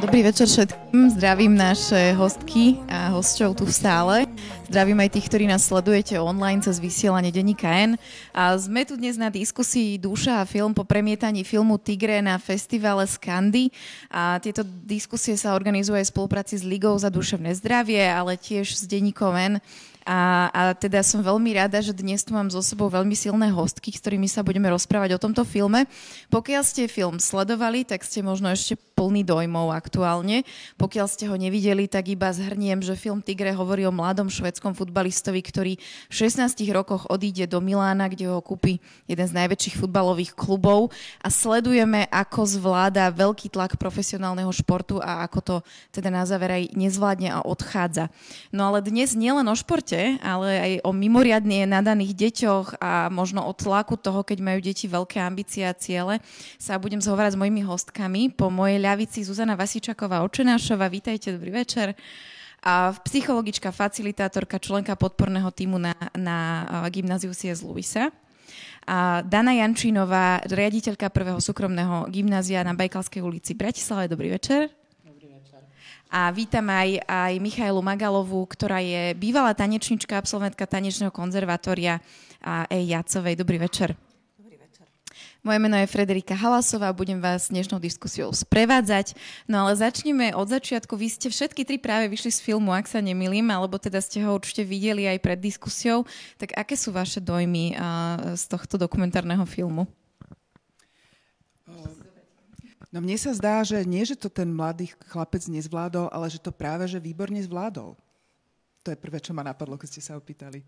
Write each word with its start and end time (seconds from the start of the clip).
Dobrý 0.00 0.24
večer 0.24 0.48
všetkým, 0.48 1.12
zdravím 1.12 1.52
naše 1.60 2.16
hostky 2.16 2.80
a 2.88 3.12
hostčov 3.12 3.52
tu 3.52 3.68
v 3.68 3.74
sále. 3.76 4.16
Zdravím 4.64 4.96
aj 5.04 5.12
tých, 5.12 5.28
ktorí 5.28 5.44
nás 5.44 5.68
sledujete 5.68 6.16
online 6.16 6.64
cez 6.64 6.80
vysielanie 6.80 7.28
denníka 7.28 7.68
N. 7.68 8.00
A 8.32 8.56
sme 8.56 8.88
tu 8.88 8.96
dnes 8.96 9.20
na 9.20 9.28
diskusii 9.28 10.00
Duša 10.00 10.40
a 10.40 10.48
film 10.48 10.72
po 10.72 10.88
premietaní 10.88 11.44
filmu 11.44 11.76
Tigre 11.76 12.24
na 12.24 12.40
festivale 12.40 13.04
Skandy. 13.04 13.68
A 14.08 14.40
tieto 14.40 14.64
diskusie 14.64 15.36
sa 15.36 15.52
organizujú 15.52 16.00
aj 16.00 16.08
v 16.08 16.12
spolupráci 16.16 16.56
s 16.56 16.64
Ligou 16.64 16.96
za 16.96 17.12
duševné 17.12 17.52
zdravie, 17.60 18.00
ale 18.00 18.40
tiež 18.40 18.80
s 18.80 18.88
denníkom 18.88 19.36
N 19.36 19.60
a, 20.10 20.48
a 20.50 20.60
teda 20.72 21.04
som 21.04 21.20
veľmi 21.20 21.54
rada, 21.54 21.78
že 21.78 21.92
dnes 21.92 22.24
tu 22.24 22.32
mám 22.32 22.48
so 22.48 22.64
sebou 22.64 22.88
veľmi 22.88 23.12
silné 23.12 23.52
hostky, 23.52 23.92
s 23.92 24.00
ktorými 24.00 24.26
sa 24.26 24.40
budeme 24.40 24.66
rozprávať 24.72 25.14
o 25.14 25.22
tomto 25.22 25.44
filme. 25.44 25.84
Pokiaľ 26.32 26.62
ste 26.64 26.90
film 26.90 27.20
sledovali, 27.20 27.84
tak 27.84 28.02
ste 28.02 28.24
možno 28.24 28.48
ešte 28.48 28.80
plný 29.00 29.24
dojmov 29.24 29.72
aktuálne. 29.72 30.44
Pokiaľ 30.76 31.06
ste 31.08 31.24
ho 31.24 31.32
nevideli, 31.40 31.88
tak 31.88 32.12
iba 32.12 32.28
zhrniem, 32.28 32.84
že 32.84 32.92
film 33.00 33.24
Tigre 33.24 33.56
hovorí 33.56 33.88
o 33.88 33.94
mladom 33.96 34.28
švedskom 34.28 34.76
futbalistovi, 34.76 35.40
ktorý 35.40 35.72
v 35.80 36.14
16 36.14 36.52
rokoch 36.76 37.08
odíde 37.08 37.48
do 37.48 37.64
Milána, 37.64 38.12
kde 38.12 38.28
ho 38.28 38.44
kúpi 38.44 38.76
jeden 39.08 39.24
z 39.24 39.32
najväčších 39.32 39.80
futbalových 39.80 40.36
klubov 40.36 40.92
a 41.24 41.32
sledujeme, 41.32 42.04
ako 42.12 42.44
zvláda 42.44 43.08
veľký 43.08 43.48
tlak 43.48 43.80
profesionálneho 43.80 44.52
športu 44.52 45.00
a 45.00 45.24
ako 45.24 45.38
to 45.40 45.56
teda 45.96 46.12
na 46.12 46.28
záver 46.28 46.60
aj 46.60 46.76
nezvládne 46.76 47.32
a 47.32 47.40
odchádza. 47.40 48.12
No 48.52 48.68
ale 48.68 48.84
dnes 48.84 49.16
nielen 49.16 49.48
o 49.48 49.56
športe, 49.56 50.20
ale 50.20 50.48
aj 50.60 50.72
o 50.84 50.92
mimoriadne 50.92 51.64
nadaných 51.64 52.12
deťoch 52.28 52.76
a 52.84 53.08
možno 53.08 53.48
o 53.48 53.56
tlaku 53.56 53.96
toho, 53.96 54.20
keď 54.20 54.44
majú 54.44 54.60
deti 54.60 54.84
veľké 54.84 55.16
ambície 55.24 55.64
a 55.64 55.72
ciele, 55.72 56.20
sa 56.60 56.76
budem 56.76 57.00
zhovárať 57.00 57.32
s 57.32 57.40
mojimi 57.40 57.62
hostkami. 57.64 58.28
Po 58.34 58.50
mojej 58.50 58.89
ľavici 58.90 59.22
Zuzana 59.22 59.54
Vasičaková 59.54 60.26
Očenášova, 60.26 60.90
vítajte, 60.90 61.30
dobrý 61.30 61.62
večer. 61.62 61.94
A 62.66 62.90
psychologička, 63.06 63.70
facilitátorka, 63.70 64.58
členka 64.58 64.98
podporného 64.98 65.46
týmu 65.54 65.78
na, 65.78 65.94
na 66.18 66.66
gymnáziu 66.90 67.30
C.S. 67.30 67.62
Lewisa. 67.62 68.10
A 68.90 69.22
Dana 69.22 69.54
Jančínová, 69.54 70.42
riaditeľka 70.42 71.06
prvého 71.06 71.38
súkromného 71.38 72.10
gymnázia 72.10 72.66
na 72.66 72.74
Bajkalskej 72.74 73.22
ulici 73.22 73.54
Bratislave. 73.54 74.10
Dobrý 74.10 74.34
večer. 74.34 74.66
A 76.10 76.34
vítam 76.34 76.66
aj, 76.66 77.06
aj 77.06 77.32
Michailu 77.38 77.78
Magalovú, 77.86 78.42
ktorá 78.50 78.82
je 78.82 79.14
bývalá 79.14 79.54
tanečnička, 79.54 80.18
absolventka 80.18 80.66
tanečného 80.66 81.14
konzervatória 81.14 82.02
Ej 82.66 82.90
Jacovej. 82.90 83.38
Dobrý 83.38 83.62
večer. 83.62 84.09
Moje 85.40 85.56
meno 85.56 85.72
je 85.80 85.88
Frederika 85.88 86.36
Halasová 86.36 86.92
a 86.92 86.96
budem 86.96 87.16
vás 87.16 87.48
dnešnou 87.48 87.80
diskusiou 87.80 88.28
sprevádzať. 88.28 89.16
No 89.48 89.64
ale 89.64 89.72
začneme 89.72 90.36
od 90.36 90.52
začiatku. 90.52 90.92
Vy 91.00 91.16
ste 91.16 91.32
všetky 91.32 91.64
tri 91.64 91.80
práve 91.80 92.12
vyšli 92.12 92.28
z 92.28 92.44
filmu, 92.44 92.76
ak 92.76 92.84
sa 92.84 93.00
nemilím, 93.00 93.48
alebo 93.48 93.80
teda 93.80 94.04
ste 94.04 94.20
ho 94.20 94.36
určite 94.36 94.68
videli 94.68 95.08
aj 95.08 95.16
pred 95.24 95.40
diskusiou. 95.40 96.04
Tak 96.36 96.52
aké 96.60 96.76
sú 96.76 96.92
vaše 96.92 97.24
dojmy 97.24 97.72
z 98.36 98.44
tohto 98.52 98.76
dokumentárneho 98.76 99.48
filmu? 99.48 99.88
No 102.92 103.00
mne 103.00 103.16
sa 103.16 103.32
zdá, 103.32 103.64
že 103.64 103.80
nie, 103.88 104.04
že 104.04 104.20
to 104.20 104.28
ten 104.28 104.52
mladý 104.52 104.92
chlapec 105.08 105.40
nezvládol, 105.48 106.12
ale 106.12 106.28
že 106.28 106.36
to 106.36 106.52
práve, 106.52 106.84
že 106.84 107.00
výborne 107.00 107.40
zvládol. 107.40 107.96
To 108.84 108.88
je 108.92 108.98
prvé, 109.00 109.24
čo 109.24 109.32
ma 109.32 109.40
napadlo, 109.40 109.80
keď 109.80 109.88
ste 109.88 110.02
sa 110.04 110.20
opýtali. 110.20 110.60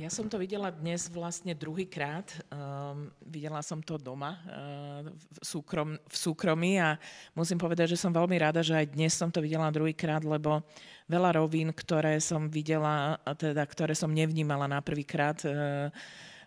Ja 0.00 0.08
som 0.08 0.32
to 0.32 0.40
videla 0.40 0.72
dnes 0.72 1.12
vlastne 1.12 1.52
druhýkrát. 1.52 2.24
Um, 2.48 3.12
videla 3.20 3.60
som 3.60 3.84
to 3.84 4.00
doma 4.00 4.40
uh, 4.48 5.04
v, 5.04 5.44
súkrom, 5.44 6.00
v 6.00 6.16
súkromí 6.16 6.80
a 6.80 6.96
musím 7.36 7.60
povedať, 7.60 7.92
že 7.92 8.00
som 8.00 8.08
veľmi 8.08 8.32
rada, 8.40 8.64
že 8.64 8.80
aj 8.80 8.96
dnes 8.96 9.12
som 9.12 9.28
to 9.28 9.44
videla 9.44 9.68
druhýkrát, 9.68 10.24
lebo 10.24 10.64
veľa 11.04 11.36
rovín, 11.36 11.68
ktoré 11.76 12.16
som 12.16 12.48
videla, 12.48 13.20
teda 13.36 13.60
ktoré 13.60 13.92
som 13.92 14.08
nevnímala 14.08 14.64
na 14.64 14.80
prvýkrát, 14.80 15.36
uh, 15.44 15.92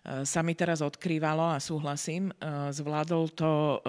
sa 0.04 0.44
mi 0.44 0.52
teraz 0.52 0.84
odkrývalo 0.84 1.56
a 1.56 1.56
súhlasím. 1.56 2.28
Eh, 2.28 2.68
zvládol 2.76 3.24
to 3.32 3.52
eh, 3.52 3.80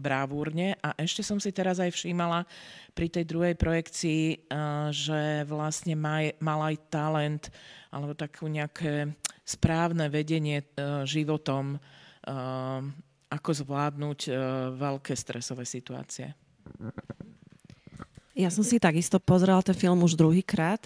brávúrne 0.00 0.80
a 0.80 0.96
ešte 0.96 1.20
som 1.20 1.36
si 1.36 1.52
teraz 1.52 1.76
aj 1.76 1.92
všímala 1.92 2.48
pri 2.96 3.12
tej 3.12 3.24
druhej 3.28 3.54
projekcii, 3.54 4.50
že 4.90 5.46
vlastne 5.46 5.94
mal 5.94 6.60
aj 6.66 6.76
talent 6.90 7.42
alebo 7.94 8.18
takú 8.18 8.50
nejaké 8.50 9.14
správne 9.46 10.10
vedenie 10.10 10.66
životom, 11.06 11.78
ako 13.30 13.50
zvládnuť 13.54 14.20
veľké 14.74 15.14
stresové 15.14 15.64
situácie. 15.64 16.34
Ja 18.34 18.50
som 18.50 18.66
si 18.66 18.82
takisto 18.82 19.22
pozrela 19.22 19.62
ten 19.62 19.78
film 19.78 20.02
už 20.02 20.18
druhýkrát. 20.18 20.82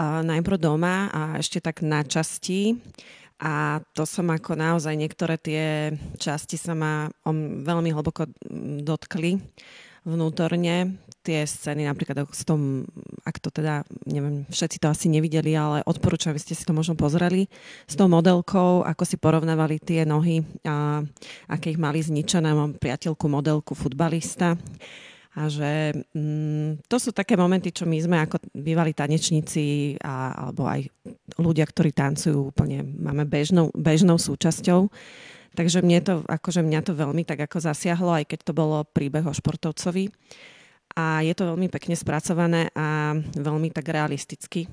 Najprv 0.00 0.56
doma 0.56 1.12
a 1.12 1.36
ešte 1.36 1.60
tak 1.60 1.84
na 1.84 2.00
časti. 2.00 2.80
A 3.36 3.84
to 3.92 4.08
som 4.08 4.32
ako 4.32 4.56
naozaj, 4.56 4.96
niektoré 4.96 5.36
tie 5.36 5.92
časti 6.16 6.56
sa 6.56 6.72
ma 6.72 7.12
veľmi 7.60 7.92
hlboko 7.92 8.24
dotkli 8.80 9.36
vnútorne. 10.08 10.96
Tie 11.20 11.42
scény 11.44 11.84
napríklad 11.84 12.22
s 12.30 12.46
tom, 12.46 12.86
ak 13.26 13.42
to 13.42 13.50
teda, 13.50 13.82
neviem, 14.06 14.46
všetci 14.48 14.78
to 14.80 14.88
asi 14.88 15.10
nevideli, 15.10 15.52
ale 15.52 15.82
odporúčam, 15.84 16.32
aby 16.32 16.40
ste 16.40 16.54
si 16.54 16.64
to 16.64 16.72
možno 16.72 16.94
pozreli, 16.94 17.50
s 17.84 17.98
tou 17.98 18.06
modelkou, 18.06 18.86
ako 18.86 19.02
si 19.02 19.18
porovnávali 19.18 19.82
tie 19.82 20.06
nohy, 20.06 20.46
a 20.64 21.02
aké 21.50 21.74
ich 21.74 21.82
mali 21.82 22.00
zničené. 22.00 22.54
Mám 22.54 22.78
priateľku, 22.78 23.26
modelku, 23.26 23.74
futbalista 23.74 24.54
a 25.36 25.52
že 25.52 25.92
mm, 26.16 26.88
to 26.88 26.96
sú 26.96 27.12
také 27.12 27.36
momenty, 27.36 27.68
čo 27.68 27.84
my 27.84 28.00
sme 28.00 28.16
ako 28.24 28.40
bývalí 28.56 28.96
tanečníci 28.96 29.96
a, 30.00 30.32
alebo 30.48 30.64
aj 30.64 30.88
ľudia, 31.36 31.68
ktorí 31.68 31.92
tancujú 31.92 32.56
úplne, 32.56 32.80
máme 32.80 33.28
bežnou, 33.28 33.68
bežnou 33.76 34.16
súčasťou. 34.16 34.88
Takže 35.56 35.84
mne 35.84 36.00
to, 36.00 36.14
akože 36.24 36.64
mňa 36.64 36.80
to 36.84 36.92
veľmi 36.96 37.24
tak 37.28 37.44
ako 37.44 37.60
zasiahlo, 37.60 38.16
aj 38.16 38.32
keď 38.32 38.48
to 38.48 38.52
bolo 38.56 38.84
príbeh 38.88 39.24
o 39.28 39.32
športovcovi 39.32 40.08
a 40.96 41.20
je 41.20 41.36
to 41.36 41.52
veľmi 41.52 41.68
pekne 41.68 41.92
spracované 41.92 42.72
a 42.72 43.12
veľmi 43.20 43.68
tak 43.68 43.92
realisticky. 43.92 44.64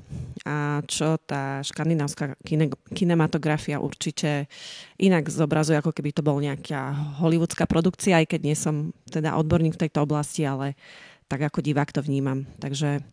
A 0.48 0.80
čo 0.88 1.20
tá 1.20 1.60
škandinávska 1.60 2.40
kine, 2.48 2.72
kinematografia 2.96 3.84
určite 3.84 4.48
inak 4.96 5.28
zobrazuje, 5.28 5.84
ako 5.84 5.92
keby 5.92 6.16
to 6.16 6.24
bol 6.24 6.40
nejaká 6.40 6.96
hollywoodská 7.20 7.68
produkcia, 7.68 8.24
aj 8.24 8.32
keď 8.32 8.42
nie 8.48 8.56
som 8.56 8.96
teda 9.12 9.36
odborník 9.36 9.76
v 9.76 9.84
tejto 9.84 10.08
oblasti, 10.08 10.48
ale 10.48 10.80
tak 11.28 11.44
ako 11.44 11.60
divák 11.60 11.92
to 11.92 12.00
vnímam. 12.00 12.48
Takže 12.64 13.04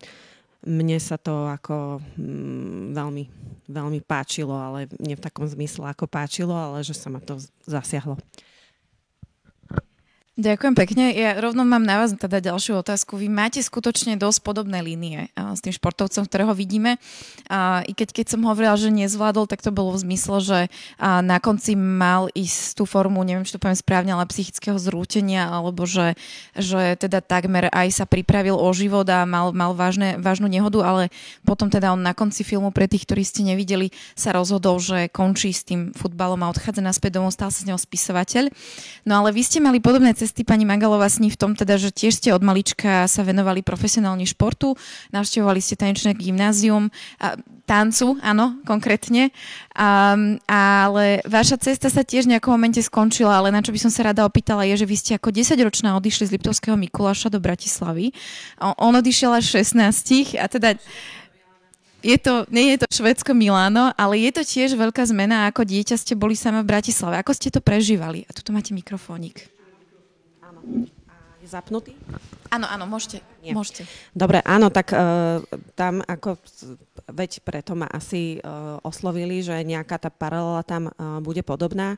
mne 0.71 0.99
sa 1.03 1.19
to 1.19 1.51
ako 1.51 1.99
mm, 2.15 2.95
veľmi, 2.95 3.25
veľmi 3.67 4.01
páčilo, 4.07 4.55
ale 4.55 4.87
nie 5.03 5.19
v 5.19 5.25
takom 5.25 5.51
zmysle 5.51 5.91
ako 5.91 6.07
páčilo, 6.07 6.55
ale 6.55 6.87
že 6.87 6.95
sa 6.95 7.11
ma 7.11 7.19
to 7.19 7.43
zasiahlo. 7.67 8.23
Ďakujem 10.41 10.73
pekne. 10.73 11.13
Ja 11.13 11.37
rovno 11.37 11.69
mám 11.69 11.85
na 11.85 12.01
vás 12.01 12.17
teda 12.17 12.41
ďalšiu 12.41 12.81
otázku. 12.81 13.21
Vy 13.21 13.29
máte 13.29 13.61
skutočne 13.61 14.17
dosť 14.17 14.41
podobné 14.41 14.81
línie 14.81 15.29
s 15.37 15.61
tým 15.61 15.69
športovcom, 15.69 16.25
ktorého 16.25 16.57
vidíme. 16.57 16.97
I 17.85 17.93
keď, 17.93 18.09
keď 18.17 18.27
som 18.33 18.49
hovorila, 18.49 18.73
že 18.81 18.89
nezvládol, 18.89 19.45
tak 19.45 19.61
to 19.61 19.69
bolo 19.69 19.93
v 19.93 20.01
zmysle, 20.01 20.41
že 20.41 20.59
na 20.97 21.37
konci 21.45 21.77
mal 21.77 22.33
ísť 22.33 22.81
tú 22.81 22.89
formu, 22.89 23.21
neviem, 23.21 23.45
či 23.45 23.53
to 23.53 23.61
poviem 23.61 23.77
správne, 23.77 24.17
ale 24.17 24.25
psychického 24.33 24.81
zrútenia, 24.81 25.45
alebo 25.45 25.85
že, 25.85 26.17
že 26.57 26.97
teda 26.97 27.21
takmer 27.21 27.69
aj 27.69 28.01
sa 28.01 28.09
pripravil 28.09 28.57
o 28.57 28.69
život 28.73 29.05
a 29.13 29.29
mal, 29.29 29.53
mal 29.53 29.77
vážne, 29.77 30.17
vážnu 30.17 30.49
nehodu, 30.49 30.81
ale 30.81 31.13
potom 31.45 31.69
teda 31.69 31.93
on 31.93 32.01
na 32.01 32.17
konci 32.17 32.49
filmu, 32.49 32.73
pre 32.73 32.89
tých, 32.89 33.05
ktorí 33.05 33.29
ste 33.29 33.45
nevideli, 33.45 33.93
sa 34.17 34.33
rozhodol, 34.33 34.81
že 34.81 35.13
končí 35.13 35.53
s 35.53 35.69
tým 35.69 35.93
futbalom 35.93 36.41
a 36.41 36.49
odchádza 36.49 36.81
naspäť 36.81 37.21
domov, 37.21 37.37
stal 37.37 37.53
sa 37.53 37.61
z 37.61 37.69
neho 37.69 37.77
spisovateľ. 37.77 38.49
No 39.05 39.21
ale 39.21 39.37
vy 39.37 39.45
ste 39.45 39.61
mali 39.61 39.85
podobné 39.85 40.17
cesty 40.17 40.30
cesty 40.31 40.47
pani 40.47 40.63
Magalová 40.63 41.11
sní 41.11 41.35
v 41.35 41.41
tom 41.43 41.59
teda, 41.59 41.75
že 41.75 41.91
tiež 41.91 42.23
ste 42.23 42.31
od 42.31 42.39
malička 42.47 43.11
sa 43.11 43.27
venovali 43.27 43.67
profesionálne 43.67 44.23
športu, 44.23 44.79
navštevovali 45.11 45.59
ste 45.59 45.75
tanečné 45.75 46.15
gymnázium, 46.15 46.87
a, 47.19 47.35
tancu, 47.67 48.15
áno, 48.23 48.63
konkrétne, 48.63 49.35
a, 49.75 50.15
ale 50.47 51.19
vaša 51.27 51.59
cesta 51.59 51.91
sa 51.91 52.07
tiež 52.07 52.31
v 52.31 52.39
nejakom 52.39 52.55
momente 52.55 52.79
skončila, 52.79 53.43
ale 53.43 53.51
na 53.51 53.59
čo 53.59 53.75
by 53.75 53.83
som 53.83 53.91
sa 53.91 54.07
rada 54.07 54.23
opýtala 54.23 54.63
je, 54.71 54.79
že 54.79 54.87
vy 54.87 54.95
ste 54.95 55.13
ako 55.19 55.35
10-ročná 55.35 55.99
odišli 55.99 56.31
z 56.31 56.39
Liptovského 56.39 56.79
Mikuláša 56.79 57.27
do 57.27 57.43
Bratislavy. 57.43 58.15
On 58.63 58.95
odišiel 58.95 59.35
až 59.35 59.59
16 59.67 60.39
a 60.39 60.47
teda 60.47 60.79
je 62.07 62.17
to, 62.23 62.47
nie 62.55 62.71
je 62.73 62.81
to 62.81 62.87
Švedsko 62.89 63.35
Miláno, 63.35 63.93
ale 63.99 64.23
je 64.23 64.31
to 64.31 64.43
tiež 64.47 64.79
veľká 64.79 65.03
zmena, 65.11 65.51
ako 65.51 65.67
dieťa 65.67 65.99
ste 65.99 66.15
boli 66.15 66.39
sama 66.39 66.63
v 66.63 66.71
Bratislave. 66.71 67.19
Ako 67.19 67.35
ste 67.35 67.51
to 67.51 67.59
prežívali? 67.59 68.25
A 68.25 68.33
tuto 68.33 68.55
máte 68.55 68.73
mikrofónik. 68.73 69.60
Je 71.41 71.49
zapnutý? 71.49 71.97
Áno, 72.53 72.69
áno, 72.69 72.85
môžete. 72.85 73.25
Nie. 73.41 73.57
môžete. 73.57 73.89
Dobre, 74.13 74.45
áno, 74.45 74.69
tak 74.69 74.93
uh, 74.93 75.41
tam 75.73 76.05
ako, 76.05 76.37
veď 77.09 77.41
preto 77.41 77.73
ma 77.73 77.89
asi 77.89 78.37
uh, 78.45 78.77
oslovili, 78.85 79.41
že 79.41 79.57
nejaká 79.65 79.97
tá 79.97 80.13
paralela 80.13 80.61
tam 80.61 80.93
uh, 80.93 81.17
bude 81.25 81.41
podobná. 81.41 81.97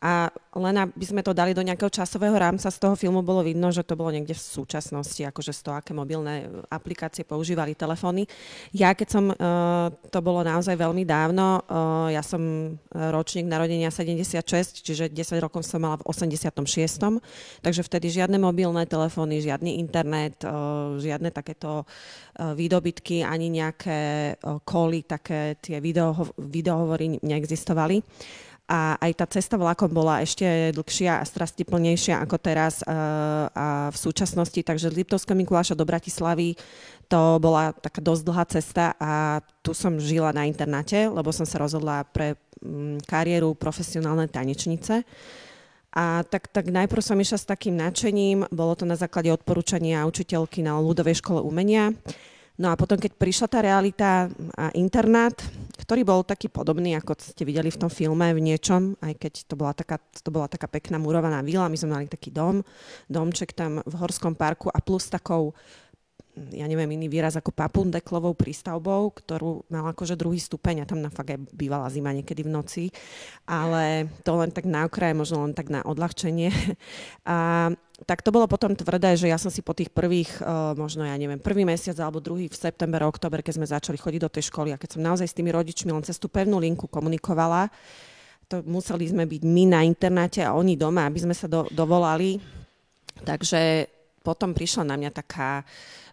A 0.00 0.32
len 0.56 0.76
aby 0.80 1.04
sme 1.04 1.20
to 1.20 1.36
dali 1.36 1.52
do 1.52 1.60
nejakého 1.60 1.92
časového 1.92 2.32
rámca, 2.32 2.72
z 2.72 2.80
toho 2.80 2.96
filmu 2.96 3.20
bolo 3.20 3.44
vidno, 3.44 3.68
že 3.68 3.84
to 3.84 4.00
bolo 4.00 4.08
niekde 4.08 4.32
v 4.32 4.40
súčasnosti, 4.40 5.20
akože 5.28 5.52
z 5.52 5.60
toho, 5.60 5.76
aké 5.76 5.92
mobilné 5.92 6.48
aplikácie 6.72 7.20
používali 7.28 7.76
telefóny. 7.76 8.24
Ja, 8.72 8.96
keď 8.96 9.08
som, 9.12 9.24
uh, 9.28 9.92
to 10.08 10.18
bolo 10.24 10.40
naozaj 10.40 10.72
veľmi 10.72 11.04
dávno, 11.04 11.60
uh, 11.68 12.08
ja 12.08 12.24
som 12.24 12.40
ročník 12.90 13.44
narodenia 13.44 13.92
76, 13.92 14.80
čiže 14.80 15.12
10 15.12 15.36
rokov 15.44 15.68
som 15.68 15.84
mala 15.84 16.00
v 16.00 16.08
86. 16.08 17.20
Takže 17.60 17.84
vtedy 17.84 18.08
žiadne 18.08 18.40
mobilné 18.40 18.88
telefóny, 18.88 19.44
žiadny 19.44 19.76
internet, 19.78 20.40
žiadne 20.96 21.28
takéto 21.28 21.84
výdobytky, 22.40 23.20
ani 23.20 23.52
nejaké 23.52 24.34
koly, 24.64 25.04
také 25.04 25.60
tie 25.60 25.78
video, 25.78 26.16
videohovory 26.40 27.20
neexistovali 27.20 28.00
a 28.70 28.94
aj 29.02 29.12
tá 29.18 29.26
cesta 29.26 29.58
vlakom 29.58 29.90
bola 29.90 30.22
ešte 30.22 30.70
dlhšia 30.70 31.18
a 31.18 31.26
strastiplnejšia 31.26 32.22
ako 32.22 32.38
teraz 32.38 32.86
uh, 32.86 33.50
a 33.50 33.90
v 33.90 33.96
súčasnosti. 33.98 34.62
Takže 34.62 34.94
z 34.94 34.98
Liptovského 35.02 35.34
Mikuláša 35.34 35.74
do 35.74 35.82
Bratislavy 35.82 36.54
to 37.10 37.42
bola 37.42 37.74
taká 37.74 37.98
dosť 37.98 38.22
dlhá 38.22 38.44
cesta 38.46 38.84
a 39.02 39.42
tu 39.66 39.74
som 39.74 39.98
žila 39.98 40.30
na 40.30 40.46
internáte, 40.46 41.10
lebo 41.10 41.34
som 41.34 41.42
sa 41.42 41.58
rozhodla 41.58 42.06
pre 42.06 42.38
um, 42.62 42.94
kariéru 43.02 43.58
profesionálnej 43.58 44.30
tanečnice. 44.30 45.02
A 45.90 46.22
tak, 46.22 46.46
tak 46.54 46.70
najprv 46.70 47.02
som 47.02 47.18
išla 47.18 47.42
s 47.42 47.50
takým 47.50 47.74
nadšením, 47.74 48.46
bolo 48.54 48.78
to 48.78 48.86
na 48.86 48.94
základe 48.94 49.34
odporúčania 49.34 50.06
učiteľky 50.06 50.62
na 50.62 50.78
ľudovej 50.78 51.18
škole 51.18 51.42
umenia. 51.42 51.90
No 52.60 52.68
a 52.68 52.76
potom, 52.76 53.00
keď 53.00 53.16
prišla 53.16 53.48
tá 53.48 53.64
realita 53.64 54.28
a 54.52 54.68
internát, 54.76 55.32
ktorý 55.80 56.04
bol 56.04 56.20
taký 56.28 56.52
podobný, 56.52 56.92
ako 56.92 57.16
ste 57.16 57.48
videli 57.48 57.72
v 57.72 57.80
tom 57.80 57.88
filme 57.88 58.36
v 58.36 58.44
niečom, 58.44 59.00
aj 59.00 59.16
keď 59.16 59.32
to 59.48 59.56
bola 59.56 59.72
taká, 59.72 59.96
to 59.96 60.28
bola 60.28 60.44
taká 60.44 60.68
pekná 60.68 61.00
murovaná 61.00 61.40
vila, 61.40 61.72
my 61.72 61.80
sme 61.80 61.96
mali 61.96 62.06
taký 62.06 62.28
dom, 62.28 62.60
domček 63.08 63.56
tam 63.56 63.80
v 63.80 63.94
Horskom 63.96 64.36
parku 64.36 64.68
a 64.68 64.76
plus 64.84 65.08
takou 65.08 65.56
ja 66.50 66.64
neviem, 66.64 66.88
iný 66.96 67.12
výraz 67.12 67.36
ako 67.36 67.52
papundeklovou 67.52 68.32
prístavbou, 68.32 69.12
ktorú 69.12 69.68
mal 69.68 69.92
akože 69.92 70.16
druhý 70.16 70.40
stupeň 70.40 70.82
a 70.82 70.88
tam 70.88 71.04
na 71.04 71.12
fakt 71.12 71.36
aj 71.36 71.40
bývala 71.52 71.92
zima 71.92 72.10
niekedy 72.10 72.46
v 72.46 72.50
noci, 72.50 72.84
ale 73.44 74.08
to 74.24 74.32
len 74.40 74.48
tak 74.48 74.64
na 74.64 74.88
okraje, 74.88 75.12
možno 75.12 75.44
len 75.44 75.52
tak 75.52 75.68
na 75.68 75.84
odľahčenie. 75.84 76.50
A 77.30 77.68
tak 78.08 78.24
to 78.24 78.32
bolo 78.32 78.48
potom 78.48 78.72
tvrdé, 78.72 79.12
že 79.12 79.28
ja 79.28 79.36
som 79.36 79.52
si 79.52 79.60
po 79.60 79.76
tých 79.76 79.92
prvých, 79.92 80.40
uh, 80.40 80.72
možno 80.72 81.04
ja 81.04 81.12
neviem, 81.20 81.36
prvý 81.36 81.68
mesiac 81.68 81.94
alebo 82.00 82.16
druhý 82.16 82.48
v 82.48 82.56
september, 82.56 83.04
október, 83.04 83.44
keď 83.44 83.60
sme 83.60 83.68
začali 83.68 83.98
chodiť 84.00 84.20
do 84.24 84.32
tej 84.32 84.48
školy 84.48 84.72
a 84.72 84.80
keď 84.80 84.96
som 84.96 85.04
naozaj 85.04 85.28
s 85.28 85.36
tými 85.36 85.52
rodičmi 85.52 85.92
len 85.92 86.00
cez 86.00 86.16
tú 86.16 86.32
pevnú 86.32 86.56
linku 86.56 86.88
komunikovala, 86.88 87.68
to 88.50 88.64
museli 88.66 89.06
sme 89.06 89.28
byť 89.28 89.42
my 89.46 89.64
na 89.68 89.80
internáte 89.86 90.42
a 90.42 90.56
oni 90.56 90.74
doma, 90.74 91.06
aby 91.06 91.22
sme 91.22 91.36
sa 91.36 91.46
do, 91.46 91.68
dovolali. 91.70 92.40
Takže 93.20 93.86
potom 94.20 94.52
prišla 94.52 94.84
na 94.84 94.96
mňa 95.00 95.10
taká, 95.16 95.64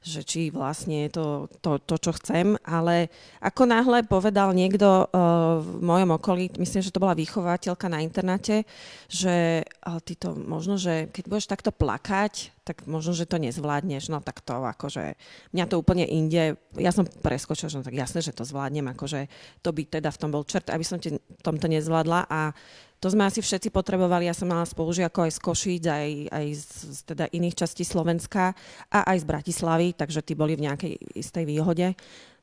že 0.07 0.24
či 0.24 0.48
vlastne 0.48 1.07
je 1.07 1.19
to, 1.19 1.27
to, 1.59 1.83
to, 1.83 1.95
čo 2.00 2.12
chcem, 2.15 2.56
ale 2.63 3.12
ako 3.44 3.68
náhle 3.68 4.07
povedal 4.07 4.56
niekto 4.56 4.88
uh, 4.88 5.59
v 5.59 5.83
mojom 5.83 6.15
okolí, 6.15 6.48
myslím, 6.56 6.80
že 6.80 6.94
to 6.95 7.04
bola 7.04 7.18
vychovateľka 7.18 7.92
na 7.92 8.00
internáte, 8.00 8.63
že 9.12 9.68
uh, 9.68 10.00
ty 10.00 10.15
to 10.15 10.31
možno, 10.38 10.80
že 10.80 11.12
keď 11.12 11.24
budeš 11.27 11.51
takto 11.51 11.75
plakať, 11.75 12.56
tak 12.63 12.83
možno, 12.88 13.15
že 13.15 13.27
to 13.27 13.39
nezvládneš, 13.39 14.12
no 14.12 14.19
tak 14.24 14.44
to 14.44 14.56
akože, 14.56 15.15
mňa 15.56 15.65
to 15.68 15.80
úplne 15.80 16.04
inde, 16.07 16.59
ja 16.75 16.92
som 16.92 17.07
preskočila, 17.07 17.71
že 17.71 17.80
no 17.80 17.88
tak 17.88 17.95
jasné, 17.95 18.19
že 18.24 18.36
to 18.36 18.48
zvládnem, 18.48 18.88
akože 18.92 19.27
to 19.63 19.71
by 19.71 19.88
teda 19.88 20.12
v 20.12 20.19
tom 20.19 20.31
bol 20.31 20.44
čert, 20.48 20.68
aby 20.71 20.83
som 20.83 21.00
te, 21.00 21.19
tomto 21.44 21.68
nezvládla 21.68 22.27
a 22.27 22.51
to 22.98 23.14
sme 23.14 23.30
asi 23.30 23.46
všetci 23.46 23.70
potrebovali. 23.70 24.26
Ja 24.26 24.34
som 24.34 24.50
mala 24.50 24.66
spolužiakov 24.66 25.30
aj 25.30 25.34
z 25.38 25.40
Košíc, 25.40 25.84
aj, 25.86 26.10
aj 26.34 26.46
z, 26.58 26.66
teda 27.06 27.30
iných 27.30 27.54
častí 27.54 27.86
Slovenska 27.86 28.58
a 28.90 29.00
aj 29.14 29.22
z 29.22 29.26
Bratislavy, 29.30 29.88
takže 29.94 30.26
tí 30.26 30.34
boli 30.34 30.58
v 30.58 30.66
nejakej 30.66 30.94
istej 31.14 31.46
výhode. 31.46 31.94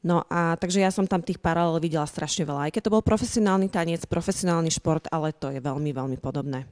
No 0.05 0.23
a 0.29 0.55
takže 0.61 0.85
ja 0.85 0.93
som 0.93 1.09
tam 1.09 1.25
tých 1.25 1.41
paralel 1.41 1.81
videla 1.81 2.05
strašne 2.07 2.45
veľa. 2.45 2.69
Aj 2.69 2.73
keď 2.73 2.87
to 2.87 2.95
bol 2.95 3.03
profesionálny 3.03 3.73
tanec, 3.73 4.05
profesionálny 4.07 4.71
šport, 4.71 5.09
ale 5.09 5.33
to 5.35 5.49
je 5.51 5.59
veľmi, 5.59 5.91
veľmi 5.91 6.21
podobné. 6.21 6.69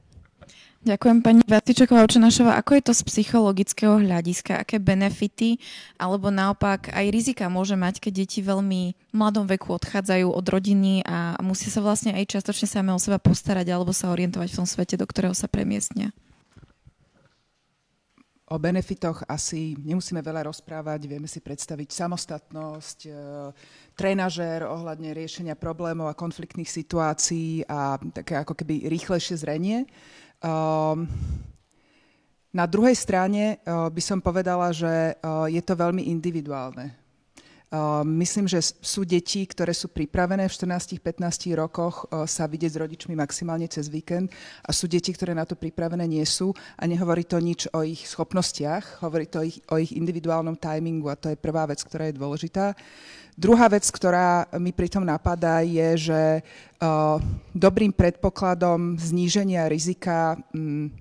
Ďakujem 0.83 1.23
pani 1.23 1.39
Vatičeková 1.47 2.03
Učenašová. 2.03 2.59
Ako 2.59 2.75
je 2.75 2.83
to 2.83 2.91
z 2.91 3.07
psychologického 3.07 4.03
hľadiska? 4.03 4.59
Aké 4.59 4.83
benefity 4.83 5.55
alebo 5.95 6.27
naopak 6.27 6.91
aj 6.91 7.07
rizika 7.07 7.47
môže 7.47 7.79
mať, 7.79 8.03
keď 8.03 8.27
deti 8.27 8.43
veľmi 8.43 8.81
v 8.91 9.15
mladom 9.15 9.47
veku 9.47 9.71
odchádzajú 9.79 10.27
od 10.27 10.43
rodiny 10.43 10.99
a 11.07 11.39
musia 11.39 11.71
sa 11.71 11.79
vlastne 11.79 12.11
aj 12.11 12.35
častočne 12.35 12.67
same 12.67 12.91
o 12.91 12.99
seba 12.99 13.15
postarať 13.15 13.71
alebo 13.71 13.95
sa 13.95 14.11
orientovať 14.11 14.51
v 14.51 14.57
tom 14.59 14.67
svete, 14.67 14.99
do 14.99 15.07
ktorého 15.07 15.31
sa 15.31 15.47
premiestnia? 15.47 16.11
O 18.51 18.59
benefitoch 18.59 19.23
asi 19.23 19.71
nemusíme 19.79 20.19
veľa 20.19 20.51
rozprávať, 20.51 21.07
vieme 21.07 21.31
si 21.31 21.39
predstaviť 21.39 21.95
samostatnosť, 21.95 22.97
e, 23.07 23.11
trenažér 23.95 24.67
ohľadne 24.67 25.15
riešenia 25.15 25.55
problémov 25.55 26.11
a 26.11 26.17
konfliktných 26.17 26.67
situácií 26.67 27.63
a 27.71 27.95
také 28.11 28.35
ako 28.35 28.51
keby 28.51 28.91
rýchlejšie 28.91 29.39
zrenie. 29.39 29.87
Um, 30.43 31.07
na 32.53 32.67
druhej 32.67 32.93
strane 32.93 33.57
uh, 33.63 33.89
by 33.89 34.01
som 34.03 34.21
povedala, 34.21 34.69
že 34.69 35.17
uh, 35.17 35.49
je 35.49 35.57
to 35.63 35.73
veľmi 35.73 36.05
individuálne. 36.05 36.93
Uh, 37.73 38.05
myslím, 38.05 38.45
že 38.45 38.61
sú 38.85 39.01
deti, 39.01 39.41
ktoré 39.49 39.73
sú 39.73 39.89
pripravené 39.89 40.45
v 40.45 40.53
14-15 40.53 41.57
rokoch 41.57 42.05
uh, 42.05 42.21
sa 42.29 42.45
vidieť 42.45 42.69
s 42.69 42.77
rodičmi 42.77 43.17
maximálne 43.17 43.65
cez 43.65 43.89
víkend 43.89 44.29
a 44.61 44.69
sú 44.69 44.85
deti, 44.85 45.09
ktoré 45.09 45.33
na 45.33 45.41
to 45.41 45.57
pripravené 45.57 46.05
nie 46.05 46.21
sú 46.21 46.53
a 46.77 46.85
nehovorí 46.85 47.25
to 47.25 47.41
nič 47.41 47.65
o 47.73 47.81
ich 47.81 48.05
schopnostiach, 48.05 49.01
hovorí 49.01 49.25
to 49.25 49.41
ich, 49.41 49.57
o 49.73 49.81
ich 49.81 49.89
individuálnom 49.89 50.53
timingu 50.53 51.09
a 51.09 51.17
to 51.17 51.33
je 51.33 51.41
prvá 51.41 51.65
vec, 51.65 51.81
ktorá 51.81 52.13
je 52.13 52.19
dôležitá. 52.21 52.77
Druhá 53.33 53.65
vec, 53.65 53.89
ktorá 53.89 54.45
mi 54.61 54.69
pritom 54.69 55.01
napadá, 55.01 55.65
je, 55.65 56.13
že 56.13 56.21
uh, 56.45 57.17
dobrým 57.57 57.89
predpokladom 57.89 59.01
zníženia 59.01 59.65
rizika 59.65 60.37
um, 60.53 60.93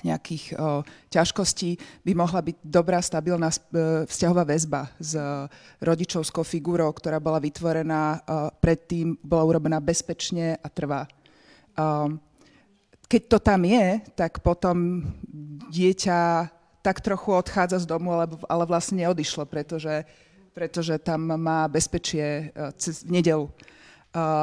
nejakých 0.00 0.56
uh, 0.56 0.80
ťažkostí 1.12 1.76
by 2.00 2.12
mohla 2.16 2.40
byť 2.40 2.56
dobrá, 2.64 3.04
stabilná 3.04 3.52
uh, 3.52 4.08
vzťahová 4.08 4.48
väzba 4.48 4.88
s 4.96 5.12
uh, 5.12 5.46
rodičovskou 5.84 6.40
figurou, 6.40 6.88
ktorá 6.96 7.20
bola 7.20 7.36
vytvorená 7.36 8.18
uh, 8.18 8.48
predtým, 8.56 9.20
bola 9.20 9.44
urobená 9.44 9.78
bezpečne 9.84 10.56
a 10.56 10.68
trvá. 10.72 11.04
Uh, 11.76 12.16
keď 13.04 13.22
to 13.28 13.38
tam 13.44 13.60
je, 13.68 14.00
tak 14.16 14.40
potom 14.40 15.04
dieťa 15.68 16.48
tak 16.80 17.04
trochu 17.04 17.36
odchádza 17.36 17.84
z 17.84 17.86
domu, 17.86 18.16
ale, 18.16 18.26
ale 18.48 18.64
vlastne 18.64 19.04
neodišlo, 19.04 19.44
pretože 19.44 20.08
pretože 20.52 21.00
tam 21.00 21.32
má 21.40 21.64
bezpečie 21.66 22.52
e, 22.52 22.72
cez, 22.76 23.02
v 23.02 23.20
nedelu. 23.20 23.48
E, 23.48 23.52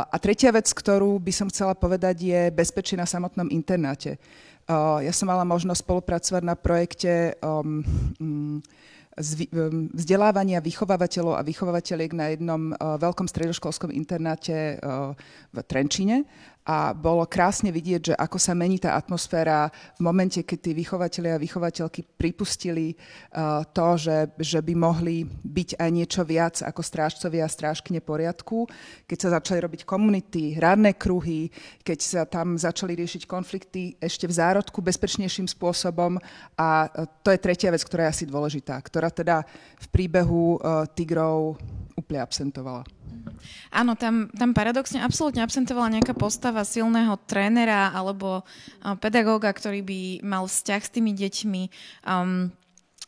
a 0.09 0.15
tretia 0.17 0.49
vec, 0.49 0.65
ktorú 0.65 1.21
by 1.21 1.33
som 1.33 1.47
chcela 1.53 1.77
povedať, 1.77 2.25
je 2.25 2.41
bezpečie 2.49 2.97
na 2.97 3.05
samotnom 3.05 3.47
internáte. 3.53 4.17
Ja 4.69 5.09
som 5.09 5.33
mala 5.33 5.41
možnosť 5.49 5.81
spolupracovať 5.81 6.43
na 6.45 6.53
projekte 6.53 7.33
um, 7.41 7.81
um, 8.21 8.61
vzdelávania 9.97 10.63
vychovávateľov 10.63 11.35
a 11.35 11.43
vychovávateľiek 11.43 12.11
na 12.15 12.25
jednom 12.31 12.71
veľkom 12.77 13.27
stredoškolskom 13.27 13.91
internáte 13.91 14.79
v 15.51 15.57
Trenčíne 15.67 16.23
a 16.69 16.93
bolo 16.93 17.25
krásne 17.25 17.73
vidieť, 17.73 18.13
že 18.13 18.13
ako 18.13 18.37
sa 18.37 18.53
mení 18.53 18.77
tá 18.77 18.93
atmosféra 18.93 19.73
v 19.97 20.05
momente, 20.05 20.45
keď 20.45 20.69
tí 20.69 20.71
vychovateľi 20.77 21.29
a 21.33 21.41
vychovateľky 21.41 22.05
pripustili 22.13 22.93
uh, 22.93 23.65
to, 23.73 23.97
že, 23.97 24.29
že 24.37 24.61
by 24.61 24.77
mohli 24.77 25.25
byť 25.25 25.81
aj 25.81 25.89
niečo 25.89 26.21
viac 26.21 26.61
ako 26.61 26.85
strážcovia 26.85 27.49
a 27.49 27.49
strážkyne 27.49 28.05
poriadku, 28.05 28.69
keď 29.09 29.17
sa 29.17 29.29
začali 29.41 29.65
robiť 29.65 29.81
komunity, 29.81 30.61
radné 30.61 30.93
kruhy, 30.93 31.49
keď 31.81 31.99
sa 32.05 32.21
tam 32.29 32.53
začali 32.53 32.93
riešiť 32.93 33.25
konflikty 33.25 33.97
ešte 33.97 34.29
v 34.29 34.37
zárodku 34.37 34.85
bezpečnejším 34.85 35.49
spôsobom. 35.49 36.21
A 36.53 36.85
uh, 36.85 37.09
to 37.25 37.33
je 37.33 37.41
tretia 37.41 37.73
vec, 37.73 37.81
ktorá 37.81 38.05
je 38.05 38.21
asi 38.21 38.25
dôležitá, 38.29 38.77
ktorá 38.77 39.09
teda 39.09 39.41
v 39.81 39.87
príbehu 39.89 40.61
uh, 40.61 40.85
tigrov 40.93 41.57
úplne 41.99 42.23
absentovala. 42.23 42.83
Áno, 43.71 43.93
tam, 43.95 44.31
tam 44.31 44.51
paradoxne 44.55 45.03
absolútne 45.03 45.43
absentovala 45.43 45.99
nejaká 45.99 46.15
postava 46.15 46.63
silného 46.63 47.15
trénera 47.27 47.91
alebo 47.91 48.43
pedagóga, 49.03 49.51
ktorý 49.51 49.83
by 49.83 50.01
mal 50.23 50.47
vzťah 50.47 50.81
s 50.81 50.93
tými 50.93 51.11
deťmi. 51.15 51.63
Um, 52.07 52.51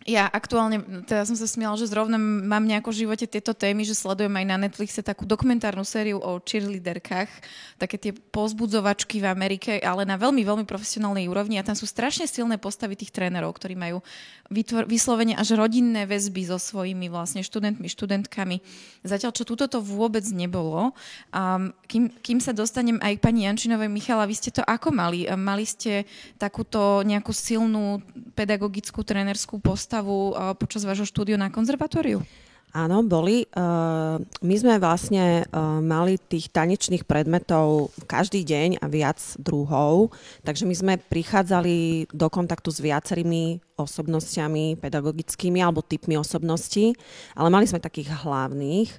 ja 0.02 0.26
aktuálne, 0.26 1.06
teda 1.06 1.30
som 1.30 1.38
sa 1.38 1.46
smiala, 1.46 1.78
že 1.78 1.86
zrovna 1.86 2.18
mám 2.18 2.66
nejako 2.66 2.90
v 2.90 3.00
živote 3.06 3.26
tieto 3.30 3.54
témy, 3.54 3.86
že 3.86 3.94
sledujem 3.94 4.34
aj 4.34 4.46
na 4.50 4.58
Netflixe 4.58 5.06
takú 5.06 5.30
dokumentárnu 5.30 5.86
sériu 5.86 6.18
o 6.18 6.42
cheerleaderkách, 6.42 7.30
také 7.78 8.02
tie 8.02 8.12
pozbudzovačky 8.14 9.22
v 9.22 9.30
Amerike, 9.30 9.72
ale 9.78 10.02
na 10.02 10.18
veľmi, 10.18 10.42
veľmi 10.42 10.66
profesionálnej 10.66 11.30
úrovni 11.30 11.62
a 11.62 11.66
tam 11.66 11.78
sú 11.78 11.86
strašne 11.86 12.26
silné 12.26 12.58
postavy 12.58 12.98
tých 12.98 13.14
trénerov, 13.14 13.54
ktorí 13.54 13.78
majú 13.78 14.02
vytvor- 14.50 14.90
vyslovene 14.90 15.38
až 15.38 15.54
rodinné 15.54 16.10
väzby 16.10 16.50
so 16.50 16.58
svojimi 16.58 17.06
vlastne 17.06 17.46
študentmi, 17.46 17.86
študentkami. 17.86 18.58
Zatiaľ, 19.06 19.38
čo 19.38 19.46
túto 19.46 19.70
to 19.70 19.86
vôbec 19.86 20.26
nebolo. 20.34 20.98
Um, 21.30 21.78
kým, 21.86 22.10
kým 22.26 22.42
sa 22.42 22.58
dostanem 22.58 22.98
aj 23.06 23.22
k 23.22 23.24
pani 23.24 23.46
Jančinovej, 23.46 23.90
Michala, 23.90 24.26
vy 24.26 24.34
ste 24.34 24.50
to 24.50 24.66
ako 24.66 24.90
mali? 24.90 25.30
Mali 25.30 25.70
ste 25.70 26.10
takúto 26.42 27.06
nejakú 27.06 27.30
silnú 27.30 28.02
pedagogickú 28.34 29.06
trénerskú 29.06 29.62
postavu 29.62 29.91
postavu 29.92 30.32
uh, 30.32 30.56
počas 30.56 30.88
vášho 30.88 31.04
štúdiu 31.04 31.36
na 31.36 31.52
konzervatóriu? 31.52 32.24
Áno, 32.72 33.04
boli. 33.04 33.44
Uh, 33.52 34.24
my 34.40 34.56
sme 34.56 34.80
vlastne 34.80 35.44
uh, 35.44 35.84
mali 35.84 36.16
tých 36.16 36.48
tanečných 36.48 37.04
predmetov 37.04 37.92
každý 38.08 38.48
deň 38.48 38.80
a 38.80 38.88
viac 38.88 39.20
druhov, 39.36 40.16
takže 40.48 40.64
my 40.64 40.72
sme 40.80 40.94
prichádzali 40.96 42.08
do 42.08 42.32
kontaktu 42.32 42.72
s 42.72 42.80
viacerými 42.80 43.60
osobnostiami 43.76 44.80
pedagogickými 44.80 45.60
alebo 45.60 45.84
typmi 45.84 46.16
osobností, 46.16 46.96
ale 47.36 47.52
mali 47.52 47.68
sme 47.68 47.84
takých 47.84 48.16
hlavných 48.24 48.96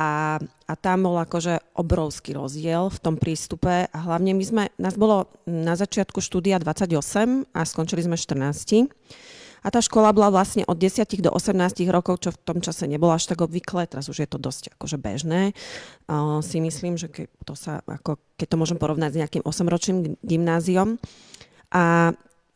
a, 0.00 0.40
a 0.40 0.72
tam 0.80 1.12
bol 1.12 1.20
akože 1.20 1.76
obrovský 1.76 2.40
rozdiel 2.40 2.88
v 2.88 2.98
tom 3.04 3.20
prístupe 3.20 3.92
a 3.92 3.98
hlavne 4.00 4.32
my 4.32 4.44
sme, 4.48 4.64
nás 4.80 4.96
bolo 4.96 5.28
na 5.44 5.76
začiatku 5.76 6.24
štúdia 6.24 6.56
28 6.56 7.52
a 7.52 7.60
skončili 7.68 8.08
sme 8.08 8.16
14 8.16 8.88
a 9.62 9.68
tá 9.70 9.78
škola 9.78 10.10
bola 10.10 10.34
vlastne 10.34 10.66
od 10.66 10.74
10 10.74 11.06
do 11.22 11.30
18 11.30 11.86
rokov, 11.88 12.26
čo 12.26 12.34
v 12.34 12.38
tom 12.42 12.58
čase 12.58 12.90
nebolo 12.90 13.14
až 13.14 13.30
tak 13.30 13.46
obvyklé, 13.46 13.86
teraz 13.86 14.10
už 14.10 14.26
je 14.26 14.28
to 14.28 14.42
dosť 14.42 14.74
akože 14.74 14.98
bežné. 14.98 15.54
Uh, 16.10 16.42
si 16.42 16.58
myslím, 16.58 16.98
že 16.98 17.06
keď 17.06 17.26
to, 17.46 17.54
sa, 17.54 17.78
ako, 17.86 18.18
keď 18.34 18.46
to 18.50 18.56
môžem 18.58 18.78
porovnať 18.82 19.10
s 19.14 19.20
nejakým 19.22 19.42
8-ročným 19.46 20.18
gymnáziom. 20.26 20.98
A 21.72 22.12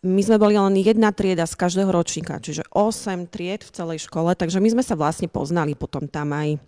my 0.07 0.21
sme 0.23 0.37
boli 0.37 0.59
len 0.59 0.77
jedna 0.79 1.11
trieda 1.11 1.47
z 1.47 1.55
každého 1.57 1.91
ročníka, 1.91 2.43
čiže 2.43 2.67
8 2.75 3.31
tried 3.31 3.63
v 3.63 3.71
celej 3.75 3.99
škole, 4.07 4.35
takže 4.35 4.61
my 4.61 4.69
sme 4.79 4.83
sa 4.85 4.99
vlastne 4.99 5.31
poznali 5.31 5.79
potom 5.79 6.07
tam 6.11 6.35
aj 6.37 6.59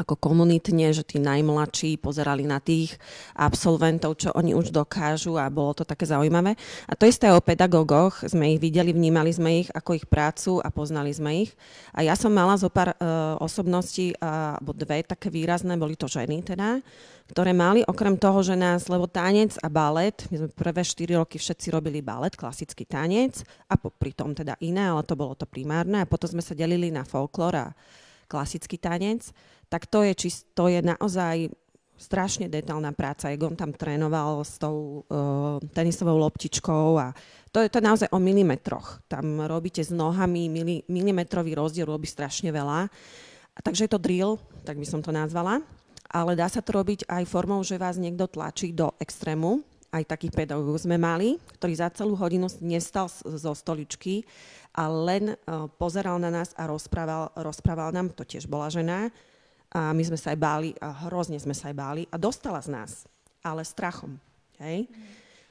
ako 0.00 0.16
komunitne, 0.16 0.88
že 0.96 1.04
tí 1.04 1.20
najmladší 1.20 2.00
pozerali 2.00 2.48
na 2.48 2.56
tých 2.56 2.96
absolventov, 3.36 4.16
čo 4.16 4.32
oni 4.32 4.56
už 4.56 4.72
dokážu 4.72 5.36
a 5.36 5.52
bolo 5.52 5.76
to 5.76 5.84
také 5.84 6.08
zaujímavé. 6.08 6.56
A 6.88 6.96
to 6.96 7.04
isté 7.04 7.28
o 7.28 7.44
pedagógoch, 7.44 8.24
sme 8.24 8.56
ich 8.56 8.60
videli, 8.64 8.96
vnímali 8.96 9.28
sme 9.28 9.60
ich 9.60 9.68
ako 9.76 10.00
ich 10.00 10.08
prácu 10.08 10.64
a 10.64 10.72
poznali 10.72 11.12
sme 11.12 11.44
ich. 11.44 11.52
A 11.92 12.00
ja 12.00 12.16
som 12.16 12.32
mala 12.32 12.56
zo 12.56 12.72
pár 12.72 12.96
uh, 12.96 13.36
osobností, 13.44 14.16
alebo 14.16 14.72
dve 14.72 15.04
také 15.04 15.28
výrazné, 15.28 15.76
boli 15.76 16.00
to 16.00 16.08
ženy 16.08 16.40
teda, 16.40 16.80
ktoré 17.30 17.54
mali 17.54 17.86
okrem 17.86 18.18
toho, 18.18 18.42
že 18.42 18.58
nás, 18.58 18.90
lebo 18.90 19.06
tanec 19.06 19.54
a 19.62 19.70
balet, 19.70 20.16
my 20.34 20.36
sme 20.42 20.48
prvé 20.50 20.82
4 20.82 21.20
roky 21.20 21.38
všetci 21.38 21.70
robili 21.70 22.02
balet, 22.02 22.34
klasický 22.34 22.82
tanec 22.88 23.46
a 23.70 23.78
pri 23.78 24.16
tom 24.16 24.34
teda 24.34 24.58
iné, 24.64 24.90
ale 24.90 25.06
to 25.06 25.14
bolo 25.14 25.38
to 25.38 25.46
primárne 25.46 26.02
a 26.02 26.10
potom 26.10 26.26
sme 26.26 26.42
sa 26.42 26.58
delili 26.58 26.90
na 26.90 27.06
folklór 27.06 27.54
a 27.54 27.66
klasický 28.30 28.78
tanec, 28.78 29.34
tak 29.66 29.90
to 29.90 30.06
je, 30.06 30.14
čist, 30.14 30.54
to 30.54 30.70
je 30.70 30.78
naozaj 30.78 31.50
strašne 32.00 32.48
detálna 32.48 32.96
práca, 32.96 33.28
jak 33.28 33.42
on 33.44 33.52
tam 33.52 33.76
trénoval 33.76 34.40
s 34.40 34.56
tou 34.56 35.04
uh, 35.04 35.60
tenisovou 35.76 36.16
loptičkou 36.16 36.96
a 36.96 37.12
to 37.52 37.60
je 37.60 37.68
to 37.68 37.84
naozaj 37.84 38.08
o 38.08 38.22
milimetroch. 38.22 39.04
Tam 39.04 39.44
robíte 39.44 39.84
s 39.84 39.92
nohami, 39.92 40.48
mili, 40.48 40.80
milimetrový 40.88 41.52
rozdiel 41.52 41.84
robí 41.84 42.08
strašne 42.08 42.48
veľa. 42.48 42.88
A 43.52 43.58
takže 43.60 43.84
je 43.84 43.92
to 43.92 44.00
drill, 44.00 44.40
tak 44.64 44.80
by 44.80 44.86
som 44.88 45.04
to 45.04 45.12
nazvala. 45.12 45.60
Ale 46.08 46.38
dá 46.38 46.48
sa 46.48 46.64
to 46.64 46.72
robiť 46.72 47.04
aj 47.10 47.28
formou, 47.28 47.60
že 47.60 47.76
vás 47.76 48.00
niekto 48.00 48.30
tlačí 48.30 48.72
do 48.72 48.94
extrému. 48.96 49.60
Aj 49.90 50.06
takých 50.06 50.34
pedagógov 50.34 50.86
sme 50.86 50.94
mali, 50.94 51.34
ktorý 51.58 51.74
za 51.74 51.90
celú 51.90 52.14
hodinu 52.14 52.46
nestal 52.62 53.10
zo 53.10 53.52
stoličky 53.58 54.22
a 54.70 54.86
len 54.86 55.34
uh, 55.34 55.66
pozeral 55.66 56.22
na 56.22 56.30
nás 56.30 56.54
a 56.54 56.70
rozprával, 56.70 57.34
rozprával 57.34 57.90
nám, 57.90 58.14
to 58.14 58.22
tiež 58.22 58.46
bola 58.46 58.70
žena, 58.70 59.10
a 59.70 59.94
my 59.94 60.02
sme 60.02 60.18
sa 60.18 60.34
aj 60.34 60.38
báli, 60.38 60.70
a 60.82 61.06
hrozne 61.06 61.38
sme 61.38 61.54
sa 61.54 61.70
aj 61.70 61.76
báli 61.78 62.02
a 62.10 62.18
dostala 62.18 62.58
z 62.58 62.74
nás, 62.74 62.90
ale 63.42 63.62
strachom. 63.62 64.18
Hej? 64.58 64.90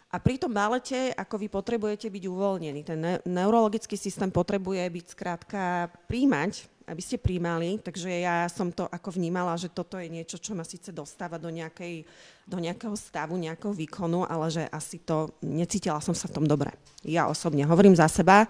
A 0.10 0.18
pri 0.18 0.42
tom 0.42 0.52
balete, 0.52 1.14
ako 1.16 1.38
vy 1.38 1.48
potrebujete 1.48 2.10
byť 2.10 2.24
uvoľnení, 2.28 2.82
ten 2.84 3.00
ne- 3.00 3.22
neurologický 3.24 3.94
systém 3.96 4.28
potrebuje 4.28 4.82
byť 4.82 5.06
skrátka 5.14 5.88
príjmať, 6.10 6.79
aby 6.90 7.02
ste 7.06 7.22
príjmali, 7.22 7.78
takže 7.78 8.10
ja 8.10 8.50
som 8.50 8.74
to 8.74 8.90
ako 8.90 9.14
vnímala, 9.14 9.54
že 9.54 9.70
toto 9.70 10.02
je 10.02 10.10
niečo, 10.10 10.42
čo 10.42 10.58
ma 10.58 10.66
síce 10.66 10.90
dostáva 10.90 11.38
do, 11.38 11.54
nejakej, 11.54 12.02
do 12.50 12.58
nejakého 12.58 12.98
stavu, 12.98 13.38
nejakého 13.38 13.70
výkonu, 13.70 14.26
ale 14.26 14.50
že 14.50 14.66
asi 14.74 14.98
to 15.06 15.38
necítila 15.46 16.02
som 16.02 16.18
sa 16.18 16.26
v 16.26 16.42
tom 16.42 16.46
dobre. 16.50 16.74
Ja 17.06 17.30
osobne 17.30 17.62
hovorím 17.70 17.94
za 17.94 18.10
seba. 18.10 18.50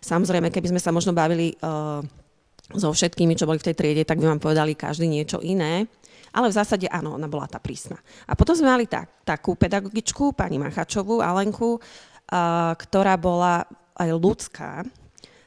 Samozrejme, 0.00 0.48
keby 0.48 0.72
sme 0.72 0.80
sa 0.80 0.96
možno 0.96 1.12
bavili 1.12 1.52
uh, 1.60 2.00
so 2.72 2.88
všetkými, 2.88 3.36
čo 3.36 3.44
boli 3.44 3.60
v 3.60 3.68
tej 3.68 3.76
triede, 3.76 4.08
tak 4.08 4.16
by 4.16 4.32
vám 4.32 4.40
povedali 4.40 4.72
každý 4.72 5.04
niečo 5.04 5.44
iné. 5.44 5.84
Ale 6.34 6.50
v 6.50 6.56
zásade 6.56 6.90
áno, 6.90 7.14
ona 7.14 7.30
bola 7.30 7.46
tá 7.46 7.62
prísna. 7.62 8.00
A 8.26 8.34
potom 8.34 8.56
sme 8.58 8.66
mali 8.66 8.90
tak, 8.90 9.22
takú 9.22 9.54
pedagogičku, 9.54 10.34
pani 10.34 10.58
Machačovú, 10.58 11.20
Alenku, 11.20 11.78
uh, 11.78 12.72
ktorá 12.74 13.14
bola 13.20 13.68
aj 13.94 14.10
ľudská, 14.10 14.82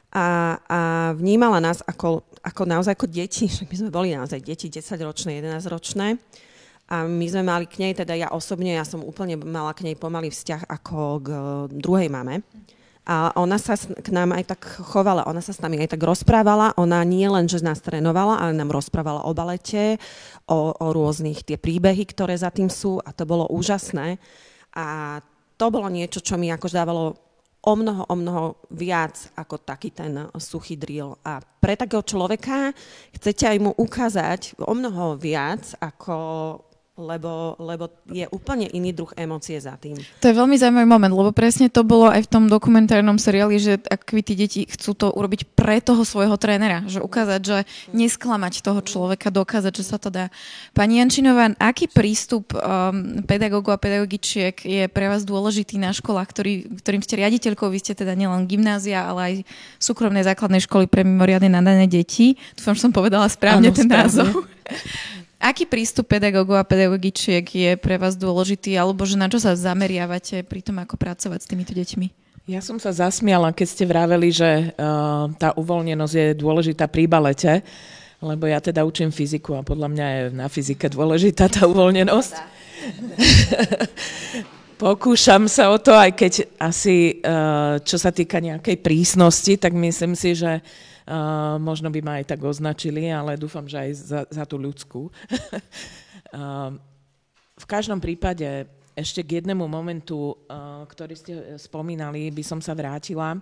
a, 0.08 0.56
a 0.64 0.80
vnímala 1.12 1.60
nás 1.60 1.84
ako, 1.84 2.24
ako 2.48 2.64
naozaj 2.64 2.96
ako 2.96 3.08
deti, 3.12 3.44
my 3.68 3.74
sme 3.76 3.90
boli 3.92 4.16
naozaj 4.16 4.40
deti, 4.40 4.72
10-ročné, 4.72 5.44
11-ročné. 5.44 6.16
A 6.88 7.04
my 7.04 7.26
sme 7.28 7.44
mali 7.44 7.68
k 7.68 7.84
nej, 7.84 7.92
teda 7.92 8.16
ja 8.16 8.32
osobne, 8.32 8.72
ja 8.72 8.84
som 8.88 9.04
úplne 9.04 9.36
mala 9.36 9.76
k 9.76 9.84
nej 9.84 9.92
pomalý 9.92 10.32
vzťah 10.32 10.72
ako 10.72 11.20
k 11.20 11.28
druhej 11.68 12.08
mame. 12.08 12.40
A 13.08 13.32
ona 13.40 13.56
sa 13.56 13.76
k 13.76 14.08
nám 14.12 14.36
aj 14.36 14.52
tak 14.56 14.64
chovala, 14.84 15.28
ona 15.28 15.40
sa 15.40 15.52
s 15.52 15.60
nami 15.64 15.80
aj 15.80 15.96
tak 15.96 16.04
rozprávala. 16.04 16.76
Ona 16.76 17.00
nie 17.04 17.28
len, 17.28 17.48
že 17.48 17.64
nás 17.64 17.80
trénovala, 17.80 18.40
ale 18.40 18.56
nám 18.56 18.72
rozprávala 18.72 19.24
o 19.24 19.32
balete, 19.32 20.00
o, 20.48 20.72
o 20.76 20.86
rôznych 20.92 21.44
tie 21.44 21.60
príbehy, 21.60 22.08
ktoré 22.08 22.36
za 22.36 22.52
tým 22.52 22.72
sú 22.72 23.00
a 23.00 23.12
to 23.12 23.28
bolo 23.28 23.48
úžasné. 23.52 24.16
A 24.76 25.20
to 25.56 25.66
bolo 25.68 25.88
niečo, 25.92 26.20
čo 26.20 26.36
mi 26.36 26.52
akož 26.52 26.72
dávalo 26.72 27.16
o 27.62 27.72
mnoho, 27.74 28.02
o 28.06 28.14
mnoho 28.14 28.44
viac 28.70 29.34
ako 29.34 29.58
taký 29.58 29.90
ten 29.90 30.30
suchý 30.38 30.78
drill. 30.78 31.18
A 31.26 31.42
pre 31.42 31.74
takého 31.74 32.06
človeka 32.06 32.70
chcete 33.10 33.44
aj 33.50 33.58
mu 33.58 33.74
ukázať 33.74 34.54
o 34.62 34.72
mnoho 34.74 35.18
viac 35.18 35.74
ako 35.82 36.16
lebo, 36.98 37.54
lebo 37.62 37.94
je 38.10 38.26
úplne 38.34 38.66
iný 38.74 38.90
druh 38.90 39.14
emócie 39.14 39.54
za 39.62 39.78
tým. 39.78 39.94
To 40.18 40.26
je 40.26 40.34
veľmi 40.34 40.58
zaujímavý 40.58 40.88
moment, 40.90 41.14
lebo 41.14 41.30
presne 41.30 41.70
to 41.70 41.86
bolo 41.86 42.10
aj 42.10 42.26
v 42.26 42.30
tom 42.30 42.44
dokumentárnom 42.50 43.22
seriáli, 43.22 43.56
že 43.62 43.78
ak 43.86 44.18
tí 44.26 44.34
deti 44.34 44.66
chcú 44.66 44.98
to 44.98 45.06
urobiť 45.14 45.54
pre 45.54 45.78
toho 45.78 46.02
svojho 46.02 46.34
trénera, 46.34 46.82
že 46.90 46.98
ukázať, 46.98 47.40
že 47.40 47.58
nesklamať 47.94 48.66
toho 48.66 48.82
človeka, 48.82 49.30
dokázať, 49.30 49.72
že 49.78 49.84
sa 49.86 49.96
to 50.02 50.10
dá. 50.10 50.34
Pani 50.74 50.98
Jančinová, 50.98 51.54
aký 51.62 51.86
prístup 51.86 52.50
um, 52.58 53.22
pedagógov 53.22 53.78
a 53.78 53.82
pedagogičiek 53.82 54.58
je 54.58 54.90
pre 54.90 55.06
vás 55.06 55.22
dôležitý 55.22 55.78
na 55.78 55.94
školách, 55.94 56.28
ktorý, 56.34 56.52
ktorým 56.82 57.02
ste 57.06 57.14
riaditeľkou, 57.22 57.70
vy 57.70 57.78
ste 57.78 57.94
teda 57.94 58.18
nielen 58.18 58.50
gymnázia, 58.50 59.06
ale 59.06 59.20
aj 59.22 59.34
súkromnej 59.78 60.26
základnej 60.26 60.66
školy 60.66 60.90
pre 60.90 61.06
mimoriadne 61.06 61.46
nadané 61.46 61.86
deti. 61.86 62.34
Dúfam, 62.58 62.74
že 62.74 62.82
som 62.82 62.92
povedala 62.92 63.30
správne 63.30 63.70
ano, 63.70 63.76
ten 63.78 63.86
správne. 63.86 64.02
názov. 64.02 64.30
Aký 65.38 65.70
prístup 65.70 66.10
pedagógov 66.10 66.58
a 66.58 66.66
pedagogičiek 66.66 67.46
je 67.46 67.70
pre 67.78 67.94
vás 67.94 68.18
dôležitý, 68.18 68.74
alebo 68.74 69.06
že 69.06 69.14
na 69.14 69.30
čo 69.30 69.38
sa 69.38 69.54
zameriavate 69.54 70.42
pri 70.42 70.66
tom, 70.66 70.82
ako 70.82 70.98
pracovať 70.98 71.38
s 71.38 71.46
týmito 71.46 71.70
deťmi? 71.78 72.10
Ja 72.50 72.58
som 72.58 72.82
sa 72.82 72.90
zasmiala, 72.90 73.54
keď 73.54 73.66
ste 73.70 73.84
vraveli, 73.86 74.34
že 74.34 74.74
uh, 74.74 75.30
tá 75.38 75.54
uvoľnenosť 75.54 76.14
je 76.16 76.28
dôležitá 76.34 76.90
pri 76.90 77.06
balete, 77.06 77.62
lebo 78.18 78.50
ja 78.50 78.58
teda 78.58 78.82
učím 78.82 79.14
fyziku 79.14 79.54
a 79.54 79.62
podľa 79.62 79.88
mňa 79.94 80.06
je 80.10 80.22
na 80.34 80.46
fyzike 80.50 80.90
dôležitá 80.90 81.46
tá 81.46 81.70
uvoľnenosť. 81.70 82.34
Pokúšam 84.82 85.46
sa 85.46 85.70
o 85.70 85.78
to, 85.78 85.94
aj 85.94 86.18
keď 86.18 86.32
asi, 86.58 87.22
uh, 87.22 87.78
čo 87.86 87.94
sa 87.94 88.10
týka 88.10 88.42
nejakej 88.42 88.82
prísnosti, 88.82 89.54
tak 89.54 89.70
myslím 89.70 90.18
si, 90.18 90.34
že 90.34 90.58
Uh, 90.58 90.87
možno 91.58 91.88
by 91.88 92.00
ma 92.04 92.12
aj 92.20 92.36
tak 92.36 92.40
označili, 92.44 93.08
ale 93.08 93.40
dúfam, 93.40 93.64
že 93.64 93.78
aj 93.80 93.90
za, 93.96 94.20
za 94.28 94.44
tú 94.44 94.60
ľudskú. 94.60 95.08
uh, 95.08 96.72
v 97.62 97.66
každom 97.66 97.98
prípade 97.98 98.68
ešte 98.92 99.22
k 99.24 99.40
jednému 99.40 99.64
momentu, 99.70 100.34
uh, 100.34 100.84
ktorý 100.84 101.14
ste 101.16 101.34
spomínali, 101.56 102.28
by 102.28 102.44
som 102.44 102.60
sa 102.60 102.74
vrátila, 102.76 103.38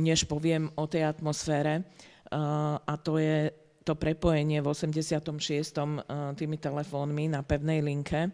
než 0.00 0.24
poviem 0.24 0.72
o 0.80 0.88
tej 0.88 1.04
atmosfére. 1.04 1.84
A 2.32 2.94
to 3.04 3.20
je 3.20 3.52
to 3.84 3.92
prepojenie 3.92 4.64
v 4.64 4.68
86. 4.72 5.20
Uh, 5.20 6.32
tými 6.36 6.56
telefónmi 6.56 7.28
na 7.28 7.44
pevnej 7.44 7.84
linke 7.84 8.32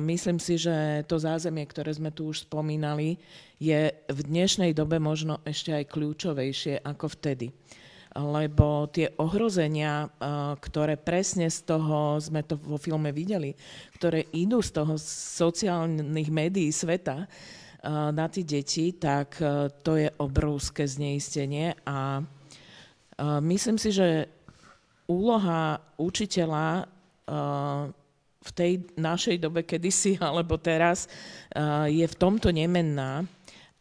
Myslím 0.00 0.40
si, 0.40 0.56
že 0.56 1.04
to 1.04 1.20
zázemie, 1.20 1.68
ktoré 1.68 1.92
sme 1.92 2.08
tu 2.08 2.32
už 2.32 2.48
spomínali, 2.48 3.20
je 3.60 3.92
v 4.08 4.20
dnešnej 4.24 4.72
dobe 4.72 4.96
možno 4.96 5.44
ešte 5.44 5.76
aj 5.76 5.92
kľúčovejšie 5.92 6.80
ako 6.80 7.06
vtedy. 7.20 7.52
Lebo 8.12 8.92
tie 8.92 9.12
ohrozenia, 9.16 10.08
ktoré 10.60 11.00
presne 11.00 11.48
z 11.48 11.64
toho, 11.64 12.20
sme 12.20 12.44
to 12.44 12.60
vo 12.60 12.76
filme 12.76 13.08
videli, 13.08 13.56
ktoré 13.96 14.28
idú 14.36 14.60
z 14.60 14.72
toho 14.72 15.00
sociálnych 15.40 16.28
médií 16.28 16.68
sveta 16.68 17.24
na 17.88 18.26
tie 18.28 18.44
deti, 18.44 18.92
tak 18.96 19.40
to 19.80 19.92
je 19.96 20.12
obrovské 20.20 20.84
zneistenie 20.84 21.72
a 21.88 22.20
myslím 23.40 23.80
si, 23.80 23.96
že 23.96 24.28
úloha 25.08 25.80
učiteľa 25.96 26.88
v 28.42 28.50
tej 28.50 28.72
našej 28.98 29.38
dobe 29.38 29.62
kedysi 29.62 30.18
alebo 30.28 30.58
teraz 30.58 31.06
je 31.86 32.04
v 32.04 32.18
tomto 32.18 32.50
nemenná. 32.50 33.24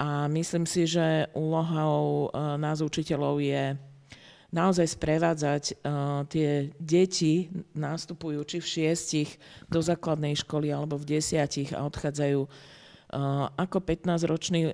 A 0.02 0.26
myslím 0.34 0.66
si, 0.66 0.90
že 0.90 1.30
úlohou 1.38 2.34
nás 2.58 2.82
učiteľov 2.82 3.38
je 3.38 3.78
naozaj 4.50 4.98
sprevádzať 4.98 5.64
tie 6.28 6.50
deti, 6.82 7.54
nástupujú 7.78 8.42
či 8.50 8.58
v 8.58 8.68
šiestich 8.68 9.30
do 9.70 9.78
základnej 9.78 10.34
školy 10.42 10.74
alebo 10.74 10.98
v 10.98 11.18
desiatich 11.22 11.70
a 11.72 11.86
odchádzajú 11.86 12.50
ako 13.60 13.78
15-roční 13.84 14.72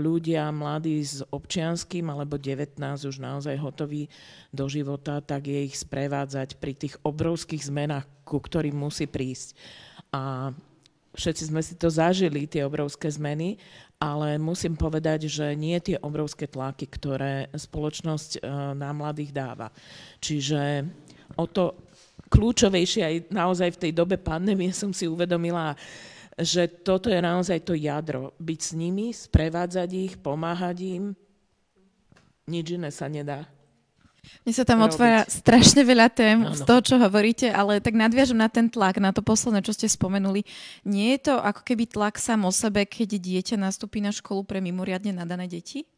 ľudia, 0.00 0.48
mladí 0.48 1.04
s 1.04 1.20
občianským 1.28 2.08
alebo 2.08 2.40
19 2.40 2.80
už 2.80 3.20
naozaj 3.20 3.60
hotoví 3.60 4.08
do 4.48 4.64
života, 4.64 5.20
tak 5.20 5.44
je 5.44 5.68
ich 5.68 5.76
sprevádzať 5.76 6.56
pri 6.56 6.72
tých 6.72 6.96
obrovských 7.04 7.68
zmenách, 7.68 8.08
ku 8.24 8.40
ktorým 8.40 8.80
musí 8.80 9.04
prísť. 9.04 9.60
A 10.10 10.56
všetci 11.12 11.52
sme 11.52 11.60
si 11.60 11.76
to 11.76 11.92
zažili, 11.92 12.48
tie 12.48 12.64
obrovské 12.64 13.12
zmeny, 13.12 13.60
ale 14.00 14.40
musím 14.40 14.80
povedať, 14.80 15.28
že 15.28 15.52
nie 15.52 15.76
tie 15.84 16.00
obrovské 16.00 16.48
tlaky, 16.48 16.88
ktoré 16.88 17.52
spoločnosť 17.52 18.40
na 18.72 18.96
mladých 18.96 19.36
dáva. 19.36 19.68
Čiže 20.24 20.88
o 21.36 21.44
to 21.44 21.76
kľúčovejšie 22.32 23.02
aj 23.04 23.16
naozaj 23.28 23.76
v 23.76 23.80
tej 23.84 23.92
dobe 23.92 24.16
pandémie 24.16 24.72
som 24.72 24.94
si 24.94 25.04
uvedomila, 25.04 25.76
že 26.40 26.68
toto 26.68 27.12
je 27.12 27.20
naozaj 27.20 27.60
to 27.64 27.76
jadro. 27.76 28.32
Byť 28.40 28.60
s 28.60 28.70
nimi, 28.72 29.12
sprevádzať 29.12 29.90
ich, 29.92 30.14
pomáhať 30.20 30.78
im. 31.00 31.04
Nič 32.48 32.66
iné 32.74 32.90
sa 32.90 33.06
nedá. 33.06 33.46
Mne 34.44 34.52
sa 34.52 34.64
tam 34.68 34.84
otvára 34.84 35.24
strašne 35.28 35.80
veľa 35.84 36.08
tém 36.12 36.44
ano. 36.44 36.52
z 36.52 36.62
toho, 36.64 36.80
čo 36.84 36.94
hovoríte, 37.00 37.48
ale 37.48 37.80
tak 37.80 37.96
nadviažem 37.96 38.36
na 38.36 38.52
ten 38.52 38.68
tlak, 38.68 39.00
na 39.00 39.12
to 39.16 39.24
posledné, 39.24 39.64
čo 39.64 39.72
ste 39.72 39.88
spomenuli. 39.88 40.44
Nie 40.84 41.16
je 41.16 41.32
to 41.32 41.34
ako 41.40 41.60
keby 41.64 41.88
tlak 41.88 42.20
sám 42.20 42.44
o 42.44 42.52
sebe, 42.52 42.84
keď 42.84 43.16
dieťa 43.16 43.56
nastúpi 43.56 44.04
na 44.04 44.12
školu 44.12 44.44
pre 44.44 44.60
mimoriadne 44.60 45.16
nadané 45.16 45.48
deti? 45.48 45.88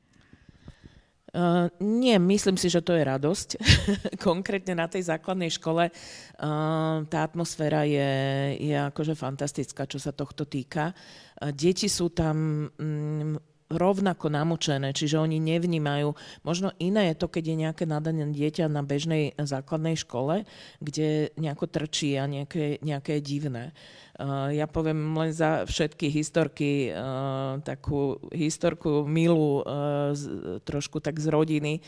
Uh, 1.33 1.73
nie, 1.81 2.21
myslím 2.21 2.61
si, 2.61 2.69
že 2.69 2.85
to 2.85 2.93
je 2.93 3.09
radosť. 3.09 3.49
Konkrétne 4.29 4.77
na 4.77 4.85
tej 4.85 5.09
základnej 5.09 5.49
škole 5.49 5.89
uh, 5.89 6.97
tá 7.09 7.19
atmosféra 7.25 7.89
je, 7.89 8.13
je 8.61 8.77
akože 8.77 9.17
fantastická, 9.17 9.89
čo 9.89 9.97
sa 9.97 10.13
tohto 10.13 10.45
týka. 10.45 10.93
Uh, 11.41 11.49
deti 11.49 11.89
sú 11.89 12.13
tam 12.13 12.69
um, 12.69 13.41
rovnako 13.73 14.29
namočené, 14.29 14.93
čiže 14.93 15.19
oni 15.19 15.41
nevnímajú. 15.41 16.13
Možno 16.45 16.71
iné 16.77 17.13
je 17.13 17.19
to, 17.19 17.27
keď 17.33 17.45
je 17.49 17.57
nejaké 17.57 17.85
nadané 17.89 18.29
dieťa 18.29 18.69
na 18.69 18.85
bežnej 18.85 19.33
základnej 19.41 19.97
škole, 19.97 20.45
kde 20.79 21.33
nejako 21.41 21.67
trčí 21.67 22.15
a 22.21 22.29
nejaké, 22.29 22.79
nejaké 22.85 23.19
divné. 23.25 23.73
Uh, 24.13 24.53
ja 24.53 24.69
poviem 24.69 25.17
len 25.17 25.33
za 25.33 25.65
všetky 25.65 26.13
historky 26.13 26.93
uh, 26.93 27.59
takú 27.65 28.21
historku 28.29 29.09
milú, 29.09 29.65
uh, 29.65 30.13
z, 30.13 30.61
trošku 30.69 31.01
tak 31.01 31.17
z 31.17 31.33
rodiny. 31.33 31.81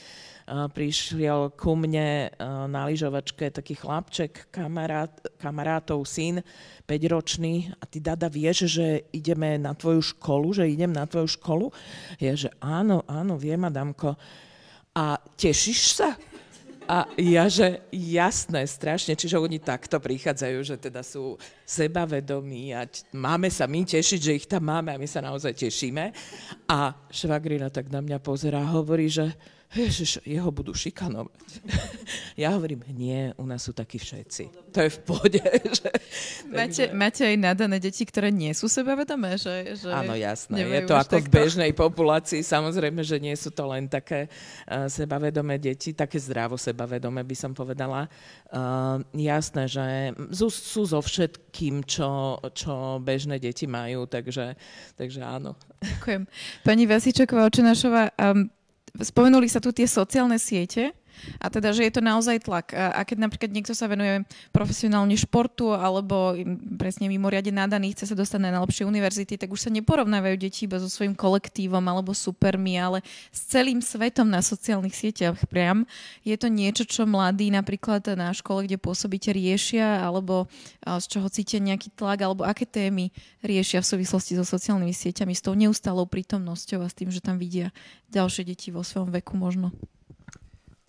Prišiel 0.44 1.56
ku 1.56 1.72
mne 1.72 2.28
na 2.68 2.84
lyžovačke 2.84 3.48
taký 3.48 3.80
chlapček, 3.80 4.52
kamarát, 4.52 5.08
kamarátov 5.40 6.04
syn, 6.04 6.44
5-ročný 6.84 7.72
a 7.80 7.88
ty 7.88 7.96
dada 7.96 8.28
vieš, 8.28 8.68
že 8.68 9.08
ideme 9.08 9.56
na 9.56 9.72
tvoju 9.72 10.04
školu, 10.12 10.52
že 10.52 10.68
idem 10.68 10.92
na 10.92 11.08
tvoju 11.08 11.32
školu? 11.40 11.72
Ja, 12.20 12.36
že 12.36 12.52
áno, 12.60 13.08
áno, 13.08 13.40
viem, 13.40 13.64
Adamko. 13.64 14.20
A 14.92 15.16
tešíš 15.16 15.80
sa? 15.96 16.12
A 16.84 17.08
ja, 17.16 17.48
že 17.48 17.80
jasné, 17.92 18.68
strašne, 18.68 19.16
čiže 19.16 19.40
oni 19.40 19.56
takto 19.56 19.96
prichádzajú, 19.96 20.58
že 20.60 20.76
teda 20.76 21.00
sú 21.00 21.40
sebavedomí 21.64 22.76
a 22.76 22.84
máme 23.16 23.48
sa 23.48 23.64
my 23.64 23.88
tešiť, 23.88 24.20
že 24.20 24.36
ich 24.36 24.46
tam 24.48 24.68
máme 24.68 24.92
a 24.92 25.00
my 25.00 25.08
sa 25.08 25.24
naozaj 25.24 25.56
tešíme. 25.56 26.12
A 26.68 26.92
švagrina 27.08 27.72
tak 27.72 27.88
na 27.88 28.04
mňa 28.04 28.20
pozerá 28.20 28.60
a 28.60 28.72
hovorí, 28.76 29.08
že 29.08 29.32
Ježiš, 29.74 30.22
jeho 30.22 30.54
budú 30.54 30.70
šikanovať. 30.70 31.34
ja 32.42 32.54
hovorím, 32.54 32.86
nie, 32.94 33.34
u 33.34 33.42
nás 33.42 33.66
sú 33.66 33.74
takí 33.74 33.98
všetci. 33.98 34.70
To 34.70 34.78
je 34.86 34.90
v 34.90 34.98
pôde. 35.02 35.42
Že... 35.74 35.90
Máte, 36.54 36.82
Takže... 36.86 36.94
máte 36.94 37.22
aj 37.26 37.36
nadané 37.38 37.76
deti, 37.82 38.06
ktoré 38.06 38.30
nie 38.30 38.54
sú 38.54 38.70
sebavedomé? 38.70 39.34
Že, 39.34 39.74
že 39.74 39.90
Áno, 39.90 40.14
jasné. 40.14 40.62
Je 40.62 40.86
to 40.86 40.94
ako 40.94 41.18
takto. 41.18 41.26
v 41.26 41.34
bežnej 41.34 41.72
populácii. 41.74 42.46
Samozrejme, 42.46 43.02
že 43.02 43.18
nie 43.18 43.34
sú 43.34 43.50
to 43.50 43.66
len 43.66 43.90
také 43.90 44.30
uh, 44.30 44.86
sebavedomé 44.86 45.58
deti, 45.58 45.90
také 45.90 46.22
zdravo 46.22 46.54
sebavedomé 46.54 46.73
by 46.74 47.36
som 47.38 47.54
povedala. 47.54 48.10
Uh, 48.50 49.00
jasné, 49.14 49.70
že 49.70 49.86
sú, 50.34 50.50
sú 50.50 50.82
so 50.84 50.98
všetkým, 50.98 51.86
čo, 51.86 52.42
čo 52.52 52.98
bežné 52.98 53.38
deti 53.38 53.64
majú, 53.70 54.10
takže, 54.10 54.58
takže 54.98 55.22
áno. 55.22 55.54
Ďakujem. 55.80 56.26
Pani 56.66 56.84
Vasičeková 56.84 57.46
Očenášová, 57.46 58.10
um, 58.18 58.50
spomenuli 58.98 59.46
sa 59.46 59.62
tu 59.62 59.70
tie 59.70 59.86
sociálne 59.86 60.36
siete. 60.36 61.03
A 61.38 61.46
teda, 61.52 61.72
že 61.74 61.86
je 61.86 61.92
to 61.94 62.02
naozaj 62.02 62.44
tlak. 62.44 62.74
A 62.74 63.00
keď 63.06 63.28
napríklad 63.28 63.50
niekto 63.52 63.72
sa 63.72 63.88
venuje 63.88 64.24
profesionálne 64.50 65.14
športu 65.14 65.72
alebo 65.72 66.34
presne 66.76 67.08
mimoriadne 67.08 67.54
nadaný, 67.54 67.94
chce 67.94 68.12
sa 68.12 68.16
dostať 68.18 68.40
na 68.42 68.50
najlepšie 68.54 68.84
univerzity, 68.88 69.38
tak 69.40 69.50
už 69.52 69.68
sa 69.68 69.70
neporovnávajú 69.72 70.36
deti 70.36 70.66
iba 70.68 70.80
so 70.80 70.88
svojím 70.90 71.16
kolektívom 71.16 71.82
alebo 71.84 72.12
supermi, 72.12 72.76
ale 72.76 73.00
s 73.30 73.46
celým 73.48 73.80
svetom 73.80 74.26
na 74.26 74.42
sociálnych 74.42 74.94
sieťach 74.94 75.38
priam. 75.46 75.86
Je 76.26 76.34
to 76.34 76.50
niečo, 76.50 76.84
čo 76.84 77.06
mladí 77.06 77.50
napríklad 77.52 78.04
na 78.14 78.34
škole, 78.34 78.66
kde 78.66 78.80
pôsobíte, 78.80 79.32
riešia 79.32 80.02
alebo 80.02 80.50
z 80.84 81.04
čoho 81.08 81.28
cítia 81.32 81.62
nejaký 81.62 81.94
tlak 81.94 82.20
alebo 82.22 82.44
aké 82.44 82.66
témy 82.68 83.14
riešia 83.44 83.80
v 83.80 83.90
súvislosti 83.96 84.36
so 84.36 84.44
sociálnymi 84.44 84.92
sieťami, 84.92 85.32
s 85.32 85.44
tou 85.44 85.54
neustálou 85.56 86.08
prítomnosťou 86.08 86.84
a 86.84 86.88
s 86.90 86.96
tým, 86.96 87.12
že 87.12 87.24
tam 87.24 87.40
vidia 87.40 87.70
ďalšie 88.12 88.44
deti 88.44 88.68
vo 88.72 88.84
svojom 88.84 89.12
veku 89.12 89.36
možno. 89.36 89.72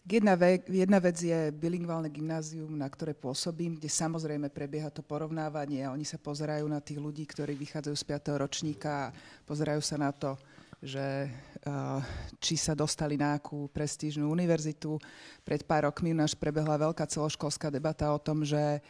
Jedna, 0.06 0.38
ve, 0.38 0.62
jedna 0.70 1.02
vec 1.02 1.18
je 1.18 1.50
bilingválne 1.50 2.14
gymnázium, 2.14 2.78
na 2.78 2.86
ktoré 2.86 3.18
pôsobím, 3.18 3.74
kde 3.74 3.90
samozrejme 3.90 4.54
prebieha 4.54 4.94
to 4.94 5.02
porovnávanie 5.02 5.82
a 5.82 5.90
oni 5.98 6.06
sa 6.06 6.22
pozerajú 6.22 6.70
na 6.70 6.78
tých 6.78 7.02
ľudí, 7.02 7.26
ktorí 7.26 7.58
vychádzajú 7.58 7.96
z 7.98 8.06
5. 8.14 8.38
ročníka 8.38 9.10
a 9.10 9.14
pozerajú 9.50 9.82
sa 9.82 9.98
na 9.98 10.14
to, 10.14 10.38
že 10.78 11.26
uh, 11.26 12.06
či 12.38 12.54
sa 12.54 12.78
dostali 12.78 13.18
na 13.18 13.34
akú 13.34 13.66
prestížnú 13.74 14.30
univerzitu. 14.30 15.02
Pred 15.42 15.66
pár 15.66 15.90
rokmi 15.90 16.14
u 16.14 16.22
nás 16.22 16.38
prebehla 16.38 16.78
veľká 16.78 17.10
celoškolská 17.10 17.74
debata 17.74 18.14
o 18.14 18.22
tom, 18.22 18.46
že 18.46 18.86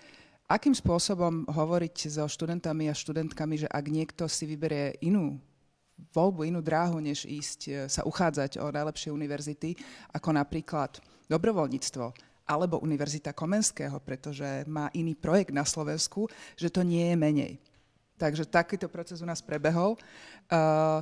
akým 0.51 0.75
spôsobom 0.75 1.47
hovoriť 1.47 2.11
so 2.11 2.27
študentami 2.27 2.91
a 2.91 2.93
študentkami, 2.93 3.63
že 3.63 3.71
ak 3.71 3.85
niekto 3.87 4.27
si 4.27 4.43
vyberie 4.43 4.99
inú 4.99 5.39
voľbu, 6.11 6.47
inú 6.47 6.59
dráhu, 6.59 6.99
než 6.99 7.23
ísť 7.23 7.59
e, 7.67 7.71
sa 7.87 8.03
uchádzať 8.03 8.59
o 8.59 8.71
najlepšie 8.71 9.11
univerzity, 9.11 9.75
ako 10.11 10.29
napríklad 10.35 10.99
dobrovoľníctvo 11.31 12.35
alebo 12.45 12.77
Univerzita 12.77 13.33
Komenského, 13.33 13.97
pretože 14.05 14.45
má 14.69 14.93
iný 14.93 15.17
projekt 15.17 15.49
na 15.49 15.65
Slovensku, 15.65 16.29
že 16.53 16.69
to 16.69 16.85
nie 16.85 17.09
je 17.09 17.17
menej. 17.17 17.53
Takže 18.21 18.45
takýto 18.45 18.85
proces 18.85 19.19
u 19.19 19.27
nás 19.27 19.41
prebehol. 19.41 19.97
Uh, 20.47 21.01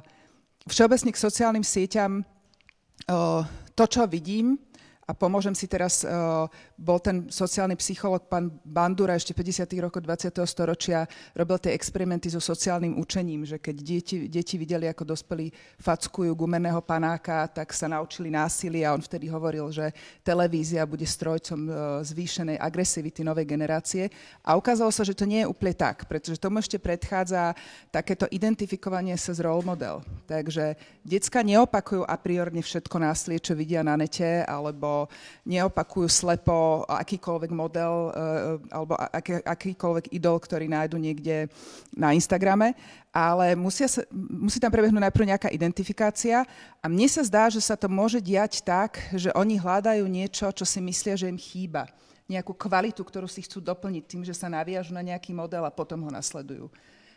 všeobecne 0.66 1.12
k 1.12 1.20
sociálnym 1.20 1.66
sieťam 1.68 2.24
uh, 2.24 3.44
to, 3.76 3.84
čo 3.86 4.08
vidím, 4.08 4.56
a 5.04 5.12
pomôžem 5.12 5.52
si 5.52 5.68
teraz, 5.68 6.08
uh, 6.08 6.48
bol 6.80 6.96
ten 6.96 7.28
sociálny 7.28 7.76
psycholog 7.76 8.24
pán 8.32 8.48
Bandura 8.64 9.20
ešte 9.20 9.36
50. 9.36 9.68
rokov 9.84 10.00
20. 10.00 10.32
storočia, 10.48 11.04
robil 11.36 11.60
tie 11.60 11.76
experimenty 11.76 12.32
so 12.32 12.40
sociálnym 12.40 12.96
učením, 12.96 13.44
že 13.44 13.60
keď 13.60 13.76
deti, 13.84 14.16
deti 14.32 14.56
videli, 14.56 14.88
ako 14.88 15.12
dospelí 15.12 15.52
fackujú 15.76 16.32
gumeného 16.32 16.80
panáka, 16.80 17.52
tak 17.52 17.76
sa 17.76 17.92
naučili 17.92 18.32
násilie 18.32 18.88
a 18.88 18.96
on 18.96 19.04
vtedy 19.04 19.28
hovoril, 19.28 19.68
že 19.76 19.92
televízia 20.24 20.88
bude 20.88 21.04
strojcom 21.04 21.60
uh, 21.68 21.76
zvýšenej 22.00 22.56
agresivity 22.56 23.28
novej 23.28 23.44
generácie. 23.44 24.08
A 24.40 24.56
ukázalo 24.56 24.88
sa, 24.96 25.04
že 25.04 25.20
to 25.20 25.28
nie 25.28 25.44
je 25.44 25.52
úplne 25.52 25.76
tak, 25.76 26.08
pretože 26.08 26.40
tomu 26.40 26.64
ešte 26.64 26.80
predchádza 26.80 27.52
takéto 27.92 28.24
identifikovanie 28.32 29.20
sa 29.20 29.36
z 29.36 29.44
role 29.44 29.68
model. 29.68 30.00
Takže 30.32 30.80
decka 31.04 31.44
neopakujú 31.44 32.08
a 32.08 32.16
priorne 32.16 32.64
všetko 32.64 32.96
násilie, 33.04 33.44
čo 33.44 33.52
vidia 33.52 33.84
na 33.84 34.00
nete, 34.00 34.48
alebo 34.48 34.93
alebo 34.94 35.10
neopakujú 35.44 36.08
slepo 36.08 36.86
akýkoľvek 36.86 37.52
model 37.52 38.14
uh, 38.14 38.62
alebo 38.70 38.94
aký, 38.94 39.42
akýkoľvek 39.42 40.14
idol, 40.14 40.38
ktorý 40.38 40.70
nájdu 40.70 41.02
niekde 41.02 41.50
na 41.98 42.14
Instagrame, 42.14 42.78
ale 43.10 43.58
musia 43.58 43.90
sa, 43.90 44.06
musí 44.14 44.62
tam 44.62 44.70
prebehnúť 44.70 45.10
najprv 45.10 45.30
nejaká 45.34 45.50
identifikácia 45.50 46.46
a 46.80 46.86
mne 46.86 47.10
sa 47.10 47.26
zdá, 47.26 47.50
že 47.50 47.60
sa 47.60 47.74
to 47.74 47.90
môže 47.90 48.22
diať 48.22 48.62
tak, 48.62 49.02
že 49.18 49.34
oni 49.34 49.58
hľadajú 49.58 50.06
niečo, 50.06 50.54
čo 50.54 50.64
si 50.64 50.78
myslia, 50.80 51.18
že 51.18 51.30
im 51.30 51.40
chýba 51.40 51.90
nejakú 52.24 52.56
kvalitu, 52.56 53.04
ktorú 53.04 53.28
si 53.28 53.44
chcú 53.44 53.60
doplniť 53.60 54.04
tým, 54.08 54.24
že 54.24 54.32
sa 54.32 54.48
naviažu 54.48 54.96
na 54.96 55.04
nejaký 55.04 55.36
model 55.36 55.68
a 55.68 55.76
potom 55.76 56.08
ho 56.08 56.12
nasledujú. 56.14 56.72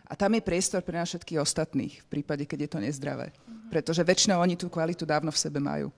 A 0.07 0.15
tam 0.15 0.35
je 0.35 0.43
priestor 0.43 0.83
pre 0.83 0.99
nás 0.99 1.11
všetkých 1.11 1.43
ostatných, 1.43 1.95
v 2.03 2.09
prípade, 2.11 2.47
keď 2.47 2.59
je 2.67 2.71
to 2.71 2.79
nezdravé. 2.79 3.35
Pretože 3.71 4.07
väčšinou 4.07 4.39
oni 4.39 4.55
tú 4.55 4.71
kvalitu 4.71 5.03
dávno 5.03 5.35
v 5.35 5.39
sebe 5.39 5.59
majú. 5.59 5.91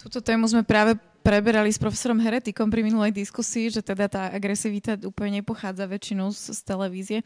Túto 0.00 0.24
tému 0.24 0.48
sme 0.48 0.64
práve 0.64 0.96
preberali 1.20 1.68
s 1.68 1.76
profesorom 1.76 2.16
Heretikom 2.16 2.72
pri 2.72 2.80
minulej 2.80 3.12
diskusii, 3.12 3.68
že 3.68 3.84
teda 3.84 4.08
tá 4.08 4.22
agresivita 4.32 4.96
úplne 5.04 5.44
nepochádza 5.44 5.84
väčšinou 5.84 6.32
z, 6.32 6.56
z 6.56 6.60
televízie. 6.64 7.18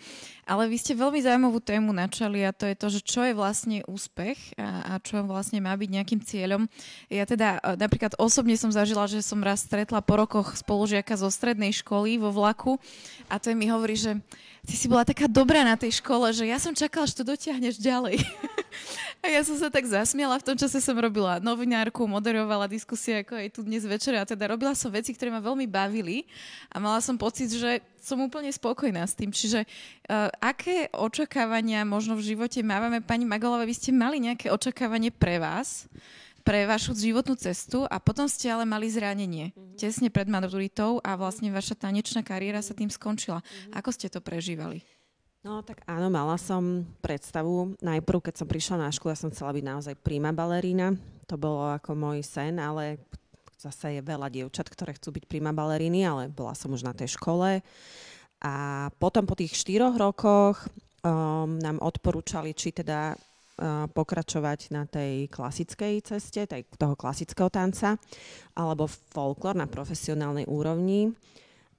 Ale 0.43 0.67
vy 0.67 0.75
ste 0.83 0.99
veľmi 0.99 1.23
zaujímavú 1.23 1.63
tému 1.63 1.95
načali 1.95 2.43
a 2.43 2.51
to 2.51 2.67
je 2.67 2.75
to, 2.75 2.87
že 2.91 3.01
čo 3.07 3.23
je 3.23 3.39
vlastne 3.39 3.87
úspech 3.87 4.59
a, 4.59 4.99
a 4.99 4.99
čo 4.99 5.23
vlastne 5.23 5.63
má 5.63 5.71
byť 5.79 5.87
nejakým 5.87 6.21
cieľom. 6.27 6.67
Ja 7.07 7.23
teda 7.23 7.63
e, 7.63 7.79
napríklad 7.79 8.19
osobne 8.19 8.59
som 8.59 8.75
zažila, 8.75 9.07
že 9.07 9.23
som 9.23 9.39
raz 9.39 9.63
stretla 9.63 10.03
po 10.03 10.19
rokoch 10.19 10.59
spolužiaka 10.59 11.15
zo 11.15 11.31
strednej 11.31 11.71
školy 11.71 12.19
vo 12.19 12.35
vlaku 12.35 12.83
a 13.31 13.39
ten 13.39 13.55
mi 13.55 13.71
hovorí, 13.71 13.95
že 13.95 14.19
ty 14.67 14.75
si 14.75 14.91
bola 14.91 15.07
taká 15.07 15.31
dobrá 15.31 15.63
na 15.63 15.79
tej 15.79 16.03
škole, 16.03 16.35
že 16.35 16.51
ja 16.51 16.59
som 16.59 16.75
čakala, 16.75 17.07
že 17.07 17.23
to 17.23 17.31
dotiahneš 17.31 17.79
ďalej. 17.79 18.19
a 19.25 19.33
ja 19.33 19.41
som 19.41 19.57
sa 19.57 19.73
tak 19.73 19.89
zasmiala. 19.89 20.37
V 20.37 20.53
tom 20.53 20.57
čase 20.61 20.85
som 20.85 20.93
robila 21.01 21.41
novinárku, 21.41 22.05
moderovala 22.05 22.69
diskusie 22.69 23.25
ako 23.25 23.41
aj 23.41 23.49
tu 23.57 23.65
dnes 23.65 23.81
večer 23.81 24.21
a 24.21 24.29
teda 24.29 24.53
robila 24.53 24.77
som 24.77 24.93
veci, 24.93 25.17
ktoré 25.17 25.33
ma 25.33 25.41
veľmi 25.41 25.65
bavili 25.65 26.29
a 26.69 26.77
mala 26.77 27.01
som 27.01 27.17
pocit, 27.17 27.49
že 27.49 27.81
som 27.97 28.21
úplne 28.21 28.53
spokojná 28.53 29.01
s 29.01 29.17
tým. 29.17 29.33
Čiže 29.33 29.65
uh, 29.65 30.29
aké 30.45 30.93
očakávania 30.93 31.89
možno 31.89 32.21
v 32.21 32.37
živote 32.37 32.61
máme? 32.61 33.01
Pani 33.01 33.25
Magalova, 33.25 33.65
vy 33.65 33.73
ste 33.73 33.97
mali 33.97 34.21
nejaké 34.21 34.53
očakávanie 34.53 35.09
pre 35.09 35.41
vás? 35.41 35.89
pre 36.45 36.69
vašu 36.69 36.93
životnú 36.93 37.41
cestu 37.41 37.89
a 37.89 37.97
potom 37.97 38.29
ste 38.29 38.53
ale 38.53 38.69
mali 38.69 38.85
zranenie 38.93 39.57
mm-hmm. 39.57 39.81
tesne 39.81 40.13
pred 40.13 40.29
maturitou 40.29 41.01
a 41.01 41.17
vlastne 41.17 41.49
vaša 41.49 41.73
tanečná 41.73 42.21
kariéra 42.21 42.61
sa 42.61 42.77
tým 42.77 42.93
skončila. 42.93 43.41
Mm-hmm. 43.41 43.73
Ako 43.81 43.89
ste 43.89 44.13
to 44.13 44.21
prežívali? 44.21 44.85
No 45.45 45.61
tak 45.61 45.85
áno, 45.85 46.09
mala 46.09 46.41
som 46.41 46.89
predstavu. 47.05 47.77
Najprv, 47.85 48.33
keď 48.33 48.35
som 48.41 48.49
prišla 48.49 48.81
na 48.81 48.89
školu, 48.89 49.13
ja 49.13 49.21
som 49.21 49.29
chcela 49.29 49.53
byť 49.53 49.65
naozaj 49.69 49.95
príma 50.01 50.33
balerína. 50.33 50.97
To 51.29 51.37
bolo 51.37 51.69
ako 51.69 51.93
môj 51.93 52.25
sen, 52.25 52.57
ale 52.57 52.97
zase 53.61 54.01
je 54.01 54.01
veľa 54.01 54.33
dievčat, 54.33 54.73
ktoré 54.73 54.97
chcú 54.97 55.21
byť 55.21 55.25
príma 55.29 55.53
baleríny, 55.53 56.01
ale 56.01 56.33
bola 56.33 56.57
som 56.57 56.73
už 56.73 56.89
na 56.89 56.97
tej 56.97 57.21
škole. 57.21 57.61
A 58.41 58.55
potom 58.97 59.29
po 59.29 59.37
tých 59.37 59.53
štyroch 59.53 60.01
rokoch 60.01 60.65
um, 61.05 61.61
nám 61.61 61.77
odporúčali, 61.85 62.57
či 62.57 62.73
teda 62.73 63.13
pokračovať 63.95 64.75
na 64.75 64.83
tej 64.83 65.31
klasickej 65.31 66.03
ceste, 66.03 66.43
tej, 66.43 66.67
toho 66.75 66.99
klasického 66.99 67.47
tanca, 67.47 67.95
alebo 68.59 68.91
folklór 68.91 69.55
na 69.55 69.71
profesionálnej 69.71 70.51
úrovni. 70.51 71.15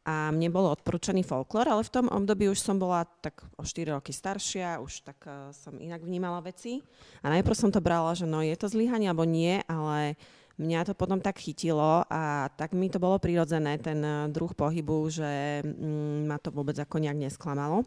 A 0.06 0.30
mne 0.30 0.54
bolo 0.54 0.70
odporúčaný 0.70 1.26
folklór, 1.26 1.66
ale 1.66 1.82
v 1.82 1.94
tom 1.94 2.06
období 2.14 2.46
už 2.46 2.62
som 2.62 2.78
bola 2.78 3.10
tak 3.26 3.42
o 3.58 3.66
4 3.66 3.98
roky 3.98 4.14
staršia, 4.14 4.78
už 4.78 5.02
tak 5.02 5.18
uh, 5.26 5.50
som 5.50 5.82
inak 5.82 6.06
vnímala 6.06 6.46
veci. 6.46 6.86
A 7.26 7.34
najprv 7.34 7.58
som 7.58 7.74
to 7.74 7.82
brala, 7.82 8.14
že 8.14 8.30
no 8.30 8.46
je 8.46 8.54
to 8.54 8.70
zlyhanie 8.70 9.10
alebo 9.10 9.26
nie, 9.26 9.66
ale 9.66 10.14
mňa 10.56 10.88
to 10.88 10.94
potom 10.96 11.20
tak 11.20 11.40
chytilo 11.40 12.08
a 12.08 12.48
tak 12.56 12.72
mi 12.72 12.88
to 12.88 13.00
bolo 13.00 13.20
prirodzené, 13.20 13.76
ten 13.80 14.00
eh, 14.00 14.32
druh 14.32 14.56
pohybu, 14.56 15.12
že 15.12 15.62
mm, 15.64 16.32
ma 16.32 16.38
to 16.40 16.52
vôbec 16.52 16.76
ako 16.80 17.04
nejak 17.04 17.20
nesklamalo. 17.28 17.84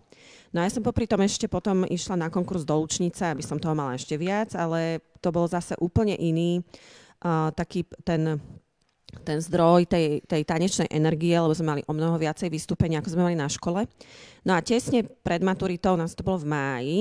No 0.53 0.57
a 0.61 0.69
ja 0.69 0.73
som 0.73 0.85
popri 0.85 1.09
tom 1.09 1.25
ešte 1.25 1.49
potom 1.49 1.89
išla 1.89 2.21
na 2.21 2.29
konkurs 2.29 2.69
do 2.69 2.77
Lučnice, 2.77 3.33
aby 3.33 3.41
som 3.41 3.57
toho 3.57 3.73
mala 3.73 3.97
ešte 3.97 4.21
viac, 4.21 4.53
ale 4.53 5.01
to 5.25 5.33
bol 5.33 5.49
zase 5.49 5.77
úplne 5.81 6.13
iný 6.17 6.61
uh, 7.25 7.49
taký 7.57 7.89
ten 8.05 8.37
ten 9.25 9.41
zdroj 9.41 9.89
tej, 9.89 10.21
tej 10.25 10.43
tanečnej 10.45 10.89
energie, 10.93 11.33
lebo 11.33 11.57
sme 11.57 11.79
mali 11.79 11.83
o 11.89 11.93
mnoho 11.97 12.21
viacej 12.21 12.53
vystúpenia, 12.53 13.01
ako 13.01 13.13
sme 13.17 13.27
mali 13.33 13.37
na 13.37 13.49
škole. 13.49 13.89
No 14.45 14.53
a 14.53 14.61
tesne 14.61 15.05
pred 15.05 15.41
maturitou, 15.41 15.97
nás 15.97 16.13
to 16.13 16.25
bolo 16.25 16.45
v 16.45 16.51
máji, 16.51 16.99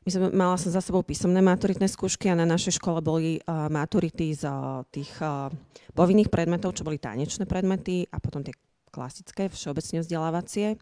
my 0.00 0.08
sme, 0.08 0.26
mala 0.32 0.56
som 0.56 0.72
za 0.72 0.80
sebou 0.80 1.04
písomné 1.04 1.44
maturitné 1.44 1.84
skúšky 1.84 2.32
a 2.32 2.38
na 2.38 2.48
našej 2.48 2.80
škole 2.80 3.04
boli 3.04 3.36
uh, 3.44 3.68
maturity 3.68 4.32
z 4.32 4.48
uh, 4.48 4.80
tých 4.88 5.12
uh, 5.20 5.52
povinných 5.92 6.32
predmetov, 6.32 6.72
čo 6.72 6.88
boli 6.88 6.96
tanečné 6.96 7.44
predmety 7.44 8.08
a 8.08 8.16
potom 8.16 8.40
tie 8.40 8.56
klasické, 8.88 9.52
všeobecne 9.52 10.00
vzdelávacie. 10.00 10.80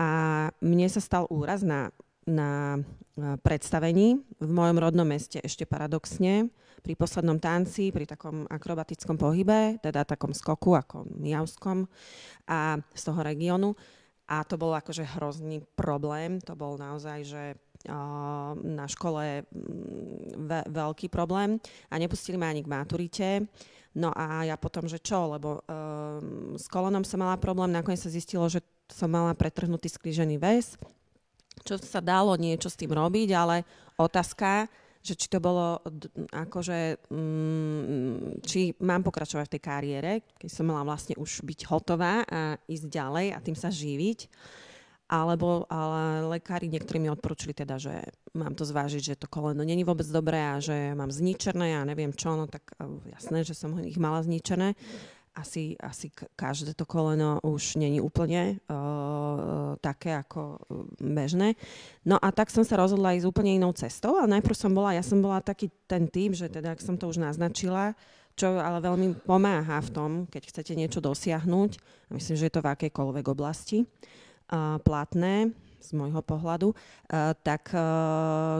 A 0.00 0.08
mne 0.64 0.88
sa 0.88 1.04
stal 1.04 1.28
úraz 1.28 1.60
na, 1.60 1.92
na 2.24 2.80
predstavení 3.44 4.24
v 4.40 4.50
mojom 4.50 4.78
rodnom 4.80 5.04
meste 5.04 5.36
ešte 5.44 5.68
paradoxne 5.68 6.48
pri 6.80 6.96
poslednom 6.96 7.38
tanci, 7.38 7.92
pri 7.92 8.08
takom 8.08 8.48
akrobatickom 8.48 9.20
pohybe, 9.20 9.78
teda 9.84 10.08
takom 10.08 10.32
skoku 10.32 10.74
ako 10.74 11.04
mijavskom 11.06 11.84
a 12.48 12.80
z 12.80 13.02
toho 13.04 13.20
regiónu. 13.20 13.76
A 14.30 14.46
to 14.46 14.54
bol 14.54 14.70
akože 14.72 15.18
hrozný 15.18 15.62
problém. 15.74 16.38
To 16.46 16.54
bol 16.54 16.78
naozaj, 16.78 17.18
že 17.26 17.42
na 18.60 18.84
škole 18.84 19.42
mm, 19.48 20.44
ve- 20.44 20.68
veľký 20.68 21.08
problém 21.08 21.56
a 21.88 21.94
nepustili 21.96 22.36
ma 22.36 22.52
ani 22.52 22.60
k 22.60 22.68
maturite. 22.68 23.28
No 23.96 24.12
a 24.12 24.44
ja 24.46 24.54
potom, 24.60 24.86
že 24.86 25.00
čo, 25.02 25.34
lebo 25.34 25.64
um, 25.64 26.54
s 26.54 26.70
kolonom 26.70 27.02
som 27.02 27.18
mala 27.18 27.40
problém, 27.40 27.72
nakoniec 27.72 27.98
sa 27.98 28.12
zistilo, 28.12 28.46
že 28.46 28.62
som 28.86 29.10
mala 29.10 29.34
pretrhnutý 29.34 29.90
skrížený 29.90 30.38
väz, 30.38 30.78
čo 31.66 31.74
sa 31.80 31.98
dalo 31.98 32.36
niečo 32.38 32.70
s 32.70 32.78
tým 32.78 32.94
robiť, 32.94 33.28
ale 33.34 33.66
otázka, 33.98 34.70
že 35.00 35.16
či 35.16 35.26
to 35.32 35.40
bolo 35.40 35.80
akože, 36.28 37.08
um, 37.08 38.36
či 38.44 38.76
mám 38.84 39.00
pokračovať 39.00 39.48
v 39.48 39.54
tej 39.56 39.62
kariére, 39.62 40.12
keď 40.36 40.50
som 40.52 40.68
mala 40.68 40.84
vlastne 40.84 41.16
už 41.16 41.40
byť 41.40 41.60
hotová 41.72 42.20
a 42.28 42.60
ísť 42.68 42.84
ďalej 42.84 43.26
a 43.32 43.38
tým 43.40 43.56
sa 43.56 43.72
živiť 43.72 44.28
alebo 45.10 45.66
ale 45.66 46.30
lekári 46.38 46.70
niektorí 46.70 47.02
mi 47.02 47.10
odporúčili 47.10 47.50
teda, 47.50 47.82
že 47.82 48.14
mám 48.30 48.54
to 48.54 48.62
zvážiť, 48.62 49.02
že 49.02 49.18
to 49.18 49.26
koleno 49.26 49.66
není 49.66 49.82
vôbec 49.82 50.06
dobré 50.06 50.38
a 50.38 50.62
že 50.62 50.94
mám 50.94 51.10
zničené 51.10 51.82
a 51.82 51.82
neviem 51.82 52.14
čo, 52.14 52.38
no 52.38 52.46
tak 52.46 52.62
e, 52.78 52.86
jasné, 53.10 53.42
že 53.42 53.58
som 53.58 53.74
ich 53.82 53.98
mala 53.98 54.22
zničené. 54.22 54.78
Asi, 55.40 55.72
asi 55.80 56.12
každé 56.36 56.76
to 56.76 56.84
koleno 56.84 57.40
už 57.40 57.80
není 57.80 57.96
úplne 57.96 58.60
uh, 58.68 59.72
také 59.80 60.12
ako 60.20 60.60
bežné. 61.00 61.56
No 62.04 62.20
a 62.20 62.28
tak 62.28 62.52
som 62.52 62.60
sa 62.60 62.76
rozhodla 62.76 63.16
ísť 63.16 63.24
úplne 63.24 63.56
inou 63.56 63.72
cestou, 63.72 64.20
ale 64.20 64.36
najprv 64.36 64.52
som 64.52 64.76
bola, 64.76 64.92
ja 64.92 65.00
som 65.00 65.16
bola 65.24 65.40
taký 65.40 65.72
ten 65.88 66.04
tým, 66.12 66.36
že 66.36 66.52
teda, 66.52 66.76
ak 66.76 66.84
som 66.84 67.00
to 67.00 67.08
už 67.08 67.24
naznačila, 67.24 67.96
čo 68.36 68.60
ale 68.60 68.84
veľmi 68.84 69.24
pomáha 69.24 69.80
v 69.80 69.90
tom, 69.90 70.10
keď 70.28 70.52
chcete 70.52 70.72
niečo 70.76 71.00
dosiahnuť, 71.00 71.70
myslím, 72.12 72.36
že 72.36 72.46
je 72.46 72.54
to 72.54 72.60
v 72.60 72.72
akejkoľvek 72.76 73.26
oblasti, 73.32 73.88
platné 74.84 75.56
z 75.80 75.90
môjho 75.96 76.20
pohľadu, 76.20 76.76
tak 77.42 77.72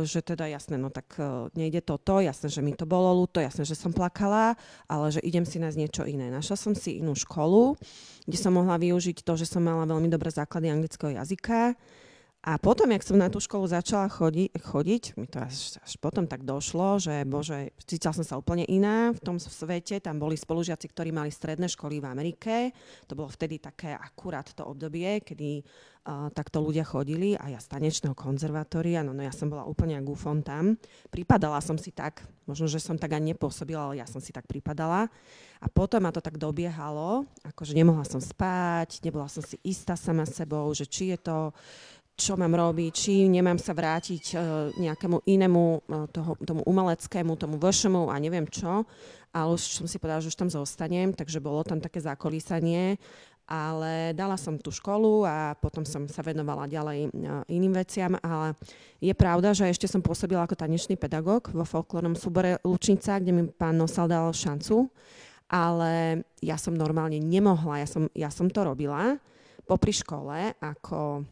že 0.09 0.21
teda 0.25 0.49
jasné, 0.49 0.81
no 0.81 0.89
tak 0.89 1.21
nejde 1.53 1.85
toto, 1.85 2.19
jasné, 2.19 2.49
že 2.49 2.65
mi 2.65 2.73
to 2.73 2.89
bolo 2.89 3.13
ľúto, 3.13 3.39
jasné, 3.39 3.69
že 3.69 3.77
som 3.77 3.93
plakala, 3.93 4.57
ale 4.89 5.13
že 5.13 5.21
idem 5.21 5.45
si 5.45 5.61
nájsť 5.61 5.79
niečo 5.79 6.03
iné. 6.09 6.33
Našla 6.33 6.57
som 6.57 6.73
si 6.73 6.99
inú 6.99 7.13
školu, 7.13 7.77
kde 8.25 8.39
som 8.41 8.57
mohla 8.57 8.81
využiť 8.81 9.21
to, 9.21 9.37
že 9.37 9.45
som 9.45 9.61
mala 9.61 9.85
veľmi 9.85 10.09
dobré 10.09 10.33
základy 10.33 10.73
anglického 10.73 11.15
jazyka, 11.15 11.77
a 12.41 12.57
potom, 12.57 12.89
jak 12.89 13.05
som 13.05 13.21
na 13.21 13.29
tú 13.29 13.37
školu 13.37 13.69
začala 13.69 14.09
chodi- 14.09 14.49
chodiť, 14.49 15.21
mi 15.21 15.29
to 15.29 15.45
až, 15.45 15.77
až 15.77 15.93
potom 16.01 16.25
tak 16.25 16.41
došlo, 16.41 16.97
že 16.97 17.29
bože, 17.29 17.77
cítila 17.85 18.17
som 18.17 18.25
sa 18.25 18.41
úplne 18.41 18.65
iná 18.65 19.13
v 19.13 19.21
tom 19.21 19.37
svete. 19.37 20.01
Tam 20.01 20.17
boli 20.17 20.41
spolužiaci, 20.41 20.89
ktorí 20.89 21.13
mali 21.13 21.29
stredné 21.29 21.69
školy 21.69 22.01
v 22.01 22.09
Amerike. 22.09 22.73
To 23.13 23.13
bolo 23.13 23.29
vtedy 23.29 23.61
také 23.61 23.93
akurát 23.93 24.49
to 24.57 24.65
obdobie, 24.65 25.21
kedy 25.21 25.61
uh, 25.61 26.33
takto 26.33 26.65
ľudia 26.65 26.81
chodili 26.81 27.37
a 27.37 27.53
ja 27.53 27.61
z 27.61 27.77
tanečného 27.77 28.17
konzervatória, 28.17 29.05
no, 29.05 29.13
no 29.13 29.21
ja 29.21 29.37
som 29.37 29.53
bola 29.53 29.69
úplne 29.69 30.01
gufon 30.01 30.41
tam. 30.41 30.81
Pripadala 31.13 31.61
som 31.61 31.77
si 31.77 31.93
tak, 31.93 32.25
možno, 32.49 32.73
že 32.73 32.81
som 32.81 32.97
tak 32.97 33.21
ani 33.21 33.37
nepôsobila, 33.37 33.93
ale 33.93 34.01
ja 34.01 34.09
som 34.09 34.25
si 34.25 34.33
tak 34.33 34.49
pripadala. 34.49 35.13
A 35.61 35.69
potom 35.69 36.01
ma 36.01 36.09
to 36.09 36.25
tak 36.25 36.41
dobiehalo, 36.41 37.29
akože 37.45 37.77
nemohla 37.77 38.09
som 38.09 38.17
spať, 38.17 39.05
nebola 39.05 39.29
som 39.29 39.45
si 39.45 39.61
istá 39.61 39.93
sama 39.93 40.25
sebou, 40.25 40.73
že 40.73 40.89
či 40.89 41.13
je 41.13 41.21
to 41.21 41.53
čo 42.21 42.37
mám 42.37 42.53
robiť, 42.53 42.93
či 42.93 43.25
nemám 43.33 43.57
sa 43.57 43.73
vrátiť 43.73 44.25
uh, 44.37 44.69
nejakému 44.77 45.25
inému, 45.25 45.65
uh, 45.89 46.05
toho, 46.13 46.37
tomu 46.45 46.61
umeleckému, 46.69 47.33
tomu 47.41 47.57
vršomu 47.57 48.13
a 48.13 48.21
neviem 48.21 48.45
čo. 48.45 48.85
Ale 49.33 49.57
už 49.57 49.81
som 49.81 49.87
si 49.89 49.97
povedala, 49.97 50.21
že 50.21 50.29
už 50.29 50.37
tam 50.37 50.51
zostanem, 50.53 51.17
takže 51.17 51.41
bolo 51.41 51.65
tam 51.65 51.81
také 51.81 52.05
zakolísanie. 52.05 53.01
Ale 53.51 54.15
dala 54.15 54.39
som 54.39 54.55
tú 54.61 54.71
školu 54.71 55.27
a 55.27 55.59
potom 55.59 55.83
som 55.83 56.07
sa 56.07 56.23
venovala 56.23 56.69
ďalej 56.69 57.09
uh, 57.09 57.43
iným 57.49 57.73
veciam. 57.73 58.13
Ale 58.21 58.53
je 59.01 59.17
pravda, 59.17 59.57
že 59.57 59.73
ešte 59.73 59.89
som 59.89 60.05
pôsobila 60.05 60.45
ako 60.45 60.61
tanečný 60.61 61.01
pedagóg 61.01 61.49
vo 61.57 61.65
folklórnom 61.65 62.13
súbore 62.13 62.61
Lučnica, 62.61 63.17
kde 63.17 63.33
mi 63.33 63.43
pán 63.49 63.81
Nosal 63.81 64.13
dal 64.13 64.29
šancu 64.31 64.93
ale 65.51 66.23
ja 66.39 66.55
som 66.55 66.79
normálne 66.79 67.19
nemohla, 67.19 67.83
ja 67.83 67.89
som, 67.91 68.07
ja 68.15 68.31
som 68.31 68.47
to 68.47 68.63
robila 68.63 69.19
popri 69.67 69.91
škole 69.91 70.55
ako 70.63 71.27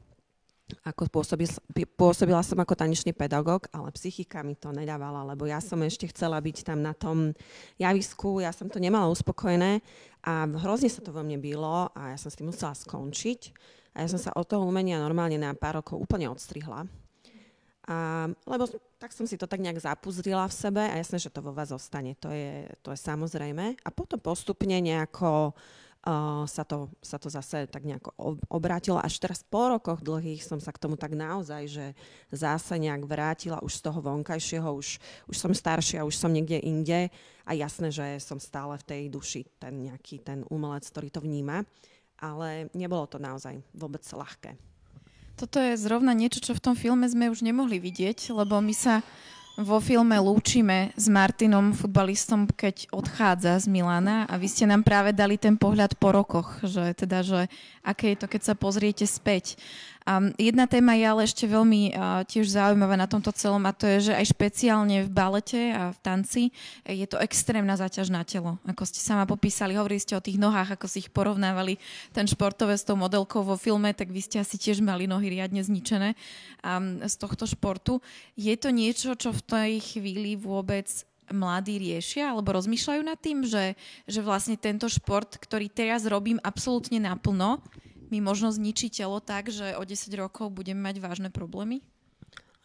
ako 0.85 1.09
pôsobil, 1.09 1.49
pôsobila 1.97 2.45
som 2.45 2.61
ako 2.61 2.77
tanečný 2.77 3.17
pedagóg, 3.17 3.69
ale 3.73 3.93
psychika 3.97 4.45
mi 4.45 4.53
to 4.53 4.69
nedávala, 4.73 5.25
lebo 5.25 5.49
ja 5.49 5.63
som 5.63 5.81
ešte 5.81 6.09
chcela 6.13 6.37
byť 6.41 6.67
tam 6.67 6.85
na 6.85 6.93
tom 6.93 7.33
javisku, 7.81 8.45
ja 8.45 8.53
som 8.53 8.69
to 8.69 8.77
nemala 8.83 9.09
uspokojené 9.09 9.81
a 10.25 10.45
hrozne 10.45 10.93
sa 10.93 11.01
to 11.01 11.15
vo 11.15 11.25
mne 11.25 11.41
bylo 11.41 11.89
a 11.93 12.13
ja 12.13 12.19
som 12.21 12.29
s 12.29 12.37
tým 12.37 12.53
musela 12.53 12.77
skončiť 12.77 13.41
a 13.97 14.05
ja 14.05 14.09
som 14.13 14.21
sa 14.21 14.31
od 14.37 14.47
toho 14.47 14.63
umenia 14.63 15.01
normálne 15.01 15.41
na 15.41 15.57
pár 15.57 15.81
rokov 15.81 15.99
úplne 15.99 16.29
odstrihla. 16.29 16.87
A, 17.89 18.29
lebo 18.45 18.69
tak 19.01 19.17
som 19.17 19.25
si 19.25 19.41
to 19.41 19.49
tak 19.49 19.65
nejak 19.65 19.81
zapuzrila 19.81 20.45
v 20.45 20.55
sebe 20.55 20.83
a 20.85 21.01
jasné, 21.01 21.17
že 21.17 21.33
to 21.33 21.41
vo 21.41 21.57
vás 21.57 21.73
zostane, 21.73 22.13
to 22.21 22.29
je, 22.29 22.69
to 22.85 22.93
je 22.93 23.01
samozrejme. 23.01 23.81
A 23.81 23.89
potom 23.89 24.21
postupne 24.21 24.77
nejako 24.77 25.57
sa, 26.49 26.65
to, 26.65 26.89
sa 27.05 27.21
to 27.21 27.29
zase 27.29 27.69
tak 27.69 27.85
nejako 27.85 28.17
obrátilo. 28.49 28.97
Až 28.97 29.21
teraz 29.21 29.45
po 29.45 29.69
rokoch 29.69 30.01
dlhých 30.01 30.41
som 30.41 30.57
sa 30.57 30.73
k 30.73 30.81
tomu 30.81 30.97
tak 30.97 31.13
naozaj, 31.13 31.63
že 31.69 31.87
zase 32.33 32.81
nejak 32.81 33.05
vrátila 33.05 33.61
už 33.61 33.77
z 33.77 33.85
toho 33.85 34.01
vonkajšieho, 34.01 34.69
už, 34.73 34.97
už 35.29 35.37
som 35.37 35.53
staršia, 35.53 36.09
už 36.09 36.17
som 36.17 36.33
niekde 36.33 36.65
inde 36.65 37.13
a 37.45 37.51
jasné, 37.53 37.93
že 37.93 38.21
som 38.25 38.41
stále 38.41 38.81
v 38.81 38.87
tej 38.89 39.03
duši 39.13 39.45
ten 39.61 39.85
nejaký 39.85 40.25
ten 40.25 40.49
umelec, 40.49 40.89
ktorý 40.89 41.09
to 41.13 41.21
vníma. 41.21 41.69
Ale 42.19 42.67
nebolo 42.75 43.07
to 43.07 43.23
naozaj 43.23 43.61
vôbec 43.77 44.03
ľahké. 44.03 44.59
Toto 45.39 45.63
je 45.63 45.79
zrovna 45.79 46.19
niečo, 46.19 46.43
čo 46.43 46.51
v 46.51 46.65
tom 46.65 46.75
filme 46.75 47.07
sme 47.07 47.31
už 47.31 47.47
nemohli 47.47 47.79
vidieť, 47.79 48.35
lebo 48.35 48.59
my 48.59 48.75
sa 48.75 49.07
vo 49.59 49.83
filme 49.83 50.15
lúčime 50.23 50.95
s 50.95 51.11
Martinom, 51.11 51.75
futbalistom, 51.75 52.47
keď 52.47 52.95
odchádza 52.95 53.59
z 53.59 53.67
Milana 53.67 54.23
a 54.31 54.39
vy 54.39 54.47
ste 54.47 54.71
nám 54.71 54.87
práve 54.87 55.11
dali 55.11 55.35
ten 55.35 55.59
pohľad 55.59 55.99
po 55.99 56.15
rokoch, 56.15 56.63
že 56.63 56.95
teda, 56.95 57.27
že 57.27 57.51
aké 57.83 58.15
je 58.15 58.23
to, 58.23 58.27
keď 58.31 58.43
sa 58.47 58.55
pozriete 58.55 59.03
späť. 59.03 59.59
A 60.09 60.25
jedna 60.41 60.65
téma 60.65 60.97
je 60.97 61.05
ale 61.05 61.29
ešte 61.29 61.45
veľmi 61.45 61.93
uh, 61.93 62.25
tiež 62.25 62.49
zaujímavá 62.49 62.97
na 62.97 63.05
tomto 63.05 63.29
celom 63.37 63.61
a 63.69 63.77
to 63.77 63.85
je, 63.85 64.09
že 64.09 64.17
aj 64.17 64.33
špeciálne 64.33 65.05
v 65.05 65.11
balete 65.13 65.69
a 65.69 65.93
v 65.93 65.99
tanci 66.01 66.43
je 66.89 67.05
to 67.05 67.21
extrémna 67.21 67.77
záťaž 67.77 68.09
na 68.09 68.25
telo. 68.25 68.57
Ako 68.65 68.89
ste 68.89 69.05
sama 69.05 69.29
popísali, 69.29 69.77
hovorili 69.77 70.01
ste 70.01 70.17
o 70.17 70.25
tých 70.25 70.41
nohách, 70.41 70.81
ako 70.81 70.89
si 70.89 71.05
ich 71.05 71.13
porovnávali 71.13 71.77
ten 72.17 72.25
športové 72.25 72.81
s 72.81 72.89
tou 72.89 72.97
modelkou 72.97 73.45
vo 73.45 73.61
filme, 73.61 73.93
tak 73.93 74.09
vy 74.09 74.25
ste 74.25 74.41
asi 74.41 74.57
tiež 74.57 74.81
mali 74.81 75.05
nohy 75.05 75.29
riadne 75.29 75.61
zničené 75.61 76.17
um, 76.65 77.05
z 77.05 77.15
tohto 77.21 77.45
športu. 77.45 78.01
Je 78.33 78.57
to 78.57 78.73
niečo, 78.73 79.13
čo 79.13 79.29
v 79.29 79.45
tej 79.45 79.73
chvíli 79.93 80.41
vôbec 80.41 80.89
mladí 81.29 81.77
riešia 81.77 82.33
alebo 82.33 82.57
rozmýšľajú 82.57 83.03
nad 83.05 83.21
tým, 83.21 83.45
že, 83.45 83.77
že 84.09 84.25
vlastne 84.25 84.57
tento 84.57 84.89
šport, 84.89 85.37
ktorý 85.37 85.69
teraz 85.69 86.09
robím 86.09 86.41
absolútne 86.41 86.97
naplno, 86.97 87.61
mi 88.09 88.19
možno 88.21 88.53
zničí 88.53 88.89
telo 88.93 89.21
tak, 89.21 89.53
že 89.53 89.77
o 89.77 89.83
10 89.85 90.09
rokov 90.17 90.53
budem 90.53 90.77
mať 90.77 91.01
vážne 91.01 91.29
problémy? 91.29 91.85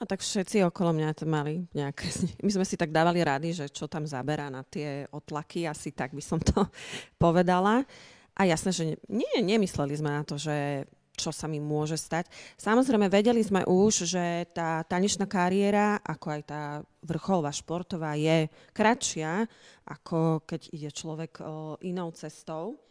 A 0.01 0.09
tak 0.09 0.19
všetci 0.19 0.67
okolo 0.67 0.91
mňa 0.91 1.15
to 1.15 1.23
mali 1.23 1.63
nejaké... 1.71 2.11
My 2.45 2.51
sme 2.51 2.65
si 2.67 2.75
tak 2.75 2.91
dávali 2.91 3.23
rady, 3.23 3.63
že 3.63 3.65
čo 3.71 3.87
tam 3.87 4.03
zaberá 4.03 4.51
na 4.51 4.65
tie 4.67 5.07
otlaky, 5.07 5.63
asi 5.63 5.95
tak 5.95 6.11
by 6.11 6.19
som 6.19 6.43
to 6.43 6.67
povedala. 7.23 7.87
A 8.33 8.49
jasné, 8.49 8.73
že 8.73 8.83
nie, 9.07 9.37
nemysleli 9.39 9.93
sme 9.93 10.11
na 10.11 10.25
to, 10.25 10.35
že 10.35 10.83
čo 11.13 11.29
sa 11.29 11.45
mi 11.45 11.61
môže 11.61 11.93
stať. 11.93 12.25
Samozrejme, 12.57 13.05
vedeli 13.05 13.45
sme 13.45 13.61
už, 13.69 14.09
že 14.09 14.49
tá 14.49 14.81
tanečná 14.81 15.29
kariéra, 15.29 16.01
ako 16.01 16.27
aj 16.33 16.41
tá 16.41 16.61
vrcholová 17.05 17.53
športová, 17.53 18.17
je 18.17 18.49
kratšia, 18.73 19.45
ako 19.85 20.41
keď 20.41 20.61
ide 20.73 20.89
človek 20.89 21.37
o, 21.39 21.77
inou 21.85 22.09
cestou. 22.17 22.81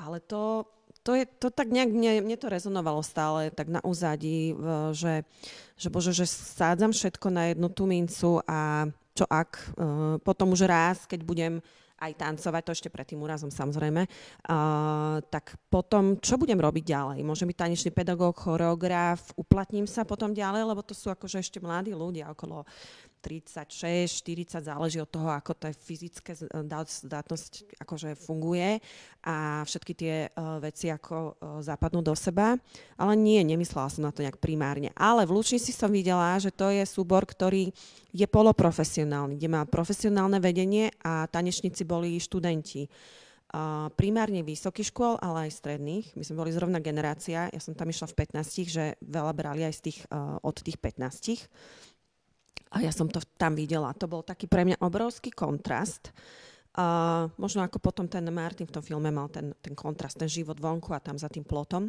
Ale 0.00 0.24
to 0.24 0.64
to, 1.06 1.14
je, 1.14 1.24
to 1.38 1.54
tak 1.54 1.70
nejak 1.70 1.94
mne, 1.94 2.26
mne 2.26 2.34
to 2.34 2.50
rezonovalo 2.50 2.98
stále 3.06 3.54
tak 3.54 3.70
na 3.70 3.78
úzadí, 3.86 4.58
že, 4.90 5.22
že 5.78 5.88
bože, 5.88 6.10
že 6.10 6.26
sádzam 6.26 6.90
všetko 6.90 7.30
na 7.30 7.54
jednu 7.54 7.70
tú 7.70 7.86
mincu 7.86 8.42
a 8.42 8.90
čo 9.16 9.24
ak 9.30 9.50
uh, 9.56 10.18
potom 10.20 10.52
už 10.52 10.66
raz, 10.66 11.06
keď 11.08 11.24
budem 11.24 11.54
aj 11.96 12.12
tancovať, 12.20 12.62
to 12.68 12.74
ešte 12.76 12.92
pred 12.92 13.08
tým 13.08 13.24
úrazom 13.24 13.48
samozrejme, 13.48 14.04
uh, 14.04 15.16
tak 15.32 15.56
potom 15.72 16.20
čo 16.20 16.36
budem 16.36 16.60
robiť 16.60 16.84
ďalej? 16.84 17.24
Môžem 17.24 17.48
byť 17.48 17.56
tanečný 17.56 17.90
pedagóg, 17.96 18.36
choreograf, 18.36 19.32
uplatním 19.40 19.88
sa 19.88 20.04
potom 20.04 20.36
ďalej, 20.36 20.68
lebo 20.68 20.84
to 20.84 20.92
sú 20.92 21.08
akože 21.08 21.40
ešte 21.40 21.56
mladí 21.64 21.96
ľudia 21.96 22.28
okolo 22.36 22.68
36, 23.20 24.22
40, 24.22 24.62
záleží 24.62 24.98
od 25.02 25.10
toho, 25.10 25.32
ako 25.32 25.56
tá 25.56 25.72
fyzické 25.72 26.36
zdatnosť 26.36 27.78
akože 27.82 28.14
funguje 28.14 28.78
a 29.26 29.66
všetky 29.66 29.92
tie 29.96 30.14
uh, 30.30 30.62
veci 30.62 30.86
ako 30.92 31.14
uh, 31.16 31.30
zapadnú 31.60 32.04
do 32.04 32.14
seba. 32.14 32.54
Ale 32.94 33.18
nie, 33.18 33.42
nemyslela 33.42 33.90
som 33.90 34.06
na 34.06 34.14
to 34.14 34.22
nejak 34.22 34.38
primárne. 34.38 34.94
Ale 34.94 35.26
v 35.26 35.34
Lučnici 35.34 35.74
som 35.74 35.90
videla, 35.90 36.38
že 36.38 36.54
to 36.54 36.70
je 36.70 36.86
súbor, 36.86 37.26
ktorý 37.26 37.74
je 38.14 38.26
poloprofesionálny, 38.30 39.36
kde 39.36 39.48
má 39.50 39.62
profesionálne 39.66 40.40
vedenie 40.40 40.94
a 41.04 41.26
tanečníci 41.26 41.82
boli 41.84 42.16
študenti. 42.16 42.88
Uh, 43.46 43.88
primárne 43.94 44.42
vysokých 44.42 44.90
škôl, 44.90 45.14
ale 45.22 45.46
aj 45.46 45.62
stredných. 45.62 46.18
My 46.18 46.22
sme 46.26 46.42
boli 46.42 46.50
zrovna 46.50 46.82
generácia, 46.82 47.46
ja 47.46 47.60
som 47.62 47.78
tam 47.78 47.88
išla 47.88 48.10
v 48.10 48.42
15, 48.42 48.66
že 48.66 48.84
veľa 49.00 49.32
brali 49.32 49.62
aj 49.62 49.74
z 49.78 49.80
tých, 49.86 49.98
uh, 50.10 50.42
od 50.42 50.56
tých 50.58 50.76
15. 50.82 51.46
A 52.76 52.84
ja 52.84 52.92
som 52.92 53.08
to 53.08 53.24
tam 53.40 53.56
videla. 53.56 53.96
To 53.96 54.04
bol 54.04 54.20
taký 54.20 54.44
pre 54.44 54.68
mňa 54.68 54.84
obrovský 54.84 55.32
kontrast. 55.32 56.12
Uh, 56.76 57.32
možno 57.40 57.64
ako 57.64 57.80
potom 57.80 58.04
ten 58.04 58.20
Martin 58.28 58.68
v 58.68 58.74
tom 58.76 58.84
filme 58.84 59.08
mal 59.08 59.32
ten, 59.32 59.56
ten 59.64 59.72
kontrast, 59.72 60.20
ten 60.20 60.28
život 60.28 60.60
vonku 60.60 60.92
a 60.92 61.00
tam 61.00 61.16
za 61.16 61.24
tým 61.24 61.40
plotom. 61.40 61.88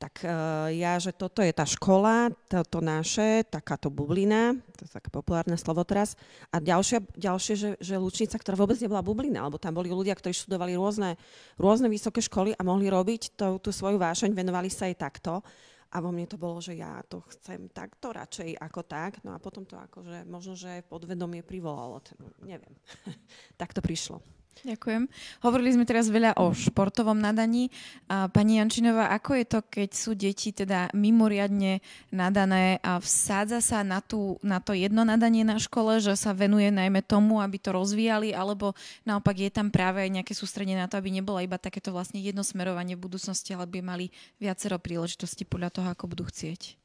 Tak 0.00 0.24
uh, 0.24 0.72
ja, 0.72 0.96
že 0.96 1.12
toto 1.12 1.44
je 1.44 1.52
tá 1.52 1.68
škola, 1.68 2.32
toto 2.48 2.80
naše, 2.80 3.44
takáto 3.44 3.92
bublina, 3.92 4.56
to 4.72 4.88
je 4.88 4.90
také 4.96 5.12
populárne 5.12 5.52
slovo 5.60 5.84
teraz. 5.84 6.16
A 6.48 6.64
ďalšia, 6.64 7.04
ďalšie, 7.12 7.54
že, 7.60 7.70
že 7.76 8.00
Lučnica, 8.00 8.40
ktorá 8.40 8.56
vôbec 8.56 8.80
nebola 8.80 9.04
bublina, 9.04 9.44
lebo 9.44 9.60
tam 9.60 9.76
boli 9.76 9.92
ľudia, 9.92 10.16
ktorí 10.16 10.32
študovali 10.32 10.80
rôzne, 10.80 11.20
rôzne 11.60 11.92
vysoké 11.92 12.24
školy 12.24 12.56
a 12.56 12.64
mohli 12.64 12.88
robiť 12.88 13.36
tú, 13.36 13.60
tú 13.60 13.68
svoju 13.68 14.00
vášeň, 14.00 14.32
venovali 14.32 14.72
sa 14.72 14.88
jej 14.88 14.96
takto. 14.96 15.44
A 15.92 16.00
vo 16.00 16.08
mne 16.08 16.24
to 16.24 16.40
bolo, 16.40 16.56
že 16.56 16.80
ja 16.80 17.04
to 17.04 17.20
chcem 17.36 17.68
takto 17.68 18.16
radšej 18.16 18.56
ako 18.56 18.80
tak. 18.88 19.20
No 19.20 19.36
a 19.36 19.38
potom 19.38 19.68
to 19.68 19.76
akože 19.76 20.24
možno, 20.24 20.56
že 20.56 20.80
podvedomie 20.88 21.44
privolalo. 21.44 22.00
Neviem. 22.40 22.72
tak 23.60 23.76
to 23.76 23.84
prišlo. 23.84 24.41
Ďakujem. 24.62 25.10
Hovorili 25.42 25.74
sme 25.74 25.88
teraz 25.88 26.06
veľa 26.06 26.38
o 26.38 26.54
športovom 26.54 27.18
nadaní. 27.18 27.72
Pani 28.06 28.62
Jančinová, 28.62 29.10
ako 29.10 29.40
je 29.40 29.46
to, 29.48 29.58
keď 29.66 29.90
sú 29.90 30.14
deti 30.14 30.54
teda 30.54 30.92
mimoriadne 30.94 31.82
nadané 32.14 32.78
a 32.84 33.00
vsádza 33.02 33.58
sa 33.58 33.82
na, 33.82 33.98
tú, 33.98 34.38
na 34.44 34.62
to 34.62 34.76
jedno 34.76 35.02
nadanie 35.02 35.42
na 35.42 35.58
škole, 35.58 35.98
že 35.98 36.14
sa 36.14 36.30
venuje 36.30 36.70
najmä 36.70 37.02
tomu, 37.02 37.42
aby 37.42 37.58
to 37.58 37.74
rozvíjali, 37.74 38.36
alebo 38.36 38.76
naopak 39.02 39.40
je 39.40 39.50
tam 39.50 39.72
práve 39.72 40.04
nejaké 40.06 40.36
sústredenie 40.36 40.78
na 40.78 40.86
to, 40.86 41.00
aby 41.00 41.10
nebolo 41.10 41.42
iba 41.42 41.58
takéto 41.58 41.90
vlastne 41.90 42.22
jednosmerovanie 42.22 42.94
v 42.94 43.02
budúcnosti, 43.08 43.56
ale 43.56 43.66
by 43.66 43.82
mali 43.82 44.14
viacero 44.38 44.78
príležitostí 44.78 45.42
podľa 45.42 45.74
toho, 45.74 45.88
ako 45.90 46.12
budú 46.12 46.28
chcieť? 46.30 46.81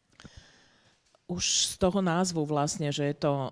Už 1.28 1.44
z 1.44 1.76
toho 1.76 2.00
názvu 2.00 2.48
vlastne, 2.48 2.88
že 2.88 3.12
je 3.12 3.16
to 3.20 3.52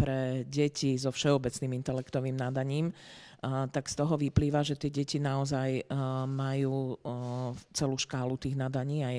pre 0.00 0.48
deti 0.48 0.96
so 0.96 1.12
všeobecným 1.12 1.76
intelektovým 1.76 2.32
nadaním, 2.32 2.88
uh, 2.88 3.68
tak 3.68 3.84
z 3.84 4.00
toho 4.00 4.16
vyplýva, 4.16 4.64
že 4.64 4.80
tie 4.80 4.88
deti 4.88 5.20
naozaj 5.20 5.84
uh, 5.84 6.24
majú 6.24 6.96
celú 7.76 8.00
škálu 8.00 8.40
tých 8.40 8.56
nadaní. 8.56 9.04
Aj 9.04 9.18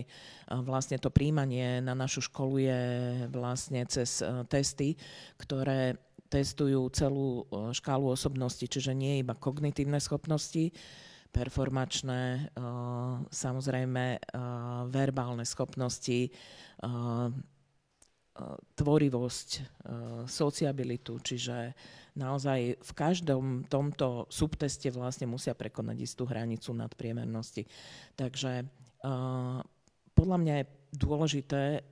vlastne 0.65 0.97
to 0.97 1.13
príjmanie 1.13 1.86
na 1.86 1.93
našu 1.93 2.26
školu 2.26 2.65
je 2.65 2.82
vlastne 3.30 3.86
cez 3.86 4.26
testy, 4.50 4.97
ktoré 5.38 6.02
testujú 6.32 6.88
celú 6.95 7.43
škálu 7.76 8.15
osobnosti, 8.15 8.63
čiže 8.63 8.95
nie 8.95 9.19
iba 9.19 9.36
kognitívne 9.36 10.00
schopnosti, 10.00 10.71
performačné, 11.32 12.52
uh, 12.54 13.24
samozrejme 13.32 14.06
uh, 14.20 14.22
verbálne 14.91 15.48
schopnosti, 15.48 16.30
uh, 16.84 17.32
tvorivosť, 18.80 19.50
sociabilitu, 20.26 21.20
čiže 21.20 21.76
naozaj 22.15 22.80
v 22.80 22.91
každom 22.96 23.67
tomto 23.67 24.26
subteste 24.32 24.88
vlastne 24.88 25.28
musia 25.28 25.52
prekonať 25.52 25.98
istú 26.00 26.24
hranicu 26.24 26.72
nadpriemernosti. 26.72 27.67
Takže 28.15 28.65
podľa 30.15 30.38
mňa 30.41 30.54
je 30.63 30.65
dôležité 30.91 31.88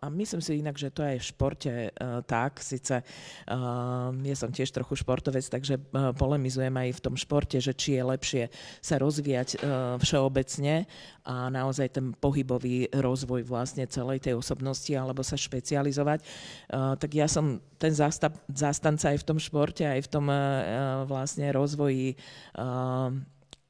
a 0.00 0.06
myslím 0.08 0.40
si 0.40 0.64
inak, 0.64 0.80
že 0.80 0.88
to 0.88 1.04
je 1.04 1.12
aj 1.14 1.20
v 1.20 1.28
športe 1.28 1.72
tak, 2.24 2.64
síce 2.64 3.04
ja 4.24 4.36
som 4.36 4.48
tiež 4.48 4.72
trochu 4.72 4.96
športovec, 4.96 5.44
takže 5.44 5.76
polemizujem 6.16 6.72
aj 6.72 6.96
v 6.96 7.02
tom 7.04 7.12
športe, 7.12 7.60
že 7.60 7.76
či 7.76 8.00
je 8.00 8.02
lepšie 8.08 8.42
sa 8.80 8.96
rozvíjať 8.96 9.60
všeobecne 10.00 10.88
a 11.28 11.52
naozaj 11.52 11.92
ten 11.92 12.16
pohybový 12.16 12.88
rozvoj 12.88 13.44
vlastne 13.44 13.84
celej 13.84 14.24
tej 14.24 14.40
osobnosti 14.40 14.96
alebo 14.96 15.20
sa 15.20 15.36
špecializovať. 15.36 16.24
Tak 16.72 17.10
ja 17.12 17.28
som 17.28 17.60
ten 17.76 17.92
zastanca 17.92 19.12
aj 19.12 19.18
v 19.20 19.26
tom 19.28 19.36
športe, 19.36 19.84
aj 19.84 20.08
v 20.08 20.08
tom 20.08 20.26
vlastne 21.04 21.52
rozvoji 21.52 22.16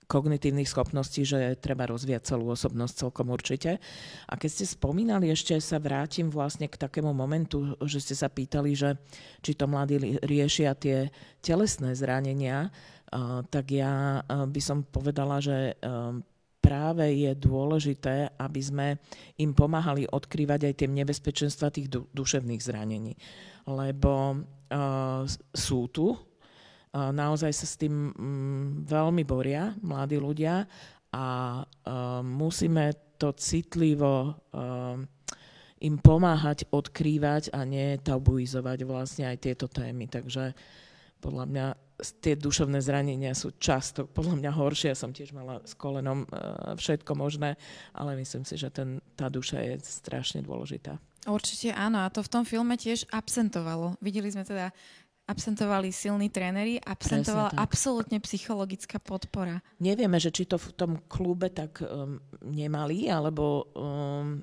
kognitívnych 0.09 0.65
schopností, 0.65 1.29
že 1.29 1.53
treba 1.61 1.85
rozvíjať 1.85 2.33
celú 2.33 2.49
osobnosť 2.49 2.95
celkom 2.97 3.29
určite. 3.29 3.77
A 4.25 4.35
keď 4.41 4.51
ste 4.51 4.65
spomínali, 4.65 5.29
ešte 5.29 5.53
sa 5.61 5.77
vrátim 5.77 6.33
vlastne 6.33 6.65
k 6.65 6.81
takému 6.81 7.13
momentu, 7.13 7.77
že 7.85 8.01
ste 8.01 8.17
sa 8.17 8.33
pýtali, 8.33 8.73
že 8.73 8.97
či 9.45 9.53
to 9.53 9.69
mladí 9.69 10.17
riešia 10.25 10.73
tie 10.81 11.13
telesné 11.45 11.93
zranenia, 11.93 12.73
tak 13.53 13.69
ja 13.69 14.25
by 14.25 14.61
som 14.65 14.81
povedala, 14.89 15.45
že 15.45 15.77
práve 16.65 17.05
je 17.13 17.33
dôležité, 17.37 18.33
aby 18.37 18.61
sme 18.65 18.87
im 19.41 19.53
pomáhali 19.53 20.09
odkrývať 20.09 20.69
aj 20.69 20.75
tie 20.77 20.89
nebezpečenstva 20.89 21.73
tých 21.73 21.89
duševných 22.17 22.65
zranení. 22.65 23.13
Lebo 23.69 24.41
sú 25.53 25.81
tu, 25.93 26.17
naozaj 26.95 27.53
sa 27.53 27.67
s 27.69 27.77
tým 27.77 28.13
mm, 28.13 28.89
veľmi 28.89 29.23
boria 29.29 29.77
mladí 29.85 30.17
ľudia 30.17 30.65
a 31.13 31.27
musíme 32.21 33.17
to 33.17 33.33
citlivo 33.35 34.37
im 35.79 35.95
pomáhať 35.99 36.67
odkrývať 36.75 37.55
a 37.55 37.63
netabuizovať 37.63 38.79
vlastne 38.83 39.25
aj 39.31 39.37
tieto 39.39 39.67
témy. 39.71 40.11
Takže 40.11 40.53
podľa 41.23 41.45
mňa 41.51 41.67
tie 42.23 42.39
duševné 42.39 42.79
zranenia 42.79 43.35
sú 43.35 43.55
často 43.59 44.07
podľa 44.07 44.39
mňa 44.39 44.51
horšie. 44.55 44.95
Ja 44.95 44.99
som 44.99 45.11
tiež 45.11 45.35
mala 45.35 45.63
s 45.67 45.75
kolenom 45.75 46.27
všetko 46.79 47.13
možné, 47.19 47.59
ale 47.95 48.15
myslím 48.19 48.47
si, 48.47 48.55
že 48.55 48.71
ten, 48.71 49.03
tá 49.19 49.27
duša 49.27 49.63
je 49.63 49.75
strašne 49.83 50.43
dôležitá. 50.47 50.99
Určite 51.27 51.75
áno, 51.75 52.07
a 52.07 52.09
to 52.09 52.23
v 52.23 52.31
tom 52.31 52.45
filme 52.47 52.79
tiež 52.79 53.11
absentovalo. 53.11 53.99
Videli 53.99 54.31
sme 54.31 54.47
teda 54.47 54.71
absentovali 55.29 55.93
silní 55.93 56.33
tréneri, 56.33 56.81
absentovala 56.81 57.53
absolútne 57.61 58.17
psychologická 58.25 58.97
podpora. 58.97 59.61
Nevieme, 59.77 60.17
že 60.17 60.33
či 60.33 60.49
to 60.49 60.57
v 60.57 60.73
tom 60.73 60.93
klube 61.05 61.53
tak 61.53 61.85
um, 61.85 62.17
nemali, 62.41 63.13
alebo, 63.13 63.69
um, 63.77 64.41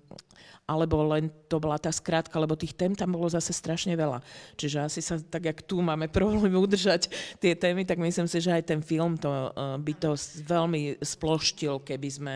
alebo 0.70 1.10
len 1.10 1.34
to 1.50 1.58
bola 1.58 1.82
tá 1.82 1.90
skrátka, 1.90 2.38
lebo 2.38 2.54
tých 2.54 2.78
tém 2.78 2.94
tam 2.94 3.18
bolo 3.18 3.26
zase 3.26 3.50
strašne 3.50 3.98
veľa. 3.98 4.22
Čiže 4.62 4.78
asi 4.86 5.02
sa, 5.02 5.18
tak 5.18 5.50
jak 5.50 5.66
tu 5.66 5.82
máme 5.82 6.06
problém 6.06 6.54
udržať 6.70 7.10
tie 7.42 7.58
témy, 7.58 7.82
tak 7.82 7.98
myslím 7.98 8.30
si, 8.30 8.38
že 8.38 8.54
aj 8.54 8.70
ten 8.70 8.82
film 8.86 9.18
to, 9.18 9.30
uh, 9.30 9.82
by 9.82 9.94
to 9.98 10.14
veľmi 10.46 11.02
sploštil, 11.02 11.82
keby 11.82 12.10
sme 12.14 12.36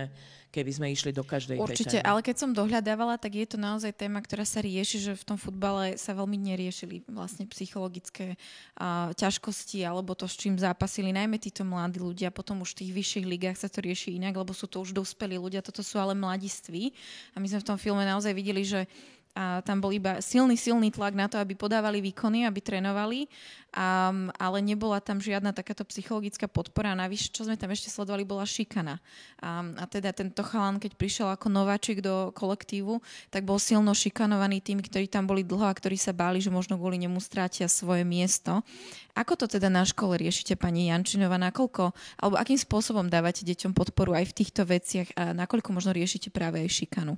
keby 0.49 0.71
sme 0.73 0.87
išli 0.89 1.13
do 1.13 1.21
každej 1.21 1.61
Určite, 1.61 2.01
ale 2.01 2.25
keď 2.25 2.35
som 2.41 2.49
dohľadávala, 2.57 3.21
tak 3.21 3.37
je 3.37 3.45
to 3.45 3.57
naozaj 3.61 3.93
téma, 3.93 4.17
ktorá 4.19 4.41
sa 4.41 4.65
rieši, 4.65 4.97
že 4.97 5.11
v 5.13 5.23
tom 5.23 5.37
futbale 5.37 5.93
sa 5.95 6.17
veľmi 6.17 6.35
neriešili 6.35 7.05
vlastne 7.05 7.45
psychologické 7.53 8.33
uh, 8.81 9.13
ťažkosti 9.13 9.85
alebo 9.85 10.17
to, 10.17 10.25
s 10.25 10.35
čím 10.35 10.57
zápasili 10.57 11.13
najmä 11.13 11.37
títo 11.37 11.61
mladí 11.61 12.01
ľudia. 12.01 12.33
Potom 12.33 12.65
už 12.65 12.73
v 12.73 12.79
tých 12.85 12.91
vyšších 12.97 13.25
ligách 13.29 13.57
sa 13.61 13.69
to 13.69 13.85
rieši 13.85 14.17
inak, 14.17 14.33
lebo 14.33 14.51
sú 14.51 14.65
to 14.65 14.81
už 14.81 14.97
dospelí 14.97 15.37
ľudia, 15.37 15.61
toto 15.61 15.85
sú 15.85 16.01
ale 16.01 16.17
mladiství. 16.17 16.91
A 17.33 17.37
my 17.37 17.45
sme 17.45 17.61
v 17.61 17.67
tom 17.69 17.77
filme 17.77 18.01
naozaj 18.01 18.33
videli, 18.33 18.65
že 18.65 18.89
a 19.37 19.61
tam 19.61 19.79
bol 19.79 19.93
iba 19.93 20.19
silný, 20.19 20.57
silný 20.57 20.89
tlak 20.89 21.13
na 21.13 21.29
to, 21.29 21.37
aby 21.37 21.53
podávali 21.53 22.01
výkony, 22.01 22.49
aby 22.49 22.59
trénovali, 22.59 23.29
a, 23.69 24.09
ale 24.35 24.57
nebola 24.59 24.97
tam 24.97 25.21
žiadna 25.21 25.53
takáto 25.53 25.85
psychologická 25.85 26.49
podpora. 26.49 26.97
Navyše, 26.97 27.29
čo 27.29 27.45
sme 27.45 27.53
tam 27.53 27.69
ešte 27.69 27.93
sledovali, 27.93 28.25
bola 28.25 28.41
šikana. 28.43 28.97
A, 29.37 29.61
a 29.77 29.85
teda 29.85 30.09
tento 30.11 30.41
chalan, 30.41 30.81
keď 30.81 30.97
prišiel 30.97 31.29
ako 31.29 31.47
nováčik 31.53 32.01
do 32.01 32.33
kolektívu, 32.33 32.97
tak 33.29 33.45
bol 33.45 33.61
silno 33.61 33.93
šikanovaný 33.93 34.65
tými, 34.65 34.81
ktorí 34.81 35.05
tam 35.05 35.29
boli 35.29 35.45
dlho 35.45 35.69
a 35.69 35.77
ktorí 35.77 35.95
sa 35.95 36.11
báli, 36.11 36.41
že 36.41 36.49
možno 36.49 36.81
kvôli 36.81 36.97
nemu 36.97 37.21
strátia 37.21 37.69
svoje 37.69 38.01
miesto. 38.01 38.65
Ako 39.13 39.37
to 39.37 39.45
teda 39.45 39.69
na 39.69 39.85
škole 39.85 40.17
riešite, 40.17 40.57
pani 40.57 40.89
Jančinová? 40.89 41.37
Nakoľko, 41.37 41.93
alebo 42.17 42.35
akým 42.35 42.57
spôsobom 42.57 43.05
dávate 43.07 43.45
deťom 43.45 43.77
podporu 43.77 44.17
aj 44.17 44.33
v 44.33 44.35
týchto 44.35 44.65
veciach 44.65 45.13
a 45.13 45.37
nakoľko 45.37 45.69
možno 45.71 45.93
riešite 45.93 46.33
práve 46.33 46.65
aj 46.65 46.69
šikanu? 46.73 47.13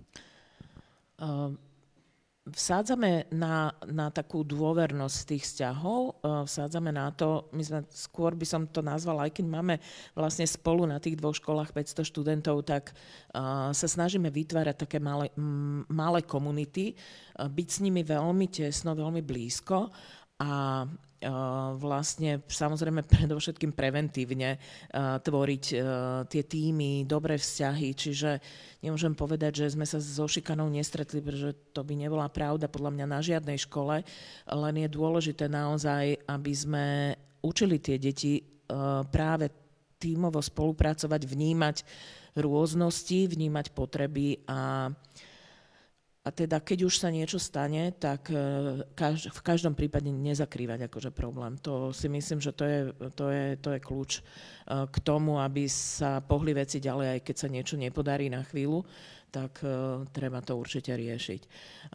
Um 1.15 1.70
vsádzame 2.41 3.29
na, 3.29 3.69
na 3.85 4.09
takú 4.09 4.41
dôvernosť 4.41 5.17
tých 5.29 5.43
vzťahov, 5.45 6.01
e, 6.01 6.13
vsádzame 6.49 6.89
na 6.89 7.13
to, 7.13 7.45
my 7.53 7.61
sme 7.61 7.79
skôr 7.93 8.33
by 8.33 8.45
som 8.49 8.65
to 8.65 8.81
nazval, 8.81 9.21
aj 9.21 9.29
keď 9.29 9.45
máme 9.45 9.77
vlastne 10.17 10.49
spolu 10.49 10.89
na 10.89 10.97
tých 10.97 11.21
dvoch 11.21 11.37
školách 11.37 11.69
500 11.69 12.01
študentov, 12.01 12.65
tak 12.65 12.91
uh, 12.91 13.69
sa 13.71 13.87
snažíme 13.87 14.33
vytvárať 14.33 14.85
také 14.87 14.97
malé, 14.97 15.29
malé 15.89 16.25
komunity, 16.25 16.97
uh, 16.97 17.45
byť 17.45 17.67
s 17.69 17.79
nimi 17.85 18.01
veľmi 18.01 18.49
tesno, 18.49 18.97
veľmi 18.97 19.21
blízko 19.21 19.93
a 20.41 20.49
vlastne 21.77 22.41
samozrejme 22.49 23.05
predovšetkým 23.13 23.71
preventívne 23.77 24.57
tvoriť 24.95 25.65
tie 26.27 26.43
týmy, 26.43 27.05
dobré 27.05 27.37
vzťahy, 27.37 27.93
čiže 27.93 28.41
nemôžem 28.81 29.13
povedať, 29.13 29.65
že 29.65 29.77
sme 29.77 29.85
sa 29.85 30.01
so 30.01 30.25
šikanou 30.25 30.65
nestretli, 30.67 31.21
pretože 31.21 31.53
to 31.71 31.85
by 31.85 31.93
nebola 31.93 32.25
pravda 32.27 32.65
podľa 32.65 32.91
mňa 32.97 33.05
na 33.05 33.19
žiadnej 33.21 33.57
škole, 33.61 34.01
len 34.49 34.75
je 34.81 34.89
dôležité 34.89 35.45
naozaj, 35.45 36.17
aby 36.25 36.53
sme 36.57 36.85
učili 37.45 37.77
tie 37.77 38.01
deti 38.01 38.41
práve 39.13 39.53
tímovo 40.01 40.41
spolupracovať, 40.41 41.21
vnímať 41.29 41.77
rôznosti, 42.33 43.27
vnímať 43.27 43.75
potreby 43.75 44.39
a 44.47 44.89
a 46.21 46.29
teda, 46.29 46.61
keď 46.61 46.85
už 46.85 47.01
sa 47.01 47.09
niečo 47.09 47.41
stane, 47.41 47.89
tak 47.97 48.29
e, 48.29 48.37
v 49.25 49.41
každom 49.41 49.73
prípade 49.73 50.05
nezakrývať 50.13 50.85
akože 50.85 51.09
problém. 51.09 51.57
To 51.65 51.89
si 51.89 52.05
myslím, 52.13 52.37
že 52.37 52.53
to 52.53 52.61
je, 52.61 52.79
to 53.17 53.25
je, 53.33 53.45
to 53.57 53.69
je 53.73 53.79
kľúč 53.81 54.11
e, 54.17 54.21
k 54.85 54.97
tomu, 55.01 55.41
aby 55.41 55.65
sa 55.65 56.21
pohli 56.21 56.53
veci 56.53 56.77
ďalej, 56.77 57.17
aj 57.17 57.21
keď 57.25 57.35
sa 57.41 57.47
niečo 57.49 57.73
nepodarí 57.73 58.29
na 58.29 58.45
chvíľu, 58.45 58.85
tak 59.31 59.63
uh, 59.63 60.03
treba 60.11 60.43
to 60.43 60.59
určite 60.59 60.91
riešiť. 60.91 61.41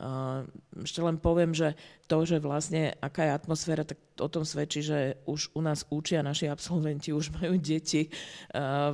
Uh, 0.01 0.49
ešte 0.81 1.05
len 1.05 1.21
poviem, 1.21 1.53
že 1.53 1.77
to, 2.09 2.25
že 2.25 2.41
vlastne 2.41 2.97
aká 2.97 3.29
je 3.29 3.37
atmosféra, 3.37 3.85
tak 3.85 4.01
o 4.17 4.29
tom 4.33 4.49
svedčí, 4.49 4.81
že 4.81 5.21
už 5.29 5.53
u 5.53 5.61
nás 5.61 5.85
učia 5.93 6.25
naši 6.25 6.49
absolventi, 6.49 7.12
už 7.12 7.37
majú 7.37 7.61
deti, 7.61 8.09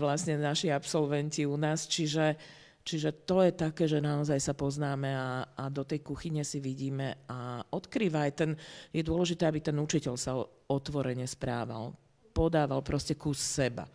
vlastne 0.02 0.42
naši 0.42 0.74
absolventi 0.74 1.46
u 1.46 1.54
nás, 1.54 1.86
čiže 1.86 2.34
Čiže 2.82 3.22
to 3.22 3.46
je 3.46 3.52
také, 3.54 3.86
že 3.86 4.02
naozaj 4.02 4.42
sa 4.42 4.54
poznáme 4.58 5.14
a, 5.14 5.46
a 5.54 5.64
do 5.70 5.86
tej 5.86 6.02
kuchyne 6.02 6.42
si 6.42 6.58
vidíme 6.58 7.14
a 7.30 7.62
odkrýva 7.62 8.26
aj 8.26 8.32
ten, 8.34 8.50
je 8.90 9.02
dôležité, 9.06 9.46
aby 9.46 9.62
ten 9.62 9.78
učiteľ 9.78 10.14
sa 10.18 10.42
otvorene 10.66 11.22
správal, 11.22 11.94
podával 12.34 12.82
proste 12.82 13.14
kus 13.14 13.38
seba. 13.38 13.86